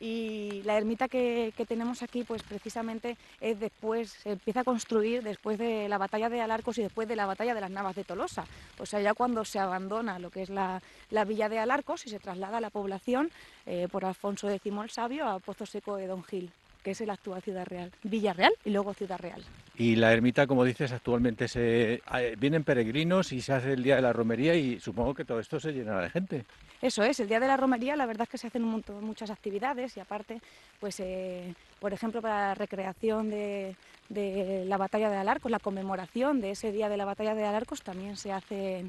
Y 0.00 0.62
la 0.64 0.76
ermita 0.76 1.08
que, 1.08 1.52
tenemos 1.66 2.02
aquí, 2.02 2.24
pues 2.24 2.42
precisamente 2.42 3.16
es 3.40 3.58
después, 3.58 4.10
se 4.10 4.32
empieza 4.32 4.60
a 4.60 4.64
construir 4.64 5.22
después 5.22 5.58
de 5.58 5.88
la 5.88 5.98
batalla 5.98 6.28
de 6.28 6.40
Alarcos 6.40 6.78
y 6.78 6.82
después 6.82 7.08
de 7.08 7.16
la 7.16 7.26
batalla 7.26 7.54
de 7.54 7.60
las 7.60 7.70
Navas 7.70 7.96
de 7.96 8.04
Tolosa. 8.04 8.44
O 8.78 8.86
sea, 8.86 9.00
ya 9.00 9.14
cuando 9.14 9.44
se 9.44 9.58
abandona 9.58 10.18
lo 10.18 10.30
que 10.30 10.42
es 10.42 10.50
la, 10.50 10.80
villa 11.26 11.48
de 11.48 11.58
Alarcos 11.58 12.06
y 12.06 12.10
se 12.10 12.20
traslada 12.20 12.60
la 12.60 12.70
población 12.70 13.30
eh, 13.66 13.88
por 13.90 14.04
Alfonso 14.04 14.48
X 14.48 14.72
el 14.72 14.90
Sabio 14.90 15.26
a 15.26 15.38
Pozo 15.40 15.66
Seco 15.66 15.96
de 15.96 16.06
Don 16.06 16.22
Gil 16.22 16.50
que 16.82 16.92
es 16.92 17.00
la 17.00 17.14
actual 17.14 17.42
Ciudad 17.42 17.66
Real. 17.66 17.90
Villa 18.02 18.32
Real 18.32 18.52
y 18.64 18.70
luego 18.70 18.94
Ciudad 18.94 19.18
Real. 19.18 19.42
Y 19.76 19.96
la 19.96 20.12
ermita, 20.12 20.46
como 20.46 20.64
dices, 20.64 20.92
actualmente 20.92 21.48
se 21.48 21.94
eh, 21.94 22.34
vienen 22.38 22.64
peregrinos 22.64 23.32
y 23.32 23.40
se 23.40 23.52
hace 23.52 23.72
el 23.72 23.82
día 23.82 23.96
de 23.96 24.02
la 24.02 24.12
romería 24.12 24.54
y 24.54 24.80
supongo 24.80 25.14
que 25.14 25.24
todo 25.24 25.40
esto 25.40 25.60
se 25.60 25.72
llenará 25.72 26.02
de 26.02 26.10
gente. 26.10 26.44
Eso 26.80 27.02
es, 27.02 27.18
el 27.20 27.28
día 27.28 27.40
de 27.40 27.48
la 27.48 27.56
romería 27.56 27.96
la 27.96 28.06
verdad 28.06 28.22
es 28.22 28.28
que 28.28 28.38
se 28.38 28.46
hacen 28.46 28.62
muchas 28.62 29.30
actividades 29.30 29.96
y 29.96 30.00
aparte, 30.00 30.40
pues 30.80 31.00
eh, 31.00 31.54
por 31.80 31.92
ejemplo, 31.92 32.22
para 32.22 32.48
la 32.48 32.54
recreación 32.54 33.30
de, 33.30 33.74
la 34.10 34.76
batalla 34.76 35.10
de 35.10 35.16
Alarcos, 35.16 35.50
la 35.50 35.58
conmemoración 35.58 36.40
de 36.40 36.52
ese 36.52 36.72
día 36.72 36.88
de 36.88 36.96
la 36.96 37.04
batalla 37.04 37.34
de 37.34 37.44
Alarcos 37.44 37.82
también 37.82 38.16
se 38.16 38.32
hace... 38.32 38.84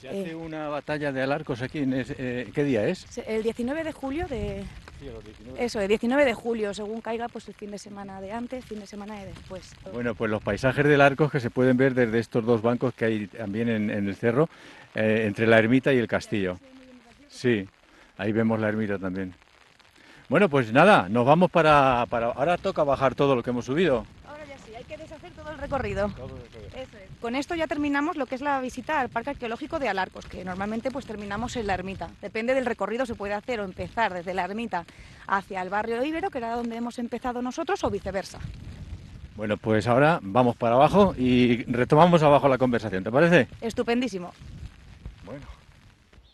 ¿Se 0.00 0.08
hace 0.08 0.30
eh, 0.30 0.34
una 0.34 0.68
batalla 0.68 1.12
de 1.12 1.22
Alarcos 1.22 1.62
aquí? 1.62 1.78
En 1.78 2.04
¿Qué 2.52 2.64
día 2.64 2.86
es? 2.86 3.06
El 3.26 3.42
19 3.42 3.84
de 3.84 3.92
julio 3.92 4.26
de, 4.26 4.64
eso, 5.58 5.80
el 5.80 5.88
19 5.88 6.24
de 6.24 6.34
julio, 6.34 6.74
según 6.74 7.00
caiga, 7.00 7.28
pues 7.28 7.46
el 7.48 7.54
fin 7.54 7.70
de 7.70 7.78
semana 7.78 8.20
de 8.20 8.32
antes, 8.32 8.64
fin 8.64 8.80
de 8.80 8.86
semana 8.86 9.18
de 9.18 9.26
después. 9.26 9.72
Bueno, 9.92 10.14
pues 10.14 10.30
los 10.30 10.42
paisajes 10.42 10.84
del 10.84 11.00
arco 11.00 11.28
que 11.28 11.40
se 11.40 11.50
pueden 11.50 11.76
ver 11.76 11.94
desde 11.94 12.18
estos 12.18 12.44
dos 12.44 12.62
bancos 12.62 12.94
que 12.94 13.04
hay 13.04 13.26
también 13.26 13.68
en, 13.68 13.90
el 13.90 14.14
cerro, 14.16 14.48
eh, 14.94 15.24
entre 15.26 15.46
la 15.46 15.58
ermita 15.58 15.92
y 15.92 15.98
el 15.98 16.08
castillo. 16.08 16.58
Sí, 16.58 16.73
ahí 18.16 18.32
vemos 18.32 18.60
la 18.60 18.68
ermita 18.68 18.98
también. 18.98 19.34
Bueno, 20.28 20.48
pues 20.48 20.72
nada, 20.72 21.08
nos 21.08 21.26
vamos 21.26 21.50
para, 21.50 22.06
para... 22.08 22.26
Ahora 22.28 22.56
toca 22.56 22.82
bajar 22.82 23.14
todo 23.14 23.36
lo 23.36 23.42
que 23.42 23.50
hemos 23.50 23.66
subido. 23.66 24.06
Ahora 24.26 24.44
ya 24.46 24.56
sí, 24.58 24.74
hay 24.74 24.84
que 24.84 24.96
deshacer 24.96 25.32
todo 25.32 25.50
el 25.50 25.58
recorrido. 25.58 26.10
Con 27.20 27.36
esto 27.36 27.54
ya 27.54 27.66
terminamos 27.66 28.16
lo 28.16 28.26
que 28.26 28.34
es 28.34 28.40
la 28.40 28.60
visita 28.60 29.00
al 29.00 29.10
Parque 29.10 29.30
Arqueológico 29.30 29.78
de 29.78 29.88
Alarcos, 29.88 30.26
que 30.26 30.44
normalmente 30.44 30.90
pues 30.90 31.06
terminamos 31.06 31.56
en 31.56 31.66
la 31.66 31.74
ermita. 31.74 32.08
Depende 32.22 32.54
del 32.54 32.66
recorrido, 32.66 33.06
se 33.06 33.14
puede 33.14 33.34
hacer 33.34 33.60
o 33.60 33.64
empezar 33.64 34.14
desde 34.14 34.34
la 34.34 34.44
ermita 34.44 34.84
hacia 35.26 35.60
el 35.60 35.68
barrio 35.68 36.02
Ibero, 36.04 36.30
que 36.30 36.38
era 36.38 36.56
donde 36.56 36.76
hemos 36.76 36.98
empezado 36.98 37.42
nosotros, 37.42 37.84
o 37.84 37.90
viceversa. 37.90 38.38
Bueno, 39.36 39.56
pues 39.56 39.86
ahora 39.86 40.20
vamos 40.22 40.56
para 40.56 40.76
abajo 40.76 41.14
y 41.18 41.64
retomamos 41.64 42.22
abajo 42.22 42.48
la 42.48 42.56
conversación, 42.56 43.04
¿te 43.04 43.10
parece? 43.10 43.48
Estupendísimo. 43.60 44.32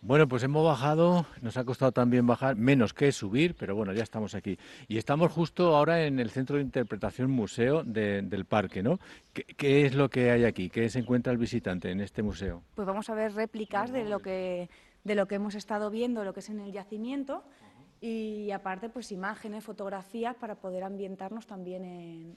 Bueno. 0.03 0.29
Pues 0.29 0.43
hemos 0.43 0.65
bajado, 0.65 1.27
nos 1.43 1.57
ha 1.57 1.65
costado 1.65 1.93
también 1.93 2.27
bajar, 2.27 2.57
menos 2.57 2.95
que 2.95 3.11
subir, 3.13 3.55
pero 3.55 3.75
bueno, 3.75 3.93
ya 3.93 4.03
estamos 4.03 4.35
aquí. 4.35 4.59
Y 4.89 4.97
estamos 4.97 5.33
justo 5.33 5.77
ahora 5.77 6.07
en 6.07 6.21
el 6.21 6.31
Centro 6.31 6.57
de 6.57 6.63
Interpretación 6.63 7.31
Museo 7.31 7.83
del 7.85 8.45
Parque, 8.45 8.83
¿no? 8.83 8.99
¿Qué, 9.33 9.87
es 9.87 9.95
lo 9.95 10.09
que 10.09 10.31
hay 10.31 10.45
aquí? 10.45 10.71
¿Qué 10.71 10.89
se 10.89 11.01
encuentra 11.01 11.33
el 11.33 11.39
visitante 11.39 11.91
en 11.91 12.01
este 12.01 12.23
museo? 12.23 12.63
Pues 12.75 12.87
vamos 12.87 13.11
a 13.11 13.15
ver 13.15 13.35
réplicas 13.35 13.91
de 13.93 14.05
lo 14.05 14.21
que, 14.21 14.71
de 15.05 15.15
lo 15.15 15.27
que 15.27 15.35
hemos 15.35 15.55
estado 15.55 15.91
viendo, 15.91 16.25
lo 16.25 16.33
que 16.33 16.41
es 16.41 16.49
en 16.49 16.61
el 16.61 16.73
yacimiento, 16.73 17.43
y 18.01 18.51
aparte 18.51 18.89
pues 18.89 19.13
imágenes, 19.13 19.65
fotografías 19.65 20.35
para 20.37 20.55
poder 20.55 20.85
ambientarnos 20.85 21.47
también 21.47 21.85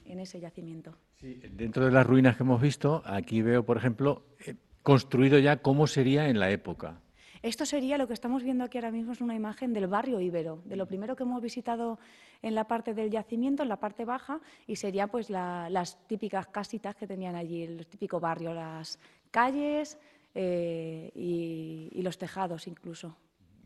en, 0.04 0.20
ese 0.20 0.40
yacimiento. 0.40 0.96
Sí, 1.16 1.40
dentro 1.52 1.86
de 1.86 1.92
las 1.92 2.06
ruinas 2.06 2.36
que 2.36 2.44
hemos 2.44 2.62
visto, 2.62 3.02
aquí 3.06 3.42
veo, 3.42 3.64
por 3.64 3.78
ejemplo, 3.78 4.24
eh, 4.46 4.56
construido 4.82 5.40
ya 5.40 5.58
cómo 5.58 5.88
sería 5.88 6.28
en 6.28 6.40
la 6.40 6.50
época. 6.52 7.00
Esto 7.44 7.66
sería 7.66 7.98
lo 7.98 8.08
que 8.08 8.14
estamos 8.14 8.42
viendo 8.42 8.64
aquí 8.64 8.78
ahora 8.78 8.90
mismo, 8.92 9.12
es 9.12 9.20
una 9.20 9.36
imagen 9.36 9.74
del 9.74 9.88
barrio 9.88 10.22
Ibero, 10.22 10.62
de 10.64 10.78
lo 10.78 10.86
primero 10.86 11.18
que 11.18 11.24
hemos 11.24 11.42
visitado 11.42 12.00
en 12.42 12.56
la 12.56 12.70
parte 12.70 12.94
del 12.94 13.12
yacimiento, 13.12 13.64
en 13.64 13.70
la 13.70 13.76
parte 13.76 14.06
baja, 14.06 14.40
y 14.66 14.78
sería 14.78 15.08
pues 15.08 15.30
las 15.30 15.98
típicas 16.08 16.48
casitas 16.48 16.96
que 16.96 17.06
tenían 17.06 17.36
allí, 17.36 17.64
el 17.64 17.86
típico 17.86 18.22
barrio, 18.22 18.54
las 18.54 18.98
calles 19.30 20.00
eh, 20.34 21.12
y, 21.14 22.02
los 22.02 22.18
tejados 22.18 22.66
incluso. 22.66 23.18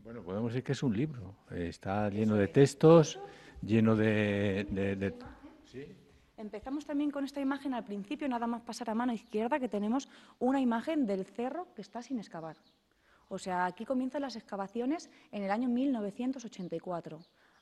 Bueno, 0.02 0.22
podemos 0.22 0.52
decir 0.52 0.64
que 0.64 0.72
es 0.72 0.82
un 0.82 0.96
libro, 0.96 1.36
está 1.48 2.10
lleno 2.10 2.34
de 2.34 2.48
textos, 2.48 3.20
lleno 3.62 3.94
de... 3.94 5.14
Empezamos 6.36 6.84
también 6.84 7.12
con 7.12 7.24
esta 7.24 7.40
imagen 7.40 7.74
al 7.74 7.84
principio, 7.84 8.28
nada 8.28 8.48
más 8.48 8.62
pasar 8.62 8.90
a 8.90 8.94
mano 8.96 9.12
izquierda, 9.12 9.60
que 9.60 9.68
tenemos 9.68 10.08
una 10.40 10.60
imagen 10.60 11.06
del 11.06 11.24
cerro 11.24 11.68
que 11.76 11.82
está 11.82 12.02
sin 12.02 12.18
excavar. 12.18 12.56
O 13.28 13.38
sea, 13.38 13.66
aquí 13.66 13.84
comienzan 13.84 14.22
las 14.22 14.36
excavaciones 14.36 15.10
en 15.32 15.42
el 15.42 15.50
año 15.50 15.68
1984. 15.68 17.18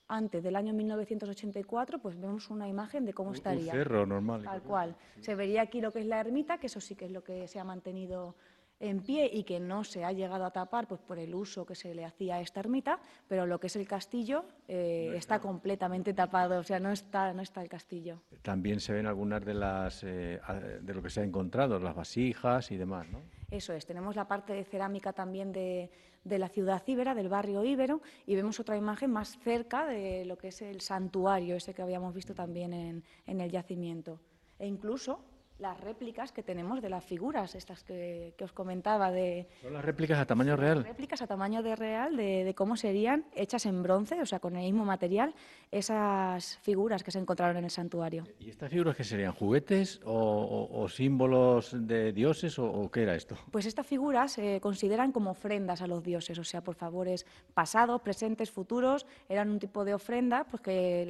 Antes 0.09 0.43
del 0.45 0.55
año 0.55 0.73
1984, 0.73 1.99
pues 1.99 2.19
vemos 2.21 2.49
una 2.51 2.69
imagen 2.69 3.05
de 3.05 3.13
cómo 3.13 3.33
estaría. 3.33 3.73
Un 3.73 3.79
cerro 3.79 4.07
normal. 4.07 4.43
Tal 4.45 4.63
cual. 4.63 4.97
Se 5.21 5.35
vería 5.35 5.63
aquí 5.63 5.81
lo 5.81 5.93
que 5.93 5.99
es 5.99 6.07
la 6.07 6.21
ermita, 6.21 6.59
que 6.59 6.69
eso 6.69 6.81
sí 6.81 6.95
que 6.95 7.07
es 7.07 7.11
lo 7.11 7.25
que 7.25 7.49
se 7.49 7.59
ha 7.59 7.65
mantenido 7.65 8.37
en 8.81 9.01
pie 9.01 9.31
y 9.33 9.45
que 9.45 9.59
no 9.59 9.85
se 9.85 10.05
ha 10.05 10.13
llegado 10.13 10.45
a 10.45 10.51
tapar 10.51 10.87
pues, 10.87 11.01
por 11.01 11.19
el 11.19 11.35
uso 11.35 11.65
que 11.65 11.75
se 11.75 11.95
le 11.95 12.05
hacía 12.05 12.37
a 12.37 12.41
esta 12.41 12.61
ermita, 12.61 12.99
pero 13.29 13.47
lo 13.47 13.59
que 13.59 13.69
es 13.69 13.77
el 13.77 13.89
castillo 13.89 14.45
eh, 14.69 15.13
está 15.15 15.41
completamente 15.41 16.13
tapado, 16.13 16.61
o 16.61 16.63
sea, 16.63 16.79
no 16.79 16.91
está, 16.91 17.33
no 17.33 17.43
está 17.43 17.63
el 17.63 17.69
castillo. 17.69 18.21
También 18.43 18.81
se 18.81 18.93
ven 18.93 19.07
algunas 19.07 19.45
de, 19.45 19.55
las, 19.55 20.05
eh, 20.05 20.41
de 20.83 20.95
lo 20.95 21.03
que 21.03 21.11
se 21.11 21.21
ha 21.21 21.25
encontrado, 21.25 21.79
las 21.79 21.95
vasijas 21.95 22.71
y 22.71 22.77
demás, 22.77 23.07
¿no? 23.11 23.21
Eso 23.51 23.73
es, 23.73 23.87
tenemos 23.87 24.17
la 24.17 24.27
parte 24.27 24.53
de 24.53 24.65
cerámica 24.65 25.13
también 25.13 25.53
de, 25.53 25.91
la 26.25 26.49
ciudad 26.49 26.83
íbera, 26.87 27.15
del 27.15 27.29
barrio 27.29 27.65
íbero, 27.65 28.03
y 28.27 28.35
vemos 28.35 28.59
otra 28.59 28.77
imagen 28.77 29.13
más 29.13 29.39
cerca 29.39 29.87
de 29.87 30.25
lo 30.25 30.37
que 30.37 30.49
es 30.49 30.63
el 30.63 30.81
santuario, 30.81 31.55
ese 31.55 31.73
que 31.73 31.83
habíamos 31.83 32.13
visto 32.13 32.35
también 32.35 32.73
en, 32.73 33.05
en 33.25 33.41
el 33.41 33.51
yacimiento. 33.51 34.21
E 34.59 34.67
incluso 34.67 35.21
las 35.59 35.81
réplicas 35.81 36.33
que 36.33 36.43
tenemos 36.43 36.83
de 36.83 36.91
las 36.91 37.05
figuras, 37.05 37.55
estas 37.55 37.83
que, 37.83 38.35
os 38.43 38.53
comentaba. 38.53 39.11
De, 39.11 39.49
¿Son 39.63 39.73
las 39.73 39.85
réplicas 39.85 40.19
a 40.19 40.27
tamaño 40.27 40.57
real? 40.57 40.85
Réplicas 40.85 41.23
a 41.23 41.27
tamaño 41.27 41.63
de 41.63 41.75
real 41.77 42.17
de, 42.17 42.55
cómo 42.57 42.77
serían 42.77 43.25
hechas 43.35 43.65
en 43.67 43.83
bronce, 43.83 44.21
o 44.21 44.27
sea, 44.27 44.39
con 44.39 44.57
el 44.57 44.65
mismo 44.65 44.85
material, 44.85 45.35
esas 45.71 46.59
figuras 46.59 47.03
que 47.03 47.11
se 47.11 47.19
encontraron 47.19 47.57
en 47.57 47.65
el 47.65 47.71
santuario. 47.71 48.25
¿Y 48.39 48.51
estas 48.51 48.71
figuras 48.71 48.97
qué 48.97 49.05
serían? 49.05 49.33
¿Juguetes 49.33 50.01
o, 50.05 50.87
símbolos 50.89 51.75
de 51.87 52.13
dioses 52.13 52.59
o, 52.59 52.91
qué 52.91 53.03
era 53.03 53.15
esto? 53.15 53.37
Pues 53.51 53.67
estas 53.67 53.87
figuras 53.87 54.33
se 54.33 54.61
consideran 54.61 55.13
como 55.13 55.31
ofrendas 55.31 55.81
a 55.81 55.87
los 55.87 56.03
dioses, 56.03 56.39
o 56.39 56.45
sea, 56.45 56.63
por 56.63 56.75
favores 56.75 57.27
pasados, 57.55 58.03
presentes, 58.03 58.51
futuros, 58.51 59.07
eran 59.29 59.51
un 59.51 59.59
tipo 59.59 59.85
de 59.85 59.95
ofrenda 59.95 60.45
pues, 60.45 60.63
que 60.63 61.07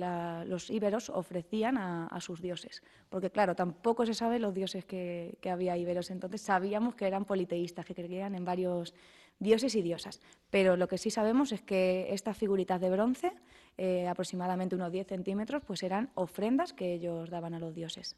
los 0.46 0.70
íberos 0.70 1.10
ofrecían 1.10 1.76
a, 1.78 2.06
a 2.06 2.20
sus 2.20 2.40
dioses. 2.40 2.82
Porque 3.08 3.30
claro, 3.30 3.54
tampoco 3.54 4.06
se 4.06 4.14
sabe 4.14 4.35
los 4.38 4.54
dioses 4.54 4.84
que, 4.84 5.38
había 5.50 5.76
iberos. 5.76 6.10
Entonces 6.10 6.40
sabíamos 6.42 6.94
que 6.94 7.06
eran 7.06 7.24
politeístas, 7.24 7.84
que 7.84 7.94
creían 7.94 8.34
en 8.34 8.44
varios 8.44 8.94
dioses 9.38 9.74
y 9.74 9.82
diosas. 9.82 10.20
Pero 10.50 10.76
lo 10.76 10.88
que 10.88 10.98
sí 10.98 11.10
sabemos 11.10 11.52
es 11.52 11.62
que 11.62 12.12
estas 12.12 12.36
figuritas 12.36 12.80
de 12.80 12.90
bronce, 12.90 13.32
eh, 13.76 14.08
aproximadamente 14.08 14.74
unos 14.74 14.92
10 14.92 15.06
centímetros, 15.06 15.62
pues 15.66 15.82
eran 15.82 16.10
ofrendas 16.14 16.72
que 16.72 16.94
ellos 16.94 17.30
daban 17.30 17.54
a 17.54 17.58
los 17.58 17.74
dioses. 17.74 18.16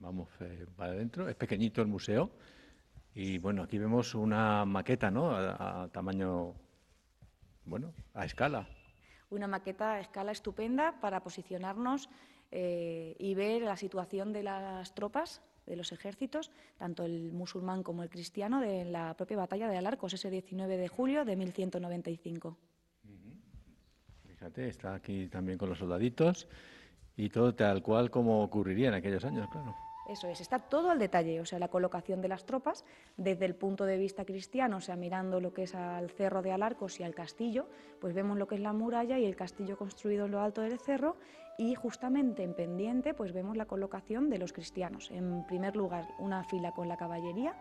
Vamos 0.00 0.28
eh, 0.40 0.66
para 0.76 0.92
adentro. 0.92 1.28
Es 1.28 1.36
pequeñito 1.36 1.80
el 1.80 1.88
museo. 1.88 2.30
Y 3.14 3.38
bueno, 3.38 3.62
aquí 3.62 3.78
vemos 3.78 4.14
una 4.14 4.64
maqueta, 4.64 5.10
¿no? 5.10 5.30
A, 5.30 5.88
tamaño, 5.92 6.54
bueno, 7.64 7.94
a 8.12 8.24
escala. 8.24 8.68
Una 9.30 9.46
maqueta 9.46 9.94
a 9.94 10.00
escala 10.00 10.32
estupenda 10.32 11.00
para 11.00 11.22
posicionarnos 11.22 12.08
eh, 12.56 13.16
y 13.18 13.34
ver 13.34 13.62
la 13.62 13.76
situación 13.76 14.32
de 14.32 14.44
las 14.44 14.94
tropas, 14.94 15.42
de 15.66 15.74
los 15.74 15.90
ejércitos, 15.90 16.52
tanto 16.78 17.04
el 17.04 17.32
musulmán 17.32 17.82
como 17.82 18.04
el 18.04 18.08
cristiano, 18.08 18.60
de 18.60 18.84
la 18.84 19.16
propia 19.16 19.38
batalla 19.38 19.68
de 19.68 19.76
Alarcos, 19.76 20.12
ese 20.12 20.30
19 20.30 20.76
de 20.76 20.86
julio 20.86 21.24
de 21.24 21.34
1195. 21.34 22.56
Fíjate, 24.28 24.68
está 24.68 24.94
aquí 24.94 25.26
también 25.26 25.58
con 25.58 25.68
los 25.68 25.78
soldaditos 25.78 26.46
y 27.16 27.28
todo 27.28 27.56
tal 27.56 27.82
cual 27.82 28.12
como 28.12 28.44
ocurriría 28.44 28.88
en 28.88 28.94
aquellos 28.94 29.24
años, 29.24 29.48
claro. 29.50 29.74
Eso 30.08 30.28
es, 30.28 30.40
está 30.40 30.58
todo 30.58 30.90
al 30.90 30.98
detalle, 30.98 31.40
o 31.40 31.46
sea, 31.46 31.58
la 31.58 31.68
colocación 31.68 32.20
de 32.20 32.28
las 32.28 32.44
tropas 32.44 32.84
desde 33.16 33.46
el 33.46 33.54
punto 33.54 33.86
de 33.86 33.96
vista 33.96 34.26
cristiano, 34.26 34.76
o 34.76 34.80
sea, 34.80 34.96
mirando 34.96 35.40
lo 35.40 35.54
que 35.54 35.62
es 35.62 35.74
al 35.74 36.10
cerro 36.10 36.42
de 36.42 36.52
Alarcos 36.52 37.00
y 37.00 37.04
al 37.04 37.14
castillo, 37.14 37.68
pues 38.00 38.14
vemos 38.14 38.36
lo 38.36 38.46
que 38.46 38.56
es 38.56 38.60
la 38.60 38.74
muralla 38.74 39.18
y 39.18 39.24
el 39.24 39.34
castillo 39.34 39.78
construido 39.78 40.26
en 40.26 40.32
lo 40.32 40.40
alto 40.40 40.60
del 40.60 40.78
cerro 40.78 41.16
y 41.56 41.74
justamente 41.74 42.42
en 42.42 42.54
pendiente 42.54 43.14
pues 43.14 43.32
vemos 43.32 43.56
la 43.56 43.66
colocación 43.66 44.28
de 44.28 44.38
los 44.38 44.52
cristianos. 44.52 45.10
En 45.10 45.46
primer 45.46 45.74
lugar, 45.74 46.08
una 46.18 46.44
fila 46.44 46.72
con 46.72 46.88
la 46.88 46.96
caballería 46.96 47.54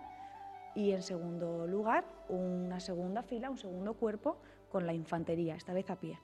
y 0.76 0.92
en 0.92 1.04
segundo 1.04 1.68
lugar, 1.68 2.04
una 2.30 2.80
segunda 2.80 3.22
fila, 3.22 3.50
un 3.50 3.58
segundo 3.58 3.94
cuerpo 3.94 4.38
con 4.70 4.86
la 4.88 4.94
infantería, 4.94 5.56
esta 5.56 5.74
vez 5.74 5.90
a 5.90 5.96
pie. 5.96 6.20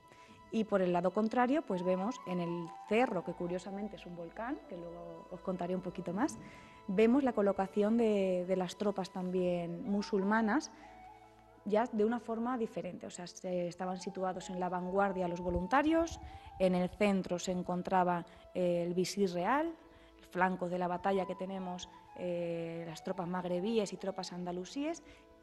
Y 0.52 0.64
por 0.64 0.82
el 0.82 0.92
lado 0.92 1.12
contrario, 1.12 1.62
pues 1.62 1.82
vemos 1.82 2.20
en 2.26 2.40
el 2.40 2.68
cerro, 2.88 3.24
que 3.24 3.32
curiosamente 3.32 3.96
es 3.96 4.06
un 4.06 4.16
volcán, 4.16 4.58
que 4.68 4.76
luego 4.76 5.28
os 5.30 5.40
contaré 5.40 5.74
un 5.74 5.82
poquito 5.82 6.12
más, 6.12 6.38
vemos 6.88 7.22
la 7.22 7.32
colocación 7.32 7.96
de, 7.96 8.54
las 8.56 8.76
tropas 8.76 9.10
también 9.10 9.88
musulmanas 9.88 10.70
ya 11.64 11.84
de 11.92 12.04
una 12.04 12.18
forma 12.18 12.58
diferente. 12.58 13.06
O 13.06 13.10
sea, 13.10 13.26
estaban 13.26 14.00
situados 14.00 14.50
en 14.50 14.58
la 14.58 14.68
vanguardia 14.68 15.28
los 15.28 15.40
voluntarios, 15.40 16.18
En 16.58 16.74
el 16.74 16.88
centro 16.90 17.38
se 17.38 17.52
encontraba 17.52 18.26
eh, 18.54 18.84
el 18.86 18.94
visir 18.94 19.30
real, 19.32 19.72
el 20.18 20.24
flanco 20.26 20.68
de 20.68 20.78
la 20.78 20.88
batalla 20.88 21.26
que 21.26 21.34
tenemos 21.34 21.88
eh, 22.16 22.84
las 22.86 23.02
tropas 23.02 23.28
magrebíes 23.28 23.92
y 23.92 23.96
tropas 23.96 24.32
andalusíes. 24.32 25.02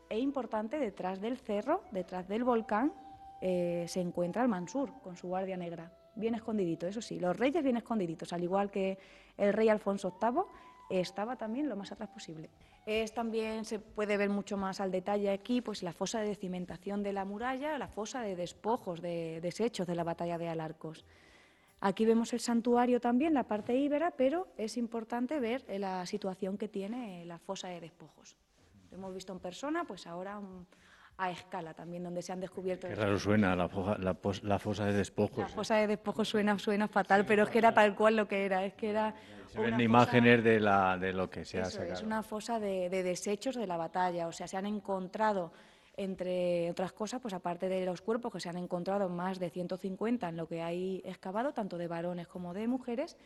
E 0.09 0.19
importante, 0.19 0.79
detrás 0.79 1.19
del 1.19 1.37
cerro, 1.37 1.81
detrás 1.91 2.27
del 2.27 2.43
volcán, 2.43 2.93
eh, 3.41 3.85
se 3.87 4.01
encuentra 4.01 4.41
el 4.41 4.47
Mansur 4.47 4.91
con 5.01 5.15
su 5.15 5.27
guardia 5.27 5.57
negra, 5.57 5.91
bien 6.15 6.35
escondidito, 6.35 6.87
eso 6.87 7.01
sí, 7.01 7.19
los 7.19 7.37
reyes 7.37 7.63
bien 7.63 7.77
escondiditos, 7.77 8.33
al 8.33 8.43
igual 8.43 8.71
que 8.71 8.97
el 9.37 9.53
rey 9.53 9.69
Alfonso 9.69 10.17
VIII, 10.21 10.43
estaba 10.89 11.35
también 11.35 11.69
lo 11.69 11.75
más 11.75 11.91
atrás 11.91 12.09
posible. 12.09 12.49
Es 12.85 13.13
también 13.13 13.65
se 13.65 13.79
puede 13.79 14.15
ver 14.15 14.29
mucho 14.29 14.55
más 14.55 14.79
al 14.79 14.91
detalle 14.91 15.29
aquí, 15.29 15.61
pues 15.61 15.83
la 15.83 15.91
fosa 15.91 16.21
de 16.21 16.35
cimentación 16.35 17.03
de 17.03 17.11
la 17.13 17.25
muralla, 17.25 17.77
la 17.77 17.89
fosa 17.89 18.21
de 18.21 18.35
despojos, 18.35 19.01
de 19.01 19.41
desechos 19.41 19.87
de 19.87 19.95
la 19.95 20.05
batalla 20.05 20.37
de 20.37 20.47
Alarcos. 20.47 21.03
Aquí 21.79 22.05
vemos 22.05 22.33
el 22.33 22.39
santuario 22.39 22.99
también, 22.99 23.33
la 23.33 23.43
parte 23.43 23.75
íbera, 23.75 24.11
pero 24.11 24.47
es 24.57 24.77
importante 24.77 25.39
ver 25.39 25.63
la 25.79 26.05
situación 26.05 26.57
que 26.57 26.67
tiene 26.67 27.25
la 27.25 27.37
fosa 27.37 27.67
de 27.67 27.81
despojos. 27.81 28.37
Lo 28.89 28.97
hemos 28.97 29.13
visto 29.13 29.33
en 29.33 29.39
persona, 29.39 29.83
pues 29.83 30.07
ahora 30.07 30.41
a 31.17 31.31
escala 31.31 31.73
también, 31.73 32.03
donde 32.03 32.21
se 32.21 32.31
han 32.31 32.39
descubierto... 32.39 32.87
Qué 32.87 32.95
raro 32.95 33.17
suena 33.19 33.55
la, 33.55 33.67
fosa 34.59 34.85
de 34.85 34.93
despojos. 34.93 35.39
La 35.39 35.47
fosa 35.47 35.75
de 35.77 35.87
despojos 35.87 36.27
suena, 36.27 36.57
suena 36.59 36.87
fatal, 36.87 37.25
pero 37.25 37.43
es 37.43 37.49
que 37.49 37.57
era 37.57 37.73
tal 37.73 37.95
cual 37.95 38.15
lo 38.15 38.27
que 38.27 38.45
era, 38.45 38.63
es 38.63 38.73
que 38.73 38.89
era... 38.89 39.15
Se 39.47 39.59
ven 39.59 39.79
imágenes 39.79 40.43
de, 40.43 40.59
la, 40.59 40.97
de 40.97 41.13
lo 41.13 41.29
que 41.29 41.45
se 41.45 41.59
ha 41.59 41.65
sacado. 41.65 41.93
Es 41.93 42.03
una 42.03 42.21
fosa 42.21 42.59
de, 42.59 42.89
de 42.89 43.01
desechos 43.01 43.55
de 43.55 43.65
la 43.65 43.77
batalla, 43.77 44.27
o 44.27 44.31
sea, 44.31 44.47
se 44.47 44.57
han 44.57 44.65
encontrado 44.65 45.51
entre 45.97 46.69
otras 46.69 46.93
cosas, 46.93 47.19
pues 47.19 47.33
aparte 47.33 47.67
de 47.67 47.83
los 47.83 48.01
cuerpos 48.01 48.31
que 48.31 48.39
se 48.39 48.49
han 48.49 48.57
encontrado 48.57 49.09
más 49.09 49.39
de 49.39 49.49
150 49.49 50.29
en 50.29 50.37
lo 50.37 50.47
que 50.47 50.61
hay 50.61 51.01
excavado, 51.03 51.53
tanto 51.53 51.79
de 51.79 51.87
varones 51.87 52.27
como 52.27 52.53
de 52.53 52.67
mujeres, 52.67 53.17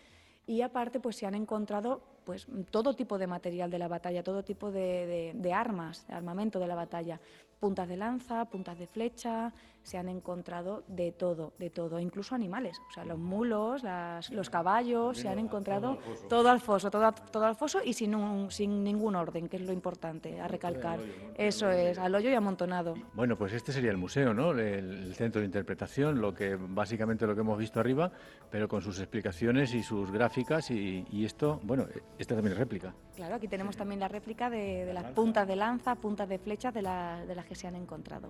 y 0.48 0.62
aparte 0.62 1.00
pues 1.00 1.18
se 1.18 1.26
han 1.26 1.36
encontrado 1.36 2.02
pues 2.24 2.48
todo 2.72 2.96
tipo 2.96 3.18
de 3.18 3.28
material 3.28 3.70
de 3.70 3.78
la 3.78 3.90
batalla, 3.90 4.24
todo 4.24 4.44
tipo 4.44 4.72
de, 4.72 5.34
de, 5.36 5.54
armas, 5.54 6.08
de 6.08 6.14
armamento 6.14 6.60
de 6.60 6.68
la 6.68 6.76
batalla, 6.76 7.20
puntas 7.62 7.88
de 7.88 7.96
lanza, 7.96 8.46
puntas 8.46 8.78
de 8.80 8.88
flecha, 8.88 9.54
se 9.84 9.98
han 9.98 10.10
encontrado 10.10 10.84
de 10.88 11.12
todo, 11.12 11.54
de 11.58 11.70
todo, 11.70 12.00
incluso 12.00 12.36
animales, 12.36 12.80
o 12.90 12.94
sea, 12.94 13.06
los 13.06 13.18
mulos, 13.18 13.84
los 14.32 14.50
caballos, 14.50 15.18
se 15.18 15.28
han 15.28 15.40
encontrado 15.40 15.98
todo 16.30 16.50
al 16.50 16.60
foso, 16.60 16.92
todo, 16.92 17.12
todo 17.32 17.46
al 17.46 17.56
foso 17.56 17.80
y 17.84 17.94
sin, 17.94 18.16
un, 18.16 18.52
sin 18.52 18.84
ningún 18.84 19.16
orden, 19.16 19.48
que 19.48 19.58
es 19.58 19.64
lo 19.64 19.74
importante 19.74 20.40
a 20.40 20.48
recalcar. 20.48 21.00
Eso 21.36 21.70
es, 21.70 21.98
al 21.98 22.14
hoyo 22.14 22.30
y 22.30 22.34
amontonado. 22.34 22.96
Bueno, 23.14 23.38
pues 23.38 23.54
este 23.54 23.72
sería 23.72 23.92
el 23.92 23.98
museo, 23.98 24.34
¿no? 24.34 24.52
El, 24.52 25.14
centro 25.16 25.42
de 25.42 25.46
interpretación, 25.46 26.22
lo 26.22 26.34
que 26.34 26.56
básicamente 26.56 27.28
lo 27.28 27.36
que 27.36 27.42
hemos 27.42 27.58
visto 27.58 27.80
arriba, 27.80 28.12
pero 28.50 28.68
con 28.68 28.82
sus 28.82 29.00
explicaciones 29.00 29.74
y 29.74 29.84
sus 29.84 30.10
gráficas 30.12 30.72
y, 30.72 31.06
y 31.12 31.26
esto, 31.26 31.60
bueno, 31.64 31.86
esta 32.18 32.36
también 32.36 32.54
es 32.54 32.60
réplica. 32.60 32.94
Claro, 33.16 33.36
aquí 33.36 33.48
tenemos 33.48 33.76
también 33.76 34.00
la 34.00 34.08
réplica 34.08 34.50
de, 34.50 34.92
las 34.94 35.12
puntas 35.12 35.48
de 35.48 35.56
lanza, 35.56 35.96
puntas 35.96 36.30
de 36.30 36.40
flechas 36.40 36.74
de, 36.74 36.82
de 36.82 37.36
las 37.36 37.46
que 37.46 37.56
se 37.56 37.68
han 37.68 37.76
encontrado. 37.76 38.30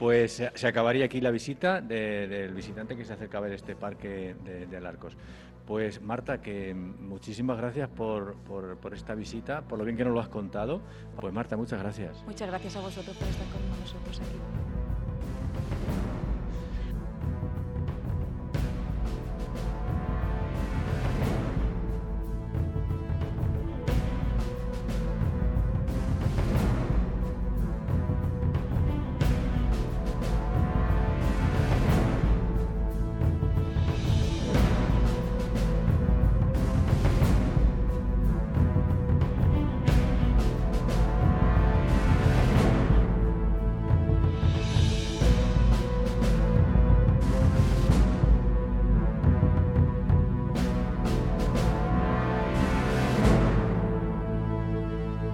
Pues 0.00 0.42
se 0.54 0.66
acabaría 0.66 1.04
aquí 1.04 1.20
la 1.20 1.30
visita 1.30 1.82
del 1.82 2.54
visitante 2.54 2.96
que 2.96 3.04
se 3.04 3.12
acerca 3.12 3.36
a 3.36 3.42
ver 3.42 3.52
este 3.52 3.76
parque 3.76 4.34
de, 4.42 4.74
Alarcos. 4.74 5.14
Pues 5.66 6.00
Marta, 6.00 6.40
que 6.40 6.72
muchísimas 6.72 7.58
gracias 7.58 7.90
por, 7.90 8.34
por, 8.36 8.94
esta 8.94 9.14
visita, 9.14 9.60
por 9.60 9.78
lo 9.78 9.84
bien 9.84 9.98
que 9.98 10.04
nos 10.06 10.14
lo 10.14 10.20
has 10.20 10.30
contado. 10.30 10.80
Pues 11.20 11.34
Marta, 11.34 11.58
muchas 11.58 11.80
gracias. 11.80 12.24
Muchas 12.24 12.48
gracias 12.48 12.76
a 12.76 12.80
vosotros 12.80 13.14
por 13.14 13.28
estar 13.28 13.46
con 13.48 13.78
nosotros 13.78 14.20
aquí. 14.20 14.79